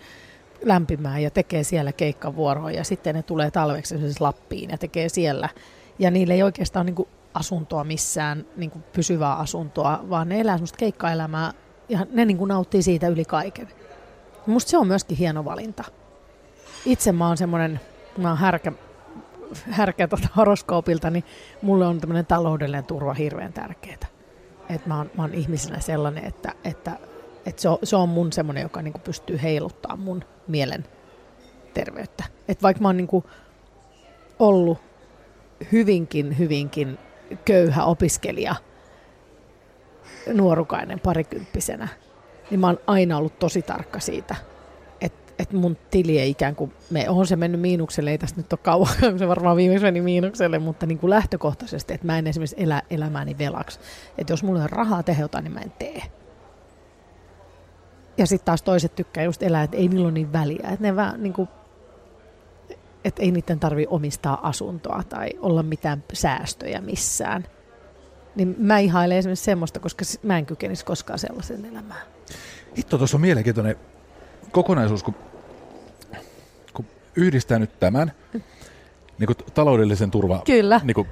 lämpimään 0.63 1.23
ja 1.23 1.31
tekee 1.31 1.63
siellä 1.63 1.91
keikkavuoroa 1.91 2.71
ja 2.71 2.83
sitten 2.83 3.15
ne 3.15 3.23
tulee 3.23 3.51
talveksi 3.51 3.97
siis 3.97 4.21
Lappiin 4.21 4.69
ja 4.69 4.77
tekee 4.77 5.09
siellä. 5.09 5.49
Ja 5.99 6.11
niillä 6.11 6.33
ei 6.33 6.43
oikeastaan 6.43 6.87
ole 6.87 6.93
niin 6.95 7.07
asuntoa 7.33 7.83
missään, 7.83 8.45
niin 8.57 8.71
kuin 8.71 8.83
pysyvää 8.93 9.35
asuntoa, 9.35 9.99
vaan 10.09 10.29
ne 10.29 10.41
elää 10.41 10.57
semmoista 10.57 10.77
keikkaelämää 10.77 11.53
ja 11.89 12.05
ne 12.11 12.25
niin 12.25 12.37
kuin 12.37 12.47
nauttii 12.47 12.81
siitä 12.81 13.07
yli 13.07 13.25
kaiken. 13.25 13.67
Musta 14.45 14.69
se 14.69 14.77
on 14.77 14.87
myöskin 14.87 15.17
hieno 15.17 15.45
valinta. 15.45 15.83
Itse 16.85 17.11
mä 17.11 17.27
oon 17.27 17.37
semmoinen, 17.37 17.79
mä 18.17 18.29
oon 18.29 18.37
härkä, 18.37 18.71
härkä 19.69 20.07
tota 20.07 20.27
horoskoopilta, 20.37 21.09
niin 21.09 21.23
mulle 21.61 21.85
on 21.85 21.99
tämmöinen 21.99 22.25
taloudellinen 22.25 22.83
turva 22.83 23.13
hirveän 23.13 23.53
tärkeää. 23.53 24.07
Että 24.69 24.87
mä, 24.87 24.97
oon, 24.97 25.11
mä 25.17 25.23
oon 25.23 25.33
ihmisenä 25.33 25.79
sellainen, 25.79 26.25
että, 26.25 26.53
että, 26.63 26.97
että 27.47 27.61
se, 27.61 27.69
on, 27.69 27.77
se 27.83 27.95
on 27.95 28.09
mun 28.09 28.33
semmoinen, 28.33 28.63
joka 28.63 28.81
niinku 28.81 28.99
pystyy 28.99 29.39
heiluttaa 29.43 29.95
mun 29.95 30.23
mielen 30.47 30.85
terveyttä. 31.73 32.23
Että 32.47 32.61
vaikka 32.61 32.81
mä 32.81 32.87
oon 32.87 32.97
niinku 32.97 33.23
ollut 34.39 34.77
hyvinkin, 35.71 36.37
hyvinkin 36.37 36.97
köyhä 37.45 37.83
opiskelija, 37.83 38.55
nuorukainen 40.33 40.99
parikymppisenä, 40.99 41.87
niin 42.51 42.59
mä 42.59 42.67
oon 42.67 42.79
aina 42.87 43.17
ollut 43.17 43.39
tosi 43.39 43.61
tarkka 43.61 43.99
siitä, 43.99 44.35
että 45.01 45.33
et 45.39 45.53
mun 45.53 45.77
tili 45.91 46.19
ei 46.19 46.29
ikään 46.29 46.55
kuin, 46.55 46.73
me, 46.89 47.09
on 47.09 47.27
se 47.27 47.35
mennyt 47.35 47.61
miinukselle, 47.61 48.11
ei 48.11 48.17
tästä 48.17 48.39
nyt 48.39 48.53
ole 48.53 48.59
kauan, 48.63 48.89
se 49.19 49.27
varmaan 49.27 49.57
viimeksi 49.57 49.85
meni 49.85 50.01
miinukselle, 50.01 50.59
mutta 50.59 50.85
niin 50.85 50.97
kuin 50.97 51.09
lähtökohtaisesti, 51.09 51.93
että 51.93 52.05
mä 52.05 52.17
en 52.17 52.27
esimerkiksi 52.27 52.55
elä 52.59 52.81
elämääni 52.89 53.37
velaksi. 53.37 53.79
Että 54.17 54.33
jos 54.33 54.43
mulla 54.43 54.63
on 54.63 54.69
rahaa 54.69 55.03
tehdä 55.03 55.21
jotain, 55.21 55.43
niin 55.43 55.53
mä 55.53 55.59
en 55.59 55.73
tee. 55.79 56.01
Ja 58.17 58.27
sitten 58.27 58.45
taas 58.45 58.61
toiset 58.61 58.95
tykkää 58.95 59.23
just 59.23 59.43
elää, 59.43 59.63
että 59.63 59.77
ei 59.77 59.87
niillä 59.87 60.05
ole 60.05 60.11
niin 60.11 60.33
väliä. 60.33 60.69
Että 60.69 60.81
ne 60.81 60.95
vähän 60.95 61.23
niin 61.23 61.33
kuin, 61.33 61.49
että 63.05 63.21
ei 63.21 63.31
niiden 63.31 63.59
tarvi 63.59 63.87
omistaa 63.89 64.47
asuntoa 64.47 65.03
tai 65.09 65.29
olla 65.39 65.63
mitään 65.63 66.03
säästöjä 66.13 66.81
missään. 66.81 67.47
Niin 68.35 68.55
mä 68.59 68.79
ihailen 68.79 69.17
esimerkiksi 69.17 69.45
semmoista, 69.45 69.79
koska 69.79 70.05
mä 70.23 70.37
en 70.37 70.45
kykenisi 70.45 70.85
koskaan 70.85 71.19
sellaisen 71.19 71.65
elämään. 71.65 72.01
Hitto, 72.77 72.97
tuossa 72.97 73.17
on 73.17 73.21
mielenkiintoinen 73.21 73.75
kokonaisuus, 74.51 75.03
kun, 75.03 75.15
kun 76.73 76.85
yhdistää 77.15 77.59
nyt 77.59 77.79
tämän 77.79 78.11
niin 79.19 79.27
kuin 79.27 79.37
taloudellisen 79.53 80.11
turvan. 80.11 80.41
Kyllä. 80.41 80.81
Niin 80.83 80.95
kuin, 80.95 81.07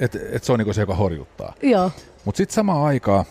että 0.00 0.18
et 0.32 0.44
se 0.44 0.52
on 0.52 0.58
niin 0.58 0.74
se, 0.74 0.80
joka 0.80 0.94
horjuttaa. 0.94 1.54
Joo. 1.62 1.90
Mutta 2.24 2.36
sitten 2.36 2.54
samaan 2.54 2.82
aikaan, 2.82 3.24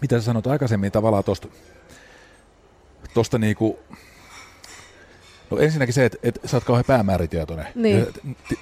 mitä 0.00 0.18
sä 0.18 0.24
sanoit 0.24 0.46
aikaisemmin 0.46 0.92
tavallaan 0.92 1.24
tuosta 1.24 1.48
tosta 3.16 3.38
niinku, 3.38 3.78
no 5.50 5.58
ensinnäkin 5.58 5.94
se, 5.94 6.04
että 6.04 6.18
et 6.22 6.40
sä 6.44 6.56
oot 6.56 6.64
kauhean 6.64 6.84
päämääritietoinen. 6.84 7.66
Niin. 7.74 7.98
Ja 7.98 8.06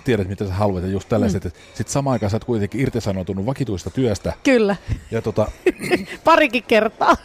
tiedät, 0.05 0.29
mitä 0.29 0.47
sä 0.47 0.55
haluat 0.55 0.83
ja 0.83 0.88
just 0.88 1.09
tällaiset. 1.09 1.45
Mm. 1.45 1.51
Sitten 1.75 1.93
samaan 1.93 2.12
aikaan 2.12 2.31
sä 2.31 2.37
oot 2.37 2.45
kuitenkin 2.45 2.81
irtisanoutunut 2.81 3.47
vakituista 3.47 3.90
työstä. 3.90 4.33
Kyllä. 4.45 4.77
Ja 5.11 5.23
tota, 5.23 5.51
Parikin 6.25 6.62
kertaa. 6.62 7.17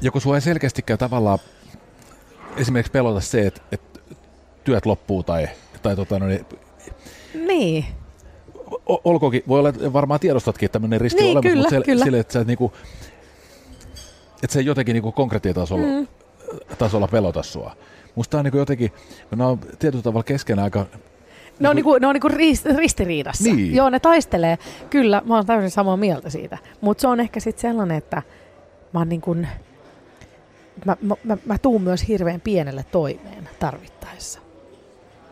joko 0.00 0.20
sua 0.20 0.34
ei 0.34 0.40
selkeästikään 0.40 0.98
tavallaan 0.98 1.38
esimerkiksi 2.56 2.92
pelota 2.92 3.20
se, 3.20 3.46
että, 3.46 3.60
että 3.72 4.00
työt 4.64 4.86
loppuu 4.86 5.22
tai, 5.22 5.48
tai 5.82 5.96
tota, 5.96 6.18
no, 6.18 6.26
niin, 6.26 6.46
niin. 7.34 7.84
o- 8.88 9.00
olkoonkin, 9.04 9.42
voi 9.48 9.58
olla, 9.58 9.68
että 9.68 9.92
varmaan 9.92 10.20
tiedostatkin, 10.20 10.66
että 10.66 10.72
tämmöinen 10.72 11.00
riski 11.00 11.22
Niin, 11.22 11.36
on 11.36 11.44
olemassa, 11.44 11.50
kyllä, 11.50 11.62
mutta 11.62 11.84
kyllä. 11.84 11.84
sille, 11.84 12.04
sille, 12.04 12.18
että 12.18 12.32
sä 12.32 12.40
et 12.40 12.46
niinku, 12.46 12.72
että 14.42 14.52
se 14.52 14.58
ei 14.58 14.66
jotenkin 14.66 14.94
niinku 14.94 15.12
konkretiatasolla 15.12 15.86
mm. 15.86 16.06
tasolla 16.78 17.08
pelota 17.08 17.42
sua. 17.42 17.76
Musta 18.14 18.38
on 18.38 18.44
niinku 18.44 18.58
jotenkin, 18.58 18.90
kun 19.28 19.38
nämä 19.38 19.50
on 19.50 19.58
tietyllä 19.78 20.02
tavalla 20.02 20.24
keskenään 20.24 20.64
aika 20.64 20.86
Ne 21.60 21.68
on, 21.68 21.76
niinku, 21.76 21.98
ne 21.98 22.06
on 22.06 22.14
niinku 22.14 22.28
ristiriidassa. 22.76 23.44
Niin. 23.44 23.74
Joo, 23.74 23.90
ne 23.90 24.00
taistelee. 24.00 24.58
Kyllä, 24.90 25.22
mä 25.26 25.34
oon 25.34 25.46
täysin 25.46 25.70
samaa 25.70 25.96
mieltä 25.96 26.30
siitä. 26.30 26.58
Mutta 26.80 27.00
se 27.00 27.08
on 27.08 27.20
ehkä 27.20 27.40
sitten 27.40 27.60
sellainen, 27.60 27.96
että 27.96 28.22
mä 28.92 29.00
oon 29.00 29.08
niinku, 29.08 29.34
mä, 30.84 30.96
mä, 31.02 31.14
mä, 31.24 31.36
mä 31.46 31.58
tuun 31.58 31.82
myös 31.82 32.08
hirveän 32.08 32.40
pienelle 32.40 32.84
toimeen 32.92 33.48
tarvittaessa. 33.58 34.40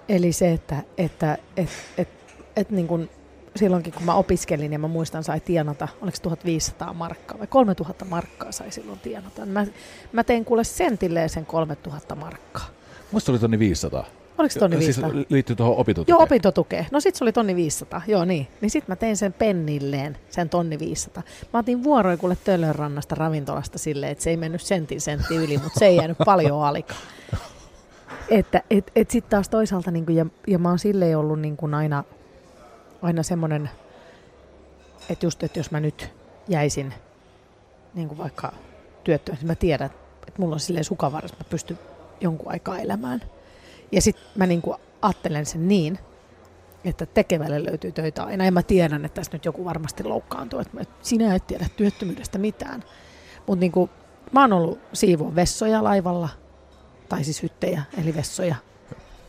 Eli 0.08 0.32
se, 0.32 0.52
että, 0.52 0.82
että 0.98 1.38
et, 1.56 1.68
et, 1.98 2.08
et 2.56 2.70
niin 2.70 2.86
kuin 2.86 3.10
silloinkin 3.58 3.92
kun 3.92 4.02
mä 4.02 4.14
opiskelin 4.14 4.72
ja 4.72 4.78
mä 4.78 4.88
muistan 4.88 5.24
sai 5.24 5.40
tienata, 5.40 5.88
oliko 6.02 6.16
1500 6.22 6.92
markkaa 6.92 7.38
vai 7.38 7.46
3000 7.46 8.04
markkaa 8.04 8.52
sai 8.52 8.70
silloin 8.70 8.98
tienata. 8.98 9.46
Mä, 9.46 9.66
mä 10.12 10.24
tein 10.24 10.44
kuule 10.44 10.64
sentilleen 10.64 11.28
sen 11.28 11.46
3000 11.46 12.14
markkaa. 12.14 12.66
Musta 13.12 13.32
oli 13.32 13.38
tonni 13.38 13.58
500. 13.58 14.06
Oliko 14.38 14.52
se 14.52 14.58
tonni 14.58 14.78
500? 14.78 15.10
Siis 15.10 15.26
liittyy 15.30 15.56
tuohon 15.56 15.76
opintotukeen. 15.76 16.14
Joo, 16.14 16.22
opintotukeen. 16.22 16.86
No 16.90 17.00
sit 17.00 17.14
se 17.14 17.24
oli 17.24 17.32
tonni 17.32 17.56
500, 17.56 18.02
joo 18.06 18.24
niin. 18.24 18.48
Niin 18.60 18.70
sit 18.70 18.88
mä 18.88 18.96
tein 18.96 19.16
sen 19.16 19.32
pennilleen, 19.32 20.16
sen 20.30 20.48
tonni 20.48 20.78
500. 20.78 21.22
Mä 21.52 21.58
otin 21.58 21.84
vuoroja 21.84 22.16
kuule 22.16 22.36
Töölönrannasta 22.44 23.14
ravintolasta 23.14 23.78
silleen, 23.78 24.12
että 24.12 24.24
se 24.24 24.30
ei 24.30 24.36
mennyt 24.36 24.60
sentin 24.60 25.00
sentti 25.00 25.36
yli, 25.36 25.58
mutta 25.58 25.78
se 25.78 25.86
ei 25.86 25.96
jäänyt 25.96 26.18
paljon 26.24 26.64
alikaan. 26.64 27.00
Että 28.30 28.62
et, 28.70 28.90
et 28.96 29.10
sit 29.10 29.28
taas 29.28 29.48
toisaalta, 29.48 29.90
niin 29.90 30.04
ja, 30.14 30.26
ja 30.46 30.58
mä 30.58 30.68
oon 30.68 30.78
silleen 30.78 31.18
ollut 31.18 31.40
niin 31.40 31.56
kuin 31.56 31.74
aina, 31.74 32.04
aina 33.02 33.22
semmoinen, 33.22 33.70
että 35.10 35.26
just, 35.26 35.42
että 35.42 35.58
jos 35.58 35.70
mä 35.70 35.80
nyt 35.80 36.08
jäisin 36.48 36.94
niin 37.94 38.08
kuin 38.08 38.18
vaikka 38.18 38.52
työttömäksi, 39.04 39.44
niin 39.44 39.50
mä 39.50 39.54
tiedän, 39.54 39.90
että 40.28 40.42
mulla 40.42 40.54
on 40.54 40.60
silleen 40.60 40.84
sukavaras, 40.84 41.32
mä 41.32 41.44
pystyn 41.50 41.78
jonkun 42.20 42.52
aikaa 42.52 42.78
elämään. 42.78 43.20
Ja 43.92 44.02
sitten 44.02 44.24
mä 44.34 44.46
niinku 44.46 44.76
ajattelen 45.02 45.46
sen 45.46 45.68
niin, 45.68 45.98
että 46.84 47.06
tekevälle 47.06 47.64
löytyy 47.64 47.92
töitä 47.92 48.24
aina. 48.24 48.44
Ja 48.44 48.52
mä 48.52 48.62
tiedän, 48.62 49.04
että 49.04 49.14
tässä 49.14 49.32
nyt 49.32 49.44
joku 49.44 49.64
varmasti 49.64 50.04
loukkaantuu, 50.04 50.58
että 50.60 50.84
sinä 51.02 51.34
et 51.34 51.46
tiedä 51.46 51.66
työttömyydestä 51.76 52.38
mitään. 52.38 52.84
Mutta 53.46 53.60
niin 53.60 53.90
mä 54.32 54.40
oon 54.40 54.52
ollut 54.52 54.78
siivoon 54.92 55.34
vessoja 55.34 55.84
laivalla, 55.84 56.28
tai 57.08 57.24
siis 57.24 57.42
hyttejä, 57.42 57.82
eli 58.02 58.14
vessoja, 58.14 58.54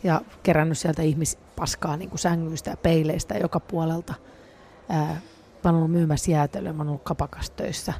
ja 0.03 0.21
kerännyt 0.43 0.77
sieltä 0.77 1.01
ihmispaskaa 1.57 1.97
niin 1.97 2.09
kuin 2.09 2.19
sängyistä 2.19 2.69
ja 2.69 2.77
peileistä 2.77 3.37
joka 3.37 3.59
puolelta. 3.59 4.13
Ää, 4.89 5.21
mä 5.63 5.69
oon 5.69 5.75
ollut 5.75 5.91
myymässä 5.91 6.31
jäätelöä, 6.31 6.73
mä 6.73 6.81
oon 6.81 6.87
ollut 6.87 7.03
kapakastöissä. 7.03 7.93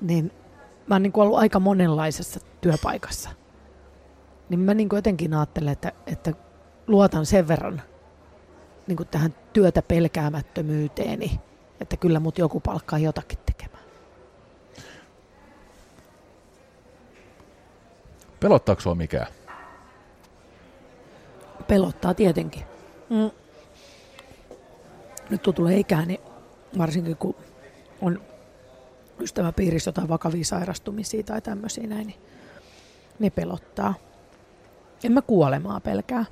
Niin 0.00 0.32
mä 0.86 0.94
oon 0.94 1.02
niin 1.02 1.12
kuin 1.12 1.22
ollut 1.22 1.38
aika 1.38 1.60
monenlaisessa 1.60 2.40
työpaikassa. 2.60 3.30
Niin 4.48 4.60
mä 4.60 4.74
niin 4.74 4.88
kuin 4.88 4.98
jotenkin 4.98 5.34
ajattelen, 5.34 5.72
että, 5.72 5.92
että 6.06 6.32
luotan 6.86 7.26
sen 7.26 7.48
verran 7.48 7.82
niin 8.86 8.96
kuin 8.96 9.08
tähän 9.08 9.34
työtä 9.52 9.82
pelkäämättömyyteeni, 9.82 11.40
että 11.80 11.96
kyllä 11.96 12.20
mut 12.20 12.38
joku 12.38 12.60
palkkaa 12.60 12.98
jotakin 12.98 13.38
tekemään. 13.46 13.84
Pelottaako 18.40 18.80
sua 18.80 18.94
mikään? 18.94 19.43
Pelottaa 21.68 22.14
tietenkin. 22.14 22.62
Mm. 23.10 23.30
Nyt 25.30 25.42
kun 25.42 25.54
tulee 25.54 25.78
ikää, 25.78 26.04
niin 26.04 26.20
varsinkin 26.78 27.16
kun 27.16 27.34
on 28.00 28.20
ystäväpiirissä 29.20 29.88
jotain 29.88 30.08
vakavia 30.08 30.44
sairastumisia 30.44 31.22
tai 31.22 31.40
tämmöisiä 31.40 31.86
näin, 31.86 32.06
niin 32.06 32.20
ne 33.18 33.30
pelottaa. 33.30 33.94
En 35.04 35.12
mä 35.12 35.22
kuolemaa 35.22 35.80
pelkää, 35.80 36.24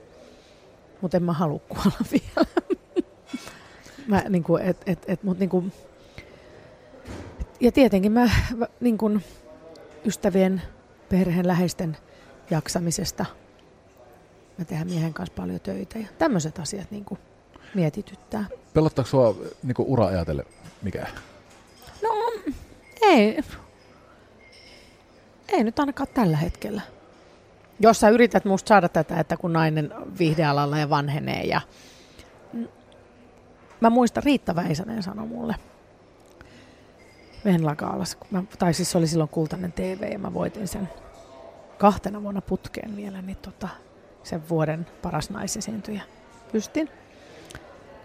mutta 1.01 1.17
en 1.17 1.23
mä 1.23 1.33
halua 1.33 1.61
kuolla 1.69 1.99
vielä. 2.13 2.47
mä, 4.07 4.23
niin 4.29 4.45
kuin, 4.45 4.63
et, 4.63 4.77
et, 4.87 5.05
et, 5.09 5.23
mut, 5.23 5.39
niin 5.39 5.49
kuin, 5.49 5.73
ja 7.61 7.73
tietenkin 7.73 8.13
mä 8.13 8.31
niin 8.81 8.99
kuin, 8.99 9.25
ystävien, 10.05 10.63
perheen, 11.09 11.49
läheisten 11.49 11.97
jaksamisesta. 12.51 13.27
Mä 14.59 14.65
tehdään 14.65 14.89
miehen 14.89 15.15
kanssa 15.15 15.35
paljon 15.37 15.61
töitä 15.61 15.99
ja 15.99 16.07
tämmöiset 16.19 16.59
asiat 16.59 16.91
niin 16.91 17.05
kuin, 17.05 17.21
mietityttää. 17.75 18.45
Pelottaako 18.75 19.11
sua 19.11 19.37
niin 19.63 19.75
kuin 19.75 19.89
ura 19.89 20.07
ajatelle 20.07 20.45
mikään? 20.83 21.13
No 22.03 22.11
ei. 23.03 23.39
Ei 25.49 25.65
nyt 25.65 25.79
ainakaan 25.79 26.09
tällä 26.15 26.37
hetkellä. 26.37 26.83
Jos 27.81 28.01
sä 28.01 28.09
yrität 28.09 28.45
musta 28.45 28.69
saada 28.69 28.89
tätä, 28.89 29.21
että 29.21 29.37
kun 29.37 29.53
nainen 29.53 29.95
viihdealalla 30.19 30.79
ja 30.79 30.91
vanhenee 30.91 31.43
ja... 31.43 31.61
Mä 33.81 33.91
muistan, 33.91 34.23
Riitta 34.23 34.55
Väisänen 34.55 35.03
sanoi 35.03 35.27
mulle 35.27 35.55
Venlakaalas, 37.45 38.17
mä, 38.31 38.43
tai 38.59 38.75
siis 38.75 38.91
se 38.91 38.99
oli 38.99 39.07
silloin 39.07 39.31
kultainen 39.31 39.73
TV 39.73 40.13
ja 40.13 40.19
mä 40.19 40.35
voitin 40.35 40.69
sen 40.69 40.89
kahtena 41.79 42.23
vuonna 42.23 42.41
putkeen 42.41 42.97
vielä, 42.97 43.23
niin 43.23 43.37
tota, 43.37 43.69
sen 44.23 44.49
vuoden 44.49 44.87
paras 45.03 45.31
naisesiintyjä 45.31 46.03
pystin. 46.53 46.89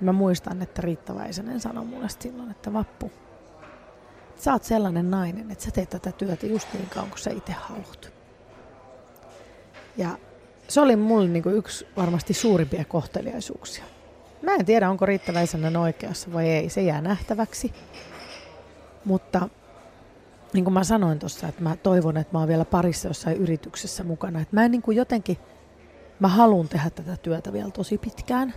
Mä 0.02 0.12
muistan, 0.12 0.62
että 0.62 0.82
Riitta 0.82 1.16
Väisänen 1.16 1.60
sanoi 1.60 1.86
mulle 1.86 2.10
silloin, 2.20 2.52
että 2.52 2.74
Vappu, 2.74 3.12
sä 4.36 4.54
oot 4.54 4.64
sellainen 4.64 5.12
nainen, 5.12 5.52
että 5.52 5.64
sä 5.64 5.72
teet 5.72 5.90
tätä 5.90 6.12
työtä 6.12 6.46
just 6.46 6.68
niin 6.74 6.90
kauan 6.90 7.10
kuin 7.10 7.20
sä 7.20 7.30
itse 7.30 7.52
haluat. 7.52 8.14
Ja 9.98 10.18
se 10.68 10.82
oli 10.82 10.96
mulle 10.96 11.28
niin 11.28 11.44
yksi 11.56 11.88
varmasti 11.98 12.34
suurimpia 12.34 12.86
kohteliaisuuksia. 12.86 13.84
Mä 14.42 14.56
en 14.56 14.66
tiedä, 14.66 14.90
onko 14.90 15.06
Riitta 15.06 15.34
Väisänen 15.34 15.78
oikeassa 15.78 16.34
vai 16.34 16.50
ei, 16.50 16.70
se 16.70 16.82
jää 16.82 17.02
nähtäväksi. 17.02 17.74
Mutta 19.06 19.50
niin 20.54 20.64
kuin 20.64 20.74
mä 20.74 20.84
sanoin 20.84 21.20
tuossa, 21.20 21.48
että 21.48 21.64
mä 21.64 21.76
toivon, 21.76 22.18
että 22.18 22.34
mä 22.34 22.40
oon 22.40 22.48
vielä 22.48 22.66
parissa 22.66 23.08
jossain 23.08 23.38
yrityksessä 23.38 24.04
mukana. 24.04 24.42
Että 24.42 24.56
mä 24.56 24.66
en 24.66 24.72
niin 24.72 24.82
kuin 24.82 24.98
jotenkin, 24.98 25.38
mä 26.20 26.28
haluan 26.28 26.68
tehdä 26.68 26.90
tätä 26.90 27.18
työtä 27.18 27.54
vielä 27.54 27.72
tosi 27.72 27.98
pitkään, 27.98 28.54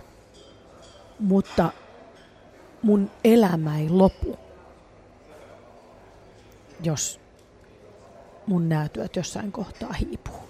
mutta 1.19 1.71
mun 2.81 3.11
elämä 3.23 3.79
ei 3.79 3.89
lopu, 3.89 4.39
jos 6.83 7.19
mun 8.47 8.69
nämä 8.69 8.89
työt 8.89 9.15
jossain 9.15 9.51
kohtaa 9.51 9.93
hiipuu. 9.93 10.41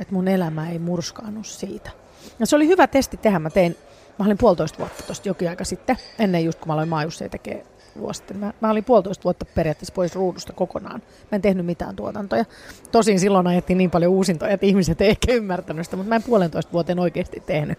Että 0.00 0.14
mun 0.14 0.28
elämä 0.28 0.70
ei 0.70 0.78
murskaannut 0.78 1.46
siitä. 1.46 1.90
Ja 2.38 2.46
se 2.46 2.56
oli 2.56 2.68
hyvä 2.68 2.86
testi 2.86 3.16
tehdä. 3.16 3.38
Mä 3.38 3.50
tein, 3.50 3.76
mä 4.18 4.24
olin 4.24 4.38
puolitoista 4.38 4.78
vuotta 4.78 5.02
tuosta 5.02 5.28
jokin 5.28 5.48
aika 5.48 5.64
sitten, 5.64 5.96
ennen 6.18 6.44
just 6.44 6.58
kun 6.58 6.68
mä 6.68 6.72
aloin 6.72 6.88
Maajusseja 6.88 7.28
tekee 7.28 7.66
vuosi 7.98 8.18
sitten. 8.18 8.36
Mä, 8.36 8.52
mä 8.60 8.70
olin 8.70 8.84
puolitoista 8.84 9.24
vuotta 9.24 9.44
periaatteessa 9.54 9.94
pois 9.94 10.14
ruudusta 10.14 10.52
kokonaan. 10.52 11.02
Mä 11.32 11.36
en 11.36 11.42
tehnyt 11.42 11.66
mitään 11.66 11.96
tuotantoja. 11.96 12.44
Tosin 12.92 13.20
silloin 13.20 13.46
ajettiin 13.46 13.78
niin 13.78 13.90
paljon 13.90 14.12
uusintoja, 14.12 14.52
että 14.52 14.66
ihmiset 14.66 15.00
ei 15.00 15.08
ehkä 15.08 15.32
ymmärtänyt 15.32 15.86
sitä, 15.86 15.96
mutta 15.96 16.08
mä 16.08 16.16
en 16.16 16.22
puolentoista 16.22 16.72
vuoteen 16.72 16.98
oikeasti 16.98 17.42
tehnyt 17.46 17.78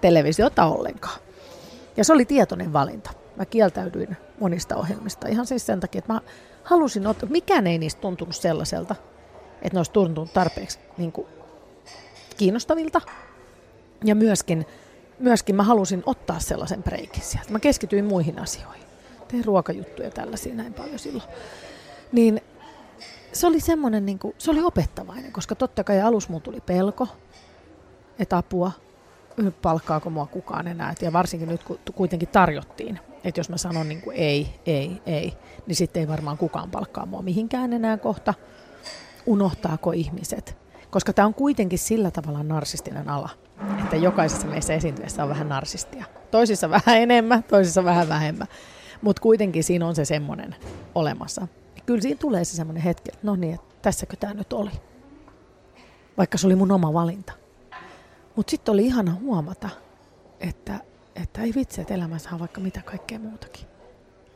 televisiota 0.00 0.64
ollenkaan. 0.64 1.20
Ja 1.96 2.04
se 2.04 2.12
oli 2.12 2.24
tietoinen 2.24 2.72
valinta. 2.72 3.10
Mä 3.36 3.46
kieltäydyin 3.46 4.16
monista 4.40 4.76
ohjelmista 4.76 5.28
ihan 5.28 5.46
siis 5.46 5.66
sen 5.66 5.80
takia, 5.80 5.98
että 5.98 6.12
mä 6.12 6.20
halusin 6.62 7.06
ottaa, 7.06 7.28
mikään 7.28 7.66
ei 7.66 7.78
niistä 7.78 8.00
tuntunut 8.00 8.36
sellaiselta, 8.36 8.96
että 9.62 9.76
ne 9.76 9.78
olisi 9.78 9.92
tuntunut 9.92 10.32
tarpeeksi 10.32 10.78
niin 10.98 11.12
kuin, 11.12 11.26
kiinnostavilta. 12.36 13.00
Ja 14.04 14.14
myöskin, 14.14 14.66
myöskin 15.18 15.56
mä 15.56 15.62
halusin 15.62 16.02
ottaa 16.06 16.40
sellaisen 16.40 16.82
breikin 16.82 17.22
sieltä. 17.22 17.52
Mä 17.52 17.60
keskityin 17.60 18.04
muihin 18.04 18.38
asioihin. 18.38 18.84
Tein 19.34 19.44
ruokajuttuja 19.44 20.10
tällaisia 20.10 20.54
näin 20.54 20.74
paljon 20.74 20.98
silloin. 20.98 21.28
Niin 22.12 22.40
se 23.32 23.46
oli 23.46 23.60
semmoinen, 23.60 24.06
niin 24.06 24.18
se 24.38 24.50
oli 24.50 24.62
opettavainen, 24.62 25.32
koska 25.32 25.54
totta 25.54 25.84
kai 25.84 26.02
alus 26.02 26.28
mun 26.28 26.42
tuli 26.42 26.60
pelko, 26.60 27.08
että 28.18 28.36
apua, 28.36 28.72
palkkaako 29.62 30.10
mua 30.10 30.26
kukaan 30.26 30.68
enää. 30.68 30.94
Ja 31.00 31.12
varsinkin 31.12 31.48
nyt, 31.48 31.64
kun 31.64 31.78
kuitenkin 31.94 32.28
tarjottiin, 32.28 33.00
että 33.24 33.40
jos 33.40 33.48
mä 33.48 33.56
sanon 33.56 33.88
niin 33.88 34.02
kuin 34.02 34.16
ei, 34.16 34.60
ei, 34.66 35.02
ei, 35.06 35.32
niin 35.66 35.76
sitten 35.76 36.00
ei 36.00 36.08
varmaan 36.08 36.38
kukaan 36.38 36.70
palkkaa 36.70 37.06
mua 37.06 37.22
mihinkään 37.22 37.72
enää 37.72 37.96
kohta. 37.96 38.34
Unohtaako 39.26 39.92
ihmiset? 39.92 40.56
Koska 40.90 41.12
tämä 41.12 41.26
on 41.26 41.34
kuitenkin 41.34 41.78
sillä 41.78 42.10
tavalla 42.10 42.42
narsistinen 42.42 43.08
ala, 43.08 43.28
että 43.78 43.96
jokaisessa 43.96 44.46
meissä 44.46 44.74
esiintyessä 44.74 45.22
on 45.22 45.28
vähän 45.28 45.48
narsistia. 45.48 46.04
Toisissa 46.30 46.70
vähän 46.70 46.98
enemmän, 46.98 47.42
toisissa 47.42 47.84
vähän 47.84 48.08
vähemmän. 48.08 48.48
Mutta 49.02 49.22
kuitenkin 49.22 49.64
siinä 49.64 49.86
on 49.86 49.94
se 49.94 50.04
semmoinen 50.04 50.54
olemassa. 50.94 51.48
Kyllä 51.86 52.00
siinä 52.00 52.18
tulee 52.18 52.44
se 52.44 52.56
semmoinen 52.56 52.82
hetki, 52.82 53.10
että 53.12 53.26
no 53.26 53.36
niin, 53.36 53.54
että 53.54 53.74
tässäkö 53.82 54.16
tämä 54.16 54.34
nyt 54.34 54.52
oli. 54.52 54.70
Vaikka 56.16 56.38
se 56.38 56.46
oli 56.46 56.56
mun 56.56 56.72
oma 56.72 56.92
valinta. 56.92 57.32
Mutta 58.36 58.50
sitten 58.50 58.72
oli 58.72 58.86
ihana 58.86 59.14
huomata, 59.14 59.68
että, 60.40 60.80
että 61.16 61.42
ei 61.42 61.52
vitsi, 61.54 61.80
että 61.80 61.94
elämässä 61.94 62.30
on 62.32 62.40
vaikka 62.40 62.60
mitä 62.60 62.82
kaikkea 62.82 63.18
muutakin. 63.18 63.66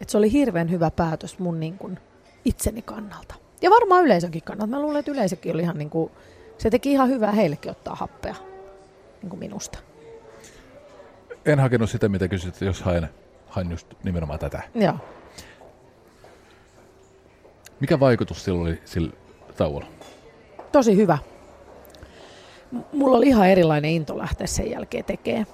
Et 0.01 0.09
se 0.09 0.19
oli 0.19 0.33
hirveän 0.33 0.71
hyvä 0.71 0.91
päätös 0.91 1.39
mun 1.39 1.61
niin 1.61 1.79
kun, 1.79 1.99
itseni 2.45 2.83
kannalta. 2.83 3.35
Ja 3.63 3.71
varmaan 3.71 4.05
yleisönkin 4.05 4.43
kannalta. 4.43 4.71
Mä 4.71 4.81
luulen, 4.81 4.99
että 4.99 5.11
yleisökin 5.11 5.55
oli 5.55 5.63
ihan 5.63 5.79
niin 5.79 5.91
kuin, 5.91 6.13
se 6.59 6.71
teki 6.71 6.93
ihan 6.93 7.09
hyvää 7.09 7.33
heillekin 7.33 7.71
ottaa 7.71 7.95
happea 7.95 8.35
niin 9.23 9.31
kuin 9.31 9.41
minusta. 9.41 9.79
En 11.45 11.59
hakenut 11.59 11.91
sitä, 11.91 12.09
mitä 12.09 12.29
kysyt, 12.29 12.61
jos 12.61 12.83
hain, 12.83 13.09
hain 13.49 13.71
just 13.71 13.87
nimenomaan 14.05 14.39
tätä. 14.39 14.63
Joo. 14.75 14.95
Mikä 17.81 18.01
vaikutus 18.01 18.45
sillä 18.45 18.63
oli 18.63 18.83
sillä 18.85 19.13
tauolla? 19.57 19.87
Tosi 20.73 20.97
hyvä. 20.97 21.19
Mulla 22.93 23.17
oli 23.17 23.27
ihan 23.27 23.49
erilainen 23.49 23.91
into 23.91 24.19
lähteä 24.19 24.47
sen 24.47 24.71
jälkeen 24.71 25.05
tekemään. 25.05 25.47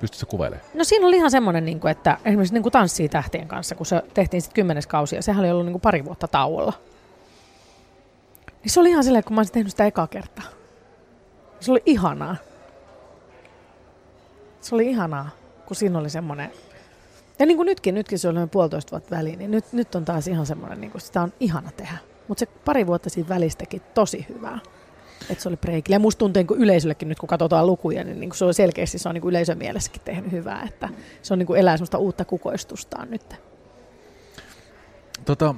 Pystytkö 0.00 0.26
kuvailemaan? 0.26 0.68
No 0.74 0.84
siinä 0.84 1.06
oli 1.06 1.16
ihan 1.16 1.30
semmoinen, 1.30 1.64
niin 1.64 1.80
kuin, 1.80 1.90
että 1.90 2.18
esimerkiksi 2.24 2.54
niin 2.54 2.62
kuin 2.62 2.72
Tanssii 2.72 3.08
tähtien 3.08 3.48
kanssa, 3.48 3.74
kun 3.74 3.86
se 3.86 4.02
tehtiin 4.14 4.42
sitten 4.42 4.54
kymmenes 4.54 4.86
kausi, 4.86 5.16
ja 5.16 5.22
sehän 5.22 5.40
oli 5.40 5.50
ollut 5.50 5.66
niin 5.66 5.72
kuin 5.72 5.80
pari 5.80 6.04
vuotta 6.04 6.28
tauolla. 6.28 6.72
Niin 8.62 8.70
se 8.70 8.80
oli 8.80 8.90
ihan 8.90 9.04
silleen, 9.04 9.24
kun 9.24 9.34
mä 9.34 9.38
olisin 9.38 9.54
tehnyt 9.54 9.70
sitä 9.70 9.86
ekaa 9.86 10.06
kertaa. 10.06 10.44
Se 11.60 11.70
oli 11.70 11.82
ihanaa. 11.86 12.36
Se 14.60 14.74
oli 14.74 14.86
ihanaa, 14.86 15.30
kun 15.66 15.76
siinä 15.76 15.98
oli 15.98 16.10
semmoinen... 16.10 16.52
Ja 17.38 17.46
niin 17.46 17.56
kuin 17.56 17.66
nytkin, 17.66 17.94
nytkin 17.94 18.18
se 18.18 18.28
oli 18.28 18.34
noin 18.34 18.48
puolitoista 18.48 18.90
vuotta 18.90 19.16
väliin, 19.16 19.38
niin 19.38 19.50
nyt, 19.50 19.72
nyt 19.72 19.94
on 19.94 20.04
taas 20.04 20.28
ihan 20.28 20.46
semmoinen, 20.46 20.80
niin 20.80 20.90
kuin 20.90 21.02
sitä 21.02 21.22
on 21.22 21.32
ihana 21.40 21.70
tehdä. 21.76 21.98
Mutta 22.28 22.40
se 22.40 22.46
pari 22.64 22.86
vuotta 22.86 23.10
siinä 23.10 23.28
välistäkin 23.28 23.82
tosi 23.94 24.26
hyvää. 24.28 24.58
Että 25.30 25.42
se 25.42 25.48
oli 25.48 25.56
breikille. 25.56 25.94
Ja 25.94 26.00
musta 26.00 26.18
tuntuu 26.18 26.42
niin 26.42 26.62
yleisöllekin 26.62 27.08
nyt, 27.08 27.18
kun 27.18 27.28
katsotaan 27.28 27.66
lukuja, 27.66 28.04
niin, 28.04 28.20
niin 28.20 28.30
kuin 28.30 28.38
se 28.38 28.44
on 28.44 28.54
selkeästi 28.54 28.98
se 28.98 29.08
on 29.08 29.14
niin 29.14 29.22
kuin 29.22 29.30
yleisön 29.30 29.58
mielessäkin 29.58 30.02
tehnyt 30.04 30.32
hyvää. 30.32 30.62
Että 30.68 30.88
se 31.22 31.34
on 31.34 31.38
niin 31.38 31.46
kuin 31.46 31.60
elää 31.60 31.76
semmoista 31.76 31.98
uutta 31.98 32.24
kukoistustaan 32.24 33.10
nyt. 33.10 33.34
Tota, 35.24 35.54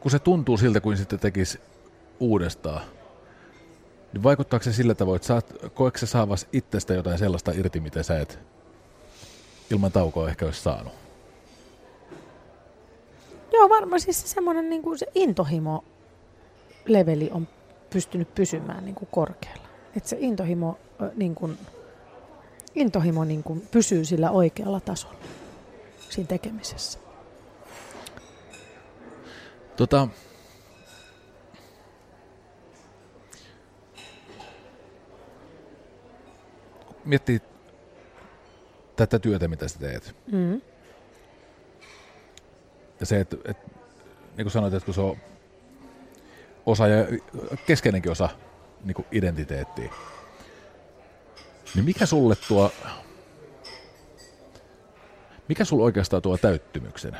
kun 0.00 0.10
se 0.10 0.18
tuntuu 0.18 0.56
siltä, 0.56 0.80
kuin 0.80 0.96
sitten 0.96 1.18
tekisi 1.18 1.60
uudestaan, 2.20 2.80
niin 4.14 4.22
vaikuttaako 4.22 4.64
se 4.64 4.72
sillä 4.72 4.94
tavoin, 4.94 5.16
että 5.16 5.28
saat, 5.28 5.52
koetko 5.74 5.98
sä 5.98 6.06
saavas 6.06 6.46
itsestä 6.52 6.94
jotain 6.94 7.18
sellaista 7.18 7.52
irti, 7.52 7.80
mitä 7.80 8.02
sä 8.02 8.20
et 8.20 8.38
ilman 9.70 9.92
taukoa 9.92 10.28
ehkä 10.28 10.44
olisi 10.44 10.60
saanut? 10.60 10.92
Joo, 13.52 13.68
varmaan 13.68 14.00
siis 14.00 14.20
se 14.20 14.28
semmoinen 14.28 14.70
niin 14.70 14.82
kuin 14.82 14.98
se 14.98 15.06
intohimo 15.14 15.84
leveli 16.86 17.30
on 17.32 17.48
pystynyt 17.90 18.34
pysymään 18.34 18.84
niin 18.84 18.94
kuin 18.94 19.08
korkealla. 19.12 19.68
Että 19.96 20.08
se 20.08 20.16
intohimo, 20.20 20.78
niin 21.14 21.34
kuin, 21.34 21.58
intohimo 22.74 23.24
niin 23.24 23.42
kuin 23.42 23.68
pysyy 23.70 24.04
sillä 24.04 24.30
oikealla 24.30 24.80
tasolla 24.80 25.16
siinä 26.10 26.28
tekemisessä. 26.28 26.98
Tota, 29.76 30.08
miettii 37.04 37.40
tätä 38.96 39.18
työtä, 39.18 39.48
mitä 39.48 39.68
sä 39.68 39.78
teet. 39.78 40.16
Mm. 40.32 40.60
Ja 43.00 43.06
se, 43.06 43.20
että, 43.20 43.36
että 43.44 43.70
niin 44.36 44.44
kuin 44.44 44.50
sanoit, 44.50 44.74
että 44.74 44.84
kun 44.84 44.94
se 44.94 45.00
on 45.00 45.16
osa 46.66 46.86
ja 46.88 47.06
keskeinenkin 47.66 48.12
osa 48.12 48.28
niin 48.84 48.94
kuin 48.94 49.06
identiteettiä, 49.12 49.90
niin 51.74 51.84
mikä 51.84 52.06
sulle 52.06 52.36
tuo, 52.48 52.72
mikä 55.48 55.64
sulle 55.64 55.84
oikeastaan 55.84 56.22
tuo 56.22 56.36
täyttymyksen? 56.36 57.16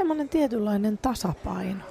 Semmoinen 0.00 0.28
tietynlainen 0.28 0.98
tasapaino. 0.98 1.84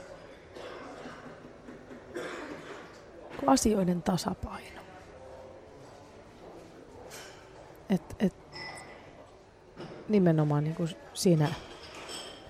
Asioiden 3.48 4.02
tasapaino. 4.02 4.82
Et, 7.90 8.02
et, 8.20 8.34
nimenomaan 10.08 10.64
niin 10.64 10.76
kuin 10.76 10.90
siinä 11.14 11.48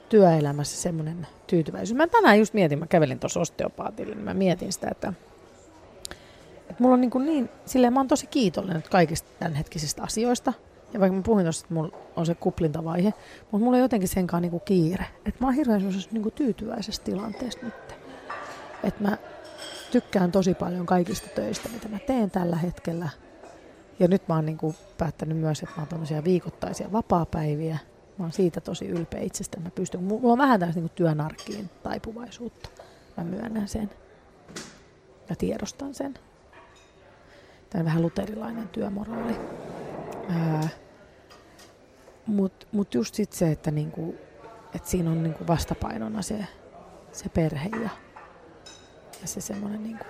työelämässä 0.10 0.82
semmoinen 0.82 1.28
tyytyväisyys. 1.48 1.98
Mä 1.98 2.08
tänään 2.08 2.40
just 2.40 2.54
mietin, 2.54 2.80
mä 2.80 2.88
kävelin 2.88 3.20
tuossa 3.20 3.40
osteopaatille, 3.40 4.16
niin 4.16 4.26
mä 4.26 4.34
mietin 4.34 4.74
sitä, 4.74 4.88
että, 4.92 5.14
että 6.60 6.84
mulla 6.84 6.94
on 6.94 7.02
niin, 7.02 7.12
kuin 7.12 7.26
niin 7.26 7.50
silleen 7.66 7.94
mä 7.94 8.00
oon 8.00 8.08
tosi 8.08 8.28
kiitollinen 8.28 8.84
kaikista 8.92 9.30
tämänhetkisistä 9.40 10.04
asioista. 10.04 10.54
Ja 10.94 11.00
vaikka 11.00 11.16
mä 11.16 11.22
puhuin 11.22 11.46
tuossa, 11.46 11.66
että 11.66 11.74
mulla 11.74 11.98
on 12.16 12.26
se 12.26 12.36
kuplintavaihe, 12.36 13.14
mutta 13.52 13.64
mulla 13.64 13.78
on 13.78 13.82
jotenkin 13.82 14.10
senkaan 14.10 14.42
niin 14.42 14.52
kuin 14.52 14.64
kiire. 14.66 15.06
Että 15.26 15.40
mä 15.40 15.48
oon 15.48 15.54
hirveän 15.54 15.82
niin 16.12 16.24
kuin 16.24 16.34
tyytyväisessä 16.34 17.04
tilanteessa 17.04 17.60
nyt. 17.64 17.74
Että 18.84 19.04
mä 19.04 19.18
tykkään 19.92 20.32
tosi 20.32 20.54
paljon 20.54 20.86
kaikista 20.86 21.28
töistä, 21.36 21.70
mitä 21.70 21.88
mä 21.88 22.00
teen 22.00 22.32
tällä 22.32 22.56
hetkellä. 22.56 23.10
Ja 24.00 24.08
nyt 24.08 24.28
mä 24.28 24.36
oon 24.36 24.46
niin 24.46 24.58
kuin 24.58 24.76
päättänyt 24.98 25.38
myös, 25.38 25.64
että 25.64 25.76
mä 25.78 25.88
oon 25.92 26.24
viikoittaisia 26.24 26.92
vapaapäiviä. 26.92 27.78
Mä 28.18 28.26
oon 28.26 28.32
siitä 28.32 28.62
tosi 28.62 28.88
ylpeä 28.88 29.22
itsestä. 29.22 29.60
Mä 29.60 29.70
pystyn, 29.70 30.04
mulla 30.04 30.32
on 30.32 30.38
vähän 30.38 30.60
tällaista 30.60 30.82
niin 30.82 30.92
työnarkkiin 30.96 31.70
taipuvaisuutta. 31.84 32.70
Mä 33.18 33.24
myönnän 33.24 33.68
sen. 33.68 33.90
Ja 35.30 35.36
tiedostan 35.36 35.94
sen. 35.94 36.14
Tämä 37.70 37.86
vähän 37.86 38.02
luterilainen 38.02 38.68
työmoraali. 38.68 39.36
Mutta 42.26 42.68
mut 42.72 42.94
just 42.94 43.16
sit 43.16 43.34
se, 43.34 43.52
että 43.52 43.72
niinku, 43.72 44.16
et 44.76 44.86
siinä 44.86 45.12
on 45.12 45.24
niinku 45.24 45.48
vastapainona 45.48 46.22
se, 46.22 46.48
se 47.12 47.30
perhe 47.30 47.70
ja, 47.70 47.90
ja 49.22 49.28
se 49.28 49.42
semmoinen 49.42 49.84
niinku, 49.84 50.06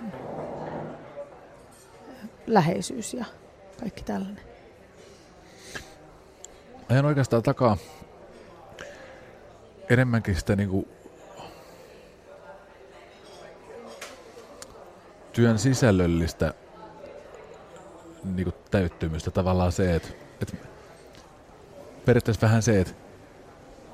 läheisyys 2.47 3.13
ja 3.13 3.25
kaikki 3.79 4.03
tällainen. 4.03 4.43
Ajan 6.89 7.05
oikeastaan 7.05 7.43
takaa 7.43 7.77
enemmänkin 9.89 10.35
sitä 10.35 10.55
niinku 10.55 10.87
työn 15.33 15.59
sisällöllistä 15.59 16.53
niinku 18.23 18.53
täyttymystä. 18.71 19.31
Tavallaan 19.31 19.71
se, 19.71 19.95
että 19.95 20.09
et, 20.41 20.55
periaatteessa 22.05 22.47
vähän 22.47 22.61
se, 22.61 22.81
että 22.81 22.93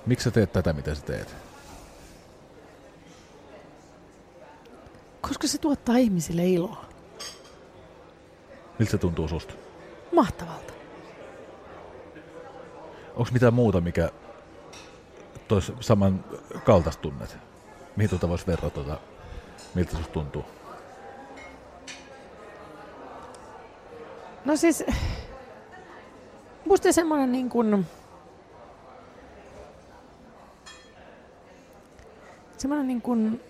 miksi 0.05 0.23
sä 0.23 0.32
teet 0.32 0.53
tätä, 0.53 0.73
mitä 0.73 0.95
sä 0.95 1.01
teet? 1.01 1.36
Koska 5.21 5.47
se 5.47 5.57
tuottaa 5.57 5.97
ihmisille 5.97 6.47
iloa. 6.47 6.86
Miltä 8.80 8.91
se 8.91 8.97
tuntuu 8.97 9.28
susta? 9.28 9.53
Mahtavalta. 10.15 10.73
Onko 13.15 13.32
mitään 13.32 13.53
muuta, 13.53 13.82
mikä 13.82 14.09
tois 15.47 15.71
saman 15.80 16.26
kaltaista 16.63 17.01
tunnet? 17.01 17.38
Mihin 17.95 18.09
tuota 18.09 18.30
voisi 18.30 18.47
verrata, 18.47 18.69
tuota, 18.69 18.99
miltä 19.76 19.91
susta 19.91 20.13
tuntuu? 20.13 20.45
No 24.46 24.56
siis, 24.56 24.84
musta 26.66 26.91
semmoinen 26.91 27.32
niin 27.32 27.50
kuin, 27.50 27.86
semmoinen 32.58 32.88
niin 32.88 33.02
kuin, 33.02 33.41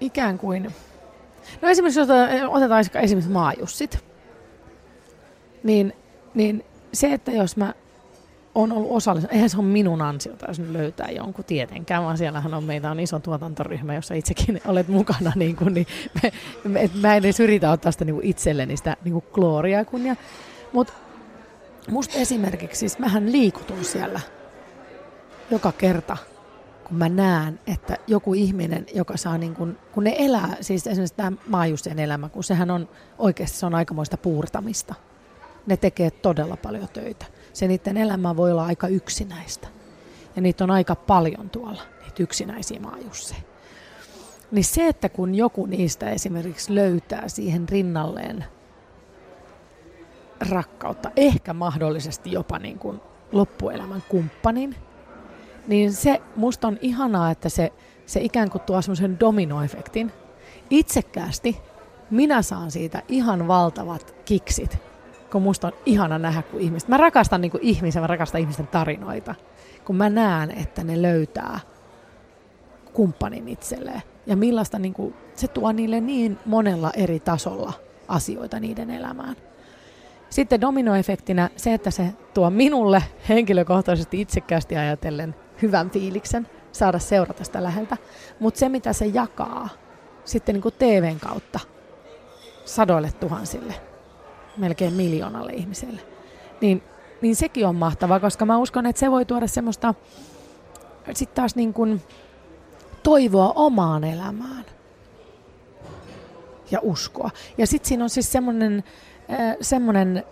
ikään 0.00 0.38
kuin, 0.38 0.74
no 1.62 1.68
esimerkiksi 1.68 2.00
jos 2.00 2.08
otetaan 2.48 2.84
esimerkiksi 2.94 3.30
maajussit, 3.30 4.04
niin, 5.62 5.92
niin 6.34 6.64
se, 6.92 7.12
että 7.12 7.30
jos 7.30 7.56
mä 7.56 7.74
on 8.54 8.72
ollut 8.72 8.90
osallinen. 8.92 9.30
Eihän 9.32 9.50
se 9.50 9.56
ole 9.56 9.66
minun 9.66 10.02
ansiota, 10.02 10.46
jos 10.48 10.58
nyt 10.58 10.70
löytää 10.70 11.10
jonkun 11.10 11.44
tietenkään, 11.44 12.04
vaan 12.04 12.18
siellähän 12.18 12.54
on, 12.54 12.64
meitä 12.64 12.90
on 12.90 13.00
iso 13.00 13.18
tuotantoryhmä, 13.18 13.94
jossa 13.94 14.14
itsekin 14.14 14.60
olet 14.68 14.88
mukana, 14.88 15.32
niin 15.36 15.56
kuin, 15.56 15.74
niin 15.74 15.86
me, 16.22 16.32
me, 16.64 16.90
mä 17.00 17.16
en 17.16 17.24
edes 17.24 17.40
yritä 17.40 17.70
ottaa 17.70 17.92
sitä 17.92 18.04
niin 18.04 18.14
kuin 18.14 18.26
itselleni 18.26 18.76
sitä 18.76 18.96
niin 19.04 19.12
kuin 19.12 19.24
gloriaa 19.32 19.84
kunnia. 19.84 20.16
Mutta 20.72 20.92
musta 21.90 22.18
esimerkiksi, 22.18 22.78
siis 22.78 22.98
mähän 22.98 23.32
liikutun 23.32 23.84
siellä 23.84 24.20
joka 25.50 25.72
kerta, 25.72 26.16
kun 26.84 26.96
mä 26.96 27.08
näen, 27.08 27.60
että 27.66 27.96
joku 28.06 28.34
ihminen, 28.34 28.86
joka 28.94 29.16
saa 29.16 29.38
niin 29.38 29.54
kuin, 29.54 29.78
kun 29.92 30.04
ne 30.04 30.14
elää, 30.18 30.56
siis 30.60 30.86
esimerkiksi 30.86 31.16
tämä 31.16 31.32
maajusten 31.46 31.98
elämä, 31.98 32.28
kun 32.28 32.44
sehän 32.44 32.70
on 32.70 32.88
oikeasti 33.18 33.58
se 33.58 33.66
on 33.66 33.74
aikamoista 33.74 34.16
puurtamista. 34.16 34.94
Ne 35.66 35.76
tekee 35.76 36.10
todella 36.10 36.56
paljon 36.56 36.88
töitä 36.92 37.26
se 37.52 37.68
niiden 37.68 37.96
elämä 37.96 38.36
voi 38.36 38.50
olla 38.52 38.66
aika 38.66 38.88
yksinäistä. 38.88 39.68
Ja 40.36 40.42
niitä 40.42 40.64
on 40.64 40.70
aika 40.70 40.94
paljon 40.94 41.50
tuolla, 41.50 41.82
niitä 42.00 42.22
yksinäisiä 42.22 42.80
maajusseja. 42.80 43.42
Niin 44.50 44.64
se, 44.64 44.88
että 44.88 45.08
kun 45.08 45.34
joku 45.34 45.66
niistä 45.66 46.10
esimerkiksi 46.10 46.74
löytää 46.74 47.28
siihen 47.28 47.68
rinnalleen 47.68 48.44
rakkautta, 50.50 51.10
ehkä 51.16 51.52
mahdollisesti 51.52 52.32
jopa 52.32 52.58
niin 52.58 52.78
kuin 52.78 53.00
loppuelämän 53.32 54.02
kumppanin, 54.08 54.76
niin 55.66 55.92
se 55.92 56.22
musta 56.36 56.68
on 56.68 56.78
ihanaa, 56.80 57.30
että 57.30 57.48
se, 57.48 57.72
se 58.06 58.20
ikään 58.20 58.50
kuin 58.50 58.62
tuo 58.62 58.82
semmoisen 58.82 59.20
dominoefektin. 59.20 60.12
Itsekkäästi 60.70 61.60
minä 62.10 62.42
saan 62.42 62.70
siitä 62.70 63.02
ihan 63.08 63.48
valtavat 63.48 64.14
kiksit 64.24 64.78
kun 65.32 65.42
musta 65.42 65.66
on 65.66 65.72
ihana 65.86 66.18
nähdä, 66.18 66.42
kun 66.42 66.60
ihmiset, 66.60 66.88
mä 66.88 66.96
rakastan 66.96 67.40
niin 67.40 67.50
kuin 67.50 67.62
ihmisiä, 67.62 68.00
mä 68.00 68.06
rakastan 68.06 68.40
ihmisten 68.40 68.66
tarinoita, 68.66 69.34
kun 69.84 69.96
mä 69.96 70.10
näen, 70.10 70.50
että 70.50 70.84
ne 70.84 71.02
löytää 71.02 71.60
kumppanin 72.92 73.48
itselleen. 73.48 74.02
Ja 74.26 74.36
millaista 74.36 74.78
niin 74.78 74.94
kuin, 74.94 75.14
se 75.34 75.48
tuo 75.48 75.72
niille 75.72 76.00
niin 76.00 76.38
monella 76.46 76.90
eri 76.96 77.20
tasolla 77.20 77.72
asioita 78.08 78.60
niiden 78.60 78.90
elämään. 78.90 79.36
Sitten 80.30 80.60
dominoefektinä 80.60 81.50
se, 81.56 81.74
että 81.74 81.90
se 81.90 82.12
tuo 82.34 82.50
minulle 82.50 83.02
henkilökohtaisesti 83.28 84.20
itsekkäästi 84.20 84.76
ajatellen 84.76 85.34
hyvän 85.62 85.90
fiiliksen, 85.90 86.48
saada 86.72 86.98
seurata 86.98 87.44
sitä 87.44 87.62
läheltä. 87.62 87.96
Mutta 88.40 88.60
se, 88.60 88.68
mitä 88.68 88.92
se 88.92 89.06
jakaa 89.06 89.68
sitten 90.24 90.54
niin 90.54 90.62
kuin 90.62 90.74
TVn 90.78 91.20
kautta 91.20 91.60
sadoille 92.64 93.12
tuhansille, 93.12 93.74
melkein 94.56 94.92
miljoonalle 94.92 95.52
ihmiselle. 95.52 96.00
Niin, 96.60 96.82
niin 97.20 97.36
sekin 97.36 97.66
on 97.66 97.76
mahtavaa, 97.76 98.20
koska 98.20 98.46
mä 98.46 98.58
uskon, 98.58 98.86
että 98.86 99.00
se 99.00 99.10
voi 99.10 99.24
tuoda 99.24 99.46
semmoista 99.46 99.94
sitten 101.14 101.36
taas 101.36 101.56
niin 101.56 101.72
kuin 101.72 102.02
toivoa 103.02 103.52
omaan 103.54 104.04
elämään 104.04 104.64
ja 106.70 106.78
uskoa. 106.82 107.30
Ja 107.58 107.66
sitten 107.66 107.88
siinä 107.88 108.04
on 108.04 108.10
siis 108.10 108.32
semmoinen, 108.32 108.84
äh, 109.30 109.56
semmoinen 109.60 110.24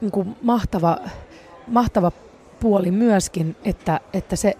niin 0.00 0.10
kuin 0.10 0.36
mahtava, 0.42 0.98
mahtava 1.66 2.12
puoli 2.60 2.90
myöskin, 2.90 3.56
että, 3.64 4.00
että 4.12 4.36
se, 4.36 4.54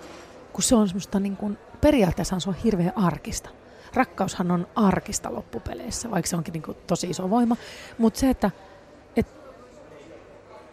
kun 0.53 0.63
se 0.63 0.77
on 0.77 0.89
semmoista 0.89 1.21
niin 1.21 1.37
kuin, 1.37 1.59
periaatteessa 1.81 2.41
se 2.41 2.49
on 2.49 2.57
hirveän 2.65 2.99
arkista. 2.99 3.51
Rakkaushan 3.95 4.51
on 4.51 4.67
arkista 4.77 5.35
loppupeleissä, 5.35 6.11
vaikka 6.11 6.29
se 6.29 6.37
onkin 6.37 6.53
niin 6.53 6.63
kuin 6.63 6.77
tosi 6.87 7.11
iso 7.11 7.31
voima. 7.31 7.57
Mutta 7.99 8.21
se, 8.21 8.31
että 8.31 8.51
et, 8.51 8.74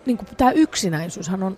niin 0.06 0.18
kuin 0.18 0.28
tämä 0.38 0.52
yksinäisyyshän 0.52 1.44
on, 1.44 1.58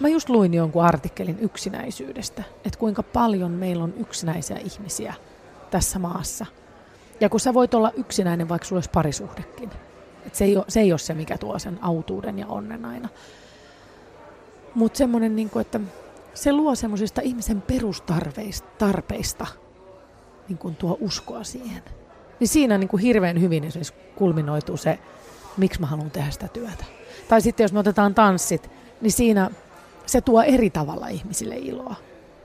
mä 0.00 0.08
just 0.08 0.28
luin 0.28 0.54
jonkun 0.54 0.84
artikkelin 0.84 1.38
yksinäisyydestä, 1.38 2.42
että 2.64 2.78
kuinka 2.78 3.02
paljon 3.02 3.50
meillä 3.50 3.84
on 3.84 3.94
yksinäisiä 3.96 4.56
ihmisiä 4.56 5.14
tässä 5.70 5.98
maassa. 5.98 6.46
Ja 7.20 7.28
kun 7.28 7.40
sä 7.40 7.54
voit 7.54 7.74
olla 7.74 7.90
yksinäinen, 7.96 8.48
vaikka 8.48 8.68
sulla 8.68 8.78
olisi 8.78 8.90
parisuhdekin. 8.90 9.70
Et 10.26 10.34
se, 10.34 10.44
ei 10.44 10.56
ole, 10.56 10.64
se 10.68 10.80
ei 10.80 10.92
ole 10.92 10.98
se, 10.98 11.14
mikä 11.14 11.38
tuo 11.38 11.58
sen 11.58 11.78
autuuden 11.82 12.38
ja 12.38 12.46
onnen 12.46 12.84
aina. 12.84 13.08
Mutta 14.74 14.96
semmoinen, 14.96 15.36
niin 15.36 15.50
että 15.60 15.80
se 16.34 16.52
luo 16.52 16.74
semmoisista 16.74 17.20
ihmisen 17.20 17.62
perustarpeista 17.62 19.46
niin 20.48 20.58
kuin 20.58 20.76
tuo 20.76 20.98
uskoa 21.00 21.44
siihen. 21.44 21.82
Niin 22.40 22.48
siinä 22.48 22.78
niin 22.78 22.88
kuin 22.88 23.02
hirveän 23.02 23.40
hyvin 23.40 23.64
esimerkiksi 23.64 23.94
kulminoituu 24.16 24.76
se, 24.76 24.98
miksi 25.56 25.80
mä 25.80 25.86
haluan 25.86 26.10
tehdä 26.10 26.30
sitä 26.30 26.48
työtä. 26.48 26.84
Tai 27.28 27.40
sitten 27.40 27.64
jos 27.64 27.72
me 27.72 27.78
otetaan 27.78 28.14
tanssit, 28.14 28.70
niin 29.00 29.12
siinä 29.12 29.50
se 30.06 30.20
tuo 30.20 30.42
eri 30.42 30.70
tavalla 30.70 31.08
ihmisille 31.08 31.56
iloa. 31.56 31.94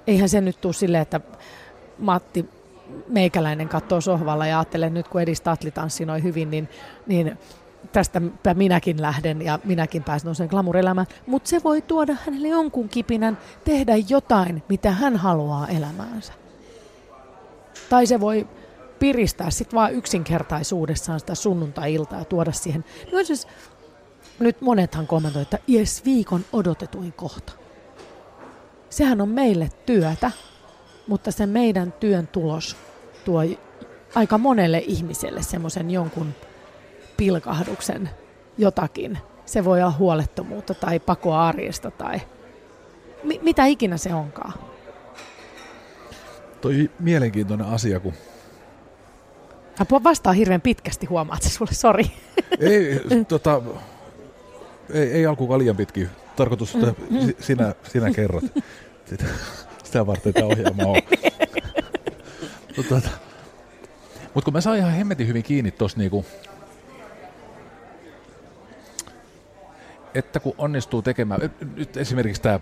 Eihän 0.07 0.30
se 0.30 0.41
nyt 0.41 0.61
tule 0.61 0.73
silleen, 0.73 1.01
että 1.01 1.21
Matti 1.97 2.49
meikäläinen 3.07 3.69
katsoo 3.69 4.01
sohvalla 4.01 4.47
ja 4.47 4.59
ajattelee 4.59 4.89
nyt 4.89 5.07
kun 5.07 5.21
Edi 5.21 5.36
Statli 5.36 5.71
tanssi 5.71 6.05
noin 6.05 6.23
hyvin, 6.23 6.51
niin, 6.51 6.69
niin 7.07 7.38
tästä 7.91 8.21
minäkin 8.53 9.01
lähden 9.01 9.41
ja 9.41 9.59
minäkin 9.63 10.03
pääsen 10.03 10.36
sen 10.36 10.47
glamourelämään. 10.47 11.07
Mutta 11.25 11.49
se 11.49 11.63
voi 11.63 11.82
tuoda 11.82 12.15
hänelle 12.25 12.47
jonkun 12.47 12.89
kipinän 12.89 13.38
tehdä 13.63 13.93
jotain, 14.09 14.63
mitä 14.69 14.91
hän 14.91 15.15
haluaa 15.15 15.67
elämäänsä. 15.67 16.34
Tai 17.89 18.05
se 18.05 18.19
voi 18.19 18.47
piristää 18.99 19.51
sitten 19.51 19.78
vaan 19.78 19.93
yksinkertaisuudessaan 19.93 21.19
sitä 21.19 21.36
sunnuntai-iltaa 21.36 22.19
ja 22.19 22.25
tuoda 22.25 22.51
siihen. 22.51 22.86
No 23.11 23.23
siis, 23.23 23.47
nyt 24.39 24.61
monethan 24.61 25.07
kommentoivat, 25.07 25.53
että 25.53 25.65
jes, 25.67 26.05
viikon 26.05 26.45
odotetuin 26.53 27.13
kohta. 27.13 27.53
Sehän 28.89 29.21
on 29.21 29.29
meille 29.29 29.69
työtä, 29.85 30.31
mutta 31.07 31.31
se 31.31 31.45
meidän 31.45 31.91
työn 31.91 32.27
tulos 32.27 32.77
tuo 33.25 33.41
aika 34.15 34.38
monelle 34.38 34.83
ihmiselle 34.88 35.43
semmoisen 35.43 35.91
jonkun 35.91 36.33
pilkahduksen 37.17 38.09
jotakin. 38.57 39.17
Se 39.45 39.65
voi 39.65 39.81
olla 39.81 39.91
huolettomuutta 39.91 40.73
tai 40.73 40.99
pakoa 40.99 41.47
arjesta 41.47 41.91
tai 41.91 42.21
mi- 43.23 43.39
mitä 43.43 43.65
ikinä 43.65 43.97
se 43.97 44.13
onkaan. 44.13 44.53
Toi 46.61 46.89
mielenkiintoinen 46.99 47.67
asia, 47.67 47.99
kun... 47.99 48.13
Mä 49.91 50.03
vastaa 50.03 50.33
hirveän 50.33 50.61
pitkästi, 50.61 51.05
huomaat 51.05 51.41
se 51.41 51.49
sulle, 51.49 51.73
sori. 51.73 52.11
Ei, 52.59 53.01
tota, 53.27 53.61
ei, 54.93 55.11
ei 55.11 55.25
alkuunkaan 55.25 55.59
liian 55.59 55.77
pitki. 55.77 56.07
Tarkoitus, 56.35 56.75
että 56.75 56.93
mm. 57.09 57.33
sinä, 57.39 57.75
sinä 57.91 58.11
kerrot. 58.11 58.43
Sitä, 59.09 59.25
sitä 59.83 60.07
varten 60.07 60.33
tämä 60.33 60.47
ohjelma 60.47 60.83
on. 60.83 61.01
Mutta 62.77 63.01
mut 64.33 64.43
kun 64.43 64.53
mä 64.53 64.61
saan 64.61 64.77
ihan 64.77 64.91
hemmetin 64.91 65.27
hyvin 65.27 65.43
kiinni 65.43 65.71
tuossa 65.71 65.97
niinku, 65.97 66.25
että 70.13 70.39
kun 70.39 70.53
onnistuu 70.57 71.01
tekemään, 71.01 71.51
nyt 71.75 71.97
esimerkiksi 71.97 72.41
tämä 72.41 72.59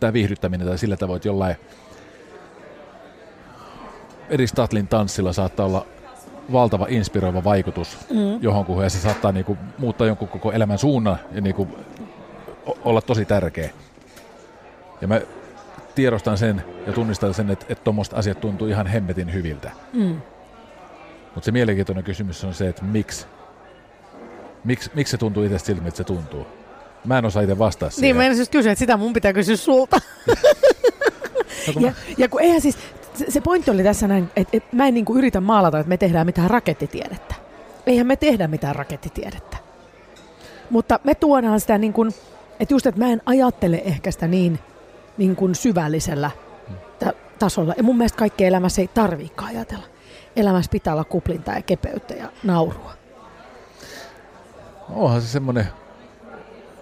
tämä 0.00 0.12
viihdyttäminen 0.12 0.66
tai 0.66 0.78
sillä 0.78 0.96
tavoin, 0.96 1.16
että 1.16 1.28
jollain 1.28 1.56
eri 4.28 4.46
Statlin 4.46 4.88
tanssilla 4.88 5.32
saattaa 5.32 5.66
olla 5.66 5.86
valtava 6.52 6.86
inspiroiva 6.88 7.44
vaikutus 7.44 7.98
mm. 8.10 8.42
johonkuhun 8.42 8.82
ja 8.82 8.90
se 8.90 8.98
saattaa 8.98 9.32
niinku 9.32 9.58
muuttaa 9.78 10.06
jonkun 10.06 10.28
koko 10.28 10.52
elämän 10.52 10.78
suunnan 10.78 11.18
ja 11.32 11.40
niinku 11.40 11.68
olla 12.84 13.00
tosi 13.00 13.24
tärkeä. 13.24 13.70
Ja 15.00 15.08
mä 15.08 15.20
tiedostan 15.94 16.38
sen 16.38 16.64
ja 16.86 16.92
tunnistan 16.92 17.34
sen, 17.34 17.50
että 17.50 17.74
tuommoista 17.74 18.16
asiat 18.16 18.40
tuntuu 18.40 18.68
ihan 18.68 18.86
hemmetin 18.86 19.32
hyviltä. 19.32 19.70
Mm. 19.92 20.20
Mutta 21.34 21.44
se 21.44 21.52
mielenkiintoinen 21.52 22.04
kysymys 22.04 22.44
on 22.44 22.54
se, 22.54 22.68
että 22.68 22.84
miksi 22.84 23.26
Miks, 24.64 24.90
miksi 24.94 25.10
se 25.10 25.16
tuntuu 25.16 25.44
itse 25.44 25.58
siltä, 25.58 25.88
että 25.88 25.98
se 25.98 26.04
tuntuu? 26.04 26.46
Mä 27.04 27.18
en 27.18 27.24
osaa 27.24 27.42
itse 27.42 27.58
vastaa 27.58 27.90
siihen. 27.90 28.02
Niin, 28.02 28.16
mä 28.16 28.24
en 28.24 28.36
siis 28.36 28.48
kysyä, 28.48 28.72
että 28.72 28.78
sitä 28.78 28.96
mun 28.96 29.12
pitää 29.12 29.32
kysyä 29.32 29.56
sulta. 29.56 30.00
no, 31.74 31.80
ja, 31.80 31.80
mä... 31.80 31.92
ja 32.18 32.28
kun 32.28 32.40
eihän 32.40 32.60
siis, 32.60 32.78
se, 33.14 33.30
se 33.30 33.40
pointti 33.40 33.70
oli 33.70 33.82
tässä 33.82 34.08
näin, 34.08 34.30
että, 34.36 34.56
että 34.56 34.76
mä 34.76 34.86
en 34.88 34.94
niin 34.94 35.04
kuin 35.04 35.18
yritä 35.18 35.40
maalata, 35.40 35.78
että 35.78 35.88
me 35.88 35.96
tehdään 35.96 36.26
mitään 36.26 36.50
rakettitiedettä. 36.50 37.34
Eihän 37.86 38.06
me 38.06 38.16
tehdä 38.16 38.48
mitään 38.48 38.76
rakettitiedettä. 38.76 39.56
Mutta 40.70 41.00
me 41.04 41.14
tuodaan 41.14 41.60
sitä 41.60 41.78
niin 41.78 41.92
kuin, 41.92 42.14
että 42.60 42.74
just, 42.74 42.86
että 42.86 43.00
mä 43.00 43.12
en 43.12 43.22
ajattele 43.26 43.82
ehkä 43.84 44.10
sitä 44.10 44.26
niin, 44.26 44.58
niin 45.18 45.36
kuin 45.36 45.54
syvällisellä 45.54 46.30
ta- 46.98 47.12
tasolla. 47.38 47.74
Ja 47.76 47.82
mun 47.82 47.96
mielestä 47.96 48.18
kaikkea 48.18 48.48
elämässä 48.48 48.82
ei 48.82 48.88
tarviikaan 48.88 49.48
ajatella. 49.48 49.84
Elämässä 50.36 50.70
pitää 50.70 50.92
olla 50.94 51.04
kuplintaa 51.04 51.54
ja 51.54 51.62
kepeyttä 51.62 52.14
ja 52.14 52.28
naurua 52.42 52.92
onhan 54.88 55.22
se 55.22 55.28
semmoinen 55.28 55.66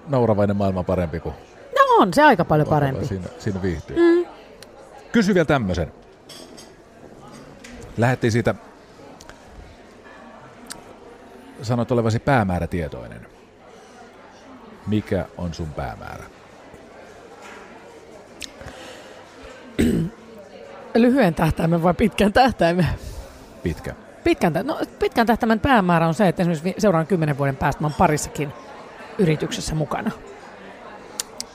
nauravainen 0.08 0.56
maailma 0.56 0.82
parempi 0.82 1.20
kuin... 1.20 1.34
No 1.78 2.02
on 2.02 2.14
se 2.14 2.22
aika 2.22 2.44
paljon 2.44 2.68
parempi. 2.68 3.06
Siinä, 3.06 3.26
siinä 3.38 3.62
viihtyy. 3.62 3.96
Mm. 3.96 4.26
Kysy 5.12 5.34
vielä 5.34 5.44
tämmöisen. 5.44 5.92
Lähettiin 7.96 8.32
siitä, 8.32 8.54
sanoit 11.62 11.92
olevasi 11.92 12.18
päämäärätietoinen. 12.18 13.26
Mikä 14.86 15.26
on 15.38 15.54
sun 15.54 15.72
päämäärä? 15.72 16.24
Lyhyen 20.94 21.34
tähtäimen 21.34 21.82
vai 21.82 21.94
pitkän 21.94 22.32
tähtäimen? 22.32 22.86
Pitkä. 23.62 23.94
Pitkän, 24.24 24.52
no, 24.62 24.80
pitkän 24.98 25.26
tähtäimen 25.26 25.60
päämäärä 25.60 26.08
on 26.08 26.14
se, 26.14 26.28
että 26.28 26.42
esimerkiksi 26.42 26.80
seuraavan 26.80 27.06
kymmenen 27.06 27.38
vuoden 27.38 27.56
päästä 27.56 27.82
mä 27.82 27.86
oon 27.86 27.94
parissakin 27.98 28.52
yrityksessä 29.18 29.74
mukana. 29.74 30.10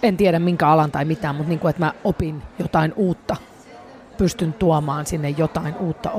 En 0.04 0.18
tiedä 0.18 0.40
minkä 0.40 0.68
alan 0.68 0.92
tai 0.92 1.06
mitään, 1.06 1.36
mutta 1.36 1.50
niin 1.50 1.60
kuin, 1.60 1.70
että 1.70 1.86
mä 1.86 1.94
opin 2.04 2.44
jotain 2.60 2.94
uutta, 2.96 3.36
pystyn 4.18 4.54
tuomaan 4.54 5.06
sinne 5.06 5.30
jotain 5.30 5.76
uutta 5.78 6.12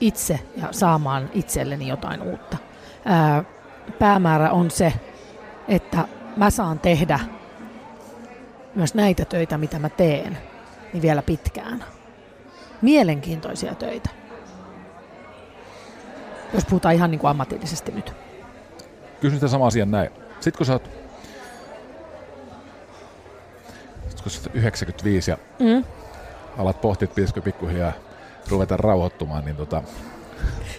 itse 0.00 0.40
ja 0.56 0.68
saamaan 0.70 1.30
itselleni 1.34 1.88
jotain 1.88 2.22
uutta. 2.22 2.56
Ää, 3.04 3.44
päämäärä 3.98 4.50
on 4.50 4.70
se, 4.70 4.92
että 5.68 6.08
mä 6.36 6.50
saan 6.50 6.78
tehdä 6.78 7.20
myös 8.74 8.94
näitä 8.94 9.24
töitä, 9.24 9.58
mitä 9.58 9.78
mä 9.78 9.88
teen, 9.88 10.38
niin 10.92 11.02
vielä 11.02 11.22
pitkään. 11.22 11.84
Mielenkiintoisia 12.82 13.74
töitä 13.74 14.10
jos 16.54 16.64
puhutaan 16.64 16.94
ihan 16.94 17.10
niin 17.10 17.18
kuin 17.18 17.30
ammatillisesti 17.30 17.92
nyt. 17.92 18.12
Kysyn 19.20 19.36
sitä 19.36 19.48
sama 19.48 19.66
asian 19.66 19.90
näin. 19.90 20.10
Sitten 20.40 20.58
kun 20.58 20.66
sä 20.66 20.72
oot, 20.72 20.90
kun 24.22 24.30
sä 24.32 24.40
oot 24.40 24.56
95 24.56 25.30
ja 25.30 25.38
mm. 25.58 25.84
Alat 26.58 26.80
pohtia, 26.80 27.04
että 27.04 27.14
pitäisikö 27.14 27.42
pikkuhiljaa 27.42 27.92
ruveta 28.48 28.76
rauhoittumaan, 28.76 29.44
niin 29.44 29.56
tota, 29.56 29.82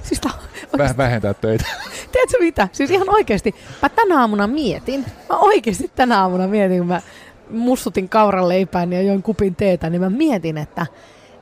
siis 0.04 0.22
ta- 0.22 0.30
Väh- 0.78 0.98
vähentää 0.98 1.34
töitä. 1.34 1.66
Tiedätkö 2.12 2.38
mitä? 2.40 2.68
Siis 2.72 2.92
ihan 2.92 3.10
oikeasti. 3.10 3.56
Mä 3.82 3.90
tänä 3.90 4.20
aamuna 4.20 4.48
mietin, 4.48 5.06
mä 5.30 5.38
oikeasti 5.38 5.92
tänä 5.96 6.22
aamuna 6.22 6.48
mietin, 6.48 6.78
kun 6.78 6.88
mä 6.88 7.02
mussutin 7.50 8.10
kauran 8.10 8.50
leipään 8.50 8.94
ja 8.94 9.02
join 9.02 9.24
kupin 9.24 9.56
teetä, 9.56 9.90
niin 9.90 10.02
mä 10.02 10.10
mietin, 10.10 10.58
että, 10.58 10.86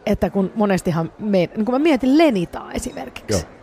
että 0.05 0.29
kun 0.29 0.51
monestihan 0.55 1.11
me, 1.19 1.49
niin 1.55 1.65
kun 1.65 1.75
mä 1.75 1.79
mietin 1.79 2.17
Lenitaa 2.17 2.71
esimerkiksi. 2.71 3.33
Joo 3.33 3.59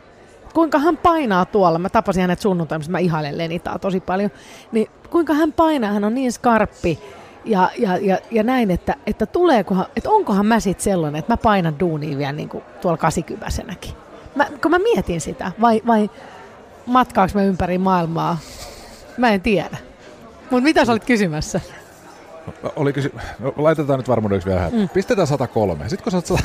kuinka 0.57 0.79
hän 0.79 0.97
painaa 0.97 1.45
tuolla. 1.45 1.79
Mä 1.79 1.89
tapasin 1.89 2.21
hänet 2.21 2.41
sunnuntaina, 2.41 2.85
mä 2.89 2.99
ihailen 2.99 3.39
Lenitaa 3.39 3.79
tosi 3.79 4.01
paljon. 4.01 4.31
Niin 4.73 4.87
kuinka 5.11 5.35
hän 5.35 5.53
painaa, 5.53 5.93
hän 5.93 6.05
on 6.05 6.15
niin 6.15 6.33
skarppi 6.33 6.99
ja, 7.47 7.71
ja, 7.79 7.97
ja, 7.97 8.19
ja 8.31 8.43
näin, 8.43 8.71
että, 8.71 8.95
että 9.07 9.27
tuleekohan, 9.27 9.87
että 9.97 10.11
onkohan 10.11 10.47
mä 10.47 10.61
sitten 10.61 10.85
sellainen, 10.85 11.19
että 11.19 11.33
mä 11.33 11.37
painan 11.37 11.81
duunia 11.81 12.19
vielä 12.19 12.33
niin 12.33 12.49
kuin 12.49 12.65
tuolla 12.81 12.99
kasikyväsenäkin. 12.99 13.93
Mä, 14.35 14.47
kun 14.63 14.71
mä 14.71 14.79
mietin 14.79 15.21
sitä, 15.21 15.53
vai, 15.61 15.83
vai 15.87 16.11
matkaaks 16.87 17.35
mä 17.35 17.43
ympäri 17.43 17.79
maailmaa, 17.79 18.39
mä 19.17 19.31
en 19.31 19.41
tiedä. 19.41 19.77
Mutta 20.51 20.63
mitä 20.63 20.85
sä 20.85 20.93
olit 20.93 21.05
kysymässä? 21.05 21.61
Oli 22.77 22.93
kysy... 22.93 23.13
no, 23.39 23.53
laitetaan 23.57 23.99
nyt 23.99 24.09
varmuudeksi 24.09 24.49
vielä. 24.49 24.71
Mm. 24.73 24.89
Pistetään 24.89 25.27
103. 25.27 25.89
Sitten 25.89 26.05
kun 26.05 26.23
sä 26.23 26.35
oot 26.35 26.41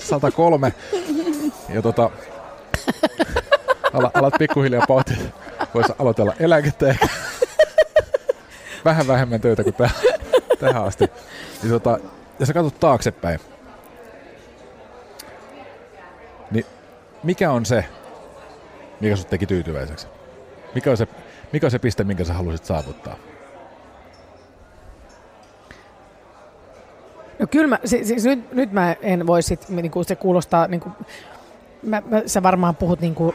103, 0.00 0.72
ja 1.74 1.82
tota, 1.82 2.10
Ala, 3.92 4.10
alat 4.14 4.34
pikkuhiljaa 4.38 4.84
pohtia, 4.88 5.16
voisi 5.74 5.92
aloitella 5.98 6.32
eläkettä 6.40 6.88
ehkä. 6.88 7.08
Vähän 8.84 9.06
vähemmän 9.06 9.40
töitä 9.40 9.64
kuin 9.64 9.74
täh, 9.74 9.94
tähän 10.60 10.84
asti. 10.84 11.04
Niin 11.62 11.72
tota, 11.72 11.98
ja 12.38 12.46
sä 12.46 12.52
katsot 12.52 12.80
taaksepäin, 12.80 13.40
niin 16.50 16.66
mikä 17.22 17.50
on 17.50 17.66
se, 17.66 17.84
mikä 19.00 19.16
sut 19.16 19.30
teki 19.30 19.46
tyytyväiseksi? 19.46 20.06
Mikä 20.74 20.90
on 20.90 20.96
se, 20.96 21.08
mikä 21.52 21.66
on 21.66 21.70
se 21.70 21.78
piste, 21.78 22.04
minkä 22.04 22.24
sä 22.24 22.34
haluaisit 22.34 22.66
saavuttaa? 22.66 23.16
No 27.38 27.46
kyllä 27.46 27.66
mä, 27.66 27.78
siis, 27.84 28.08
siis 28.08 28.24
nyt, 28.24 28.52
nyt 28.52 28.72
mä 28.72 28.96
en 29.02 29.26
voi 29.26 29.42
sit, 29.42 29.68
niin 29.68 29.90
kuin 29.90 30.04
se 30.04 30.16
kuulostaa, 30.16 30.68
niin 30.68 30.80
kuin, 30.80 30.92
mä, 31.82 32.02
mä, 32.06 32.22
sä 32.26 32.42
varmaan 32.42 32.76
puhut 32.76 33.00
niin 33.00 33.14
kuin 33.14 33.34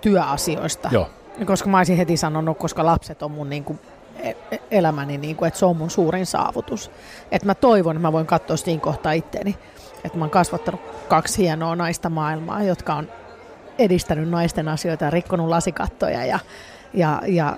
työasioista. 0.00 0.88
Joo. 0.92 1.10
Koska 1.46 1.68
mä 1.68 1.76
olisin 1.76 1.96
heti 1.96 2.16
sanonut, 2.16 2.58
koska 2.58 2.86
lapset 2.86 3.22
on 3.22 3.30
mun 3.30 3.50
niin 3.50 3.64
kuin 3.64 3.78
e, 3.78 3.86
e, 3.86 3.97
elämäni, 4.70 5.18
niin 5.18 5.36
kuin, 5.36 5.48
että 5.48 5.60
se 5.60 5.66
on 5.66 5.76
mun 5.76 5.90
suurin 5.90 6.26
saavutus. 6.26 6.90
Että 7.32 7.46
mä 7.46 7.54
toivon, 7.54 7.96
että 7.96 8.08
mä 8.08 8.12
voin 8.12 8.26
katsoa 8.26 8.56
siinä 8.56 8.80
kohtaa 8.80 9.12
itteeni, 9.12 9.56
että 10.04 10.18
mä 10.18 10.24
oon 10.24 10.30
kasvattanut 10.30 10.80
kaksi 11.08 11.42
hienoa 11.42 11.76
naista 11.76 12.10
maailmaa, 12.10 12.62
jotka 12.62 12.94
on 12.94 13.08
edistänyt 13.78 14.28
naisten 14.28 14.68
asioita 14.68 15.04
ja 15.04 15.10
rikkonut 15.10 15.48
lasikattoja 15.48 16.24
ja, 16.24 16.38
ja, 16.94 17.22
ja 17.26 17.56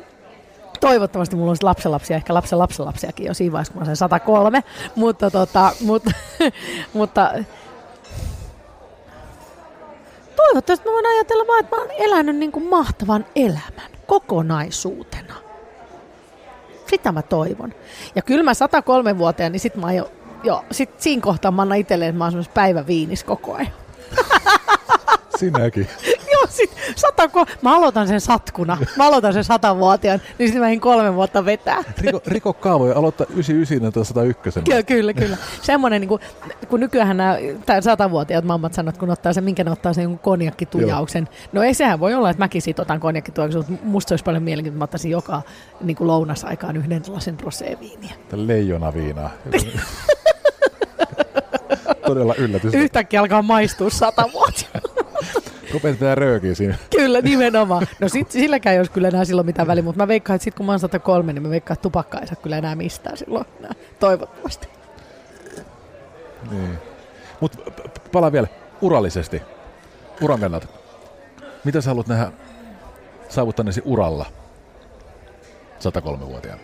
toivottavasti 0.81 1.37
mulla 1.37 1.51
olisi 1.51 1.63
lapsenlapsia, 1.63 2.17
ehkä 2.17 2.35
lapsen 2.35 2.59
lapsenlapsiakin 2.59 3.27
jo 3.27 3.35
siinä 3.35 3.53
vaiheessa, 3.53 3.73
kun 3.73 3.83
mä 3.83 3.85
olen 3.85 3.97
103, 3.97 4.65
mutta, 4.95 5.31
tota, 5.31 5.73
mutta, 5.81 6.11
mutta 6.95 7.33
toivottavasti 10.37 10.89
mä 10.89 10.93
voin 10.93 11.07
ajatella 11.07 11.47
vaan, 11.47 11.61
että 11.61 11.77
mä 11.77 11.83
oon 11.83 11.91
elänyt 11.99 12.37
niin 12.37 12.53
kuin 12.53 12.69
mahtavan 12.69 13.27
elämän 13.35 13.91
kokonaisuutena. 14.07 15.50
Sitä 16.91 17.13
mä 17.13 17.23
toivon. 17.23 17.75
Ja 18.15 18.23
kyllä 18.23 18.43
mä 18.43 18.53
103-vuotiaana, 18.53 19.53
niin 19.53 19.61
sit 19.61 19.77
mä 19.77 19.93
jo, 19.93 20.11
jo 20.45 20.65
sit 20.71 20.91
siinä 21.01 21.23
kohtaa 21.23 21.51
mä 21.51 21.63
annan 21.63 21.79
itselleen, 21.79 22.09
että 22.09 22.19
mä 22.19 22.25
oon 22.25 22.45
päiväviinis 22.55 23.25
koko 23.25 23.55
ajan. 23.55 23.73
Sinäkin. 25.41 25.87
Joo, 26.33 26.47
sit 26.49 26.77
satako, 26.97 27.47
mä 27.63 27.77
aloitan 27.77 28.09
sen 28.09 28.21
satkuna. 28.21 28.79
Mä 28.97 29.07
aloitan 29.07 29.33
sen 29.33 29.45
satavuotiaan, 29.45 30.21
niin 30.39 30.49
sitten 30.49 30.71
mä 30.71 30.81
kolme 30.81 31.15
vuotta 31.15 31.45
vetää. 31.45 31.85
Riko, 31.99 32.23
riko 32.27 32.53
kaavoja, 32.53 32.97
aloittaa 32.97 33.27
99 33.31 33.93
tai 33.93 34.05
101. 34.05 34.63
Kyllä, 34.63 34.83
kyllä, 34.83 35.13
kyllä. 35.13 35.37
Semmoinen, 35.63 36.01
niin 36.01 36.09
kuin, 36.09 36.21
kun 36.69 36.81
nykyään 36.81 37.17
nämä 37.17 37.37
satavuotiaat 37.81 38.45
mammat 38.45 38.75
sanovat, 38.75 38.99
kun 38.99 39.11
ottaa 39.11 39.33
sen, 39.33 39.45
minkä 39.45 39.65
ne 39.65 39.71
ottaa 39.71 39.93
sen 39.93 40.19
konjakkitujauksen. 40.19 41.29
No 41.53 41.63
ei 41.63 41.75
sehän 41.75 42.01
voi 42.01 42.15
olla, 42.15 42.31
että 42.31 42.43
mäkin 42.43 42.63
siitä 42.63 42.83
otan 42.83 43.01
konjakkitujauksen, 43.01 43.65
mutta 43.69 43.87
musta 43.87 44.13
olisi 44.13 44.25
paljon 44.25 44.43
mielenkiintoista, 44.43 44.75
että 44.75 44.79
mä 44.79 44.85
ottaisin 44.85 45.11
joka 45.11 45.43
niin 45.81 45.97
kuin 45.97 46.09
lounasaikaan 46.09 46.77
yhden 46.77 47.03
tällaisen 47.03 47.41
roséviiniä. 47.41 48.15
Leijona 48.33 48.95
viinaa. 48.95 49.31
Todella 52.07 52.35
yllätys. 52.35 52.75
Yhtäkkiä 52.75 53.21
alkaa 53.21 53.43
maistua 53.43 53.91
satavuotiaana. 53.91 55.00
Rupeat 55.73 56.01
vielä 56.01 56.15
röökiä 56.15 56.55
siinä. 56.55 56.75
Kyllä, 56.97 57.21
nimenomaan. 57.21 57.87
No 58.01 58.09
sit, 58.09 58.31
silläkään 58.31 58.75
ei 58.75 58.81
olisi 58.81 58.93
kyllä 58.93 59.09
enää 59.09 59.25
silloin 59.25 59.47
mitään 59.47 59.69
väliä, 59.69 59.83
mutta 59.83 60.03
mä 60.03 60.09
veikkaan, 60.09 60.35
että 60.35 60.45
sit 60.45 60.55
kun 60.55 60.67
mä 60.67 60.73
oon 60.73 60.81
103, 60.81 61.33
niin 61.33 61.43
mä 61.43 61.51
veikkaan, 61.51 61.75
että 61.75 61.83
tupakka 61.83 62.19
ei 62.19 62.27
saa 62.27 62.37
kyllä 62.37 62.59
enää 62.59 62.75
mistään 62.75 63.17
silloin. 63.17 63.47
Toivottavasti. 64.01 64.69
Niin. 66.51 66.79
Mutta 67.41 67.59
pala 68.13 68.33
vielä 68.33 68.49
urallisesti. 68.81 69.43
Uran 70.21 70.41
kannalta. 70.41 70.67
Mitä 71.65 71.81
sä 71.81 71.91
haluat 71.91 72.07
nähdä 72.07 72.33
saavuttaneesi 73.29 73.83
uralla 73.85 74.27
103-vuotiaana? 75.81 76.63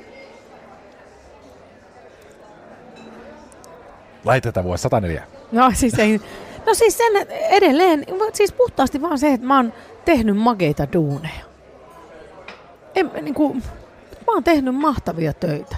Laitetaan 4.25 4.65
vuosi 4.65 4.83
104. 4.83 5.23
No 5.53 5.73
siis 5.75 5.99
ei, 5.99 6.21
No 6.67 6.75
siis 6.75 6.99
sen 6.99 7.27
edelleen, 7.31 8.07
siis 8.33 8.53
puhtaasti 8.53 9.03
vaan 9.03 9.19
se, 9.19 9.33
että 9.33 9.47
mä 9.47 9.57
oon 9.57 9.73
tehnyt 10.05 10.37
makeita 10.37 10.87
duuneja. 10.93 11.45
En, 12.95 13.11
niin 13.23 13.35
kuin, 13.35 13.57
mä 14.27 14.33
oon 14.33 14.45
tehnyt 14.45 14.75
mahtavia 14.75 15.33
töitä, 15.33 15.77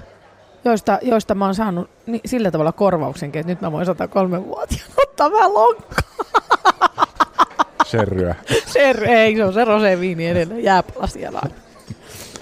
joista, 0.64 0.99
joista 1.03 1.34
mä 1.34 1.45
oon 1.45 1.55
saanut 1.55 1.91
niin, 2.07 2.20
sillä 2.26 2.51
tavalla 2.51 2.72
korvauksenkin, 2.72 3.41
että 3.41 3.53
nyt 3.53 3.61
mä 3.61 3.72
voin 3.72 3.86
103-vuotiaana 3.86 4.95
ottaa 4.97 5.32
vähän 5.32 5.55
lonkkaa. 5.55 5.99
Serryä. 7.86 8.34
Ser, 8.66 9.05
ei, 9.05 9.36
se 9.36 9.45
on 9.45 9.53
se 9.53 9.64
roseviini 9.64 10.26
edelleen, 10.28 10.64
jääpala 10.64 11.07
siellä 11.07 11.41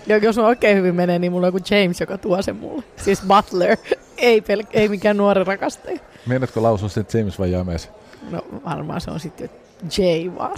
ja 0.06 0.16
jos 0.16 0.38
on 0.38 0.44
oikein 0.44 0.76
hyvin 0.76 0.94
menee, 0.94 1.18
niin 1.18 1.32
mulla 1.32 1.46
on 1.46 1.52
joku 1.54 1.66
James, 1.70 2.00
joka 2.00 2.18
tuo 2.18 2.42
sen 2.42 2.56
mulle. 2.56 2.82
Siis 2.96 3.22
Butler, 3.22 3.76
ei, 4.16 4.40
pel- 4.40 4.66
ei 4.72 4.88
mikään 4.88 5.16
nuori 5.16 5.44
rakastaja. 5.44 5.98
Meinaatko 6.26 6.62
lausua 6.62 6.88
sen 6.88 7.06
James 7.14 7.38
vai 7.38 7.52
James? 7.52 7.88
No 8.30 8.42
varmaan 8.64 9.00
se 9.00 9.10
on 9.10 9.20
sitten 9.20 9.50
J 9.82 10.00
vaan. 10.38 10.56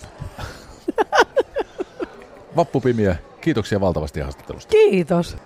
Vappupimiä, 2.57 3.17
kiitoksia 3.41 3.81
valtavasti 3.81 4.21
haastattelusta. 4.21 4.71
Kiitos. 4.71 5.37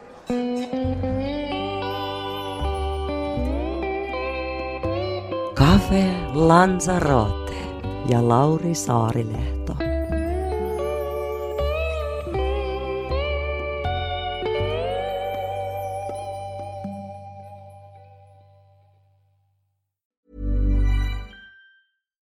Cafe 5.54 6.04
Lanzarote 6.34 7.52
ja 8.08 8.28
Lauri 8.28 8.74
Saarilehto. 8.74 9.61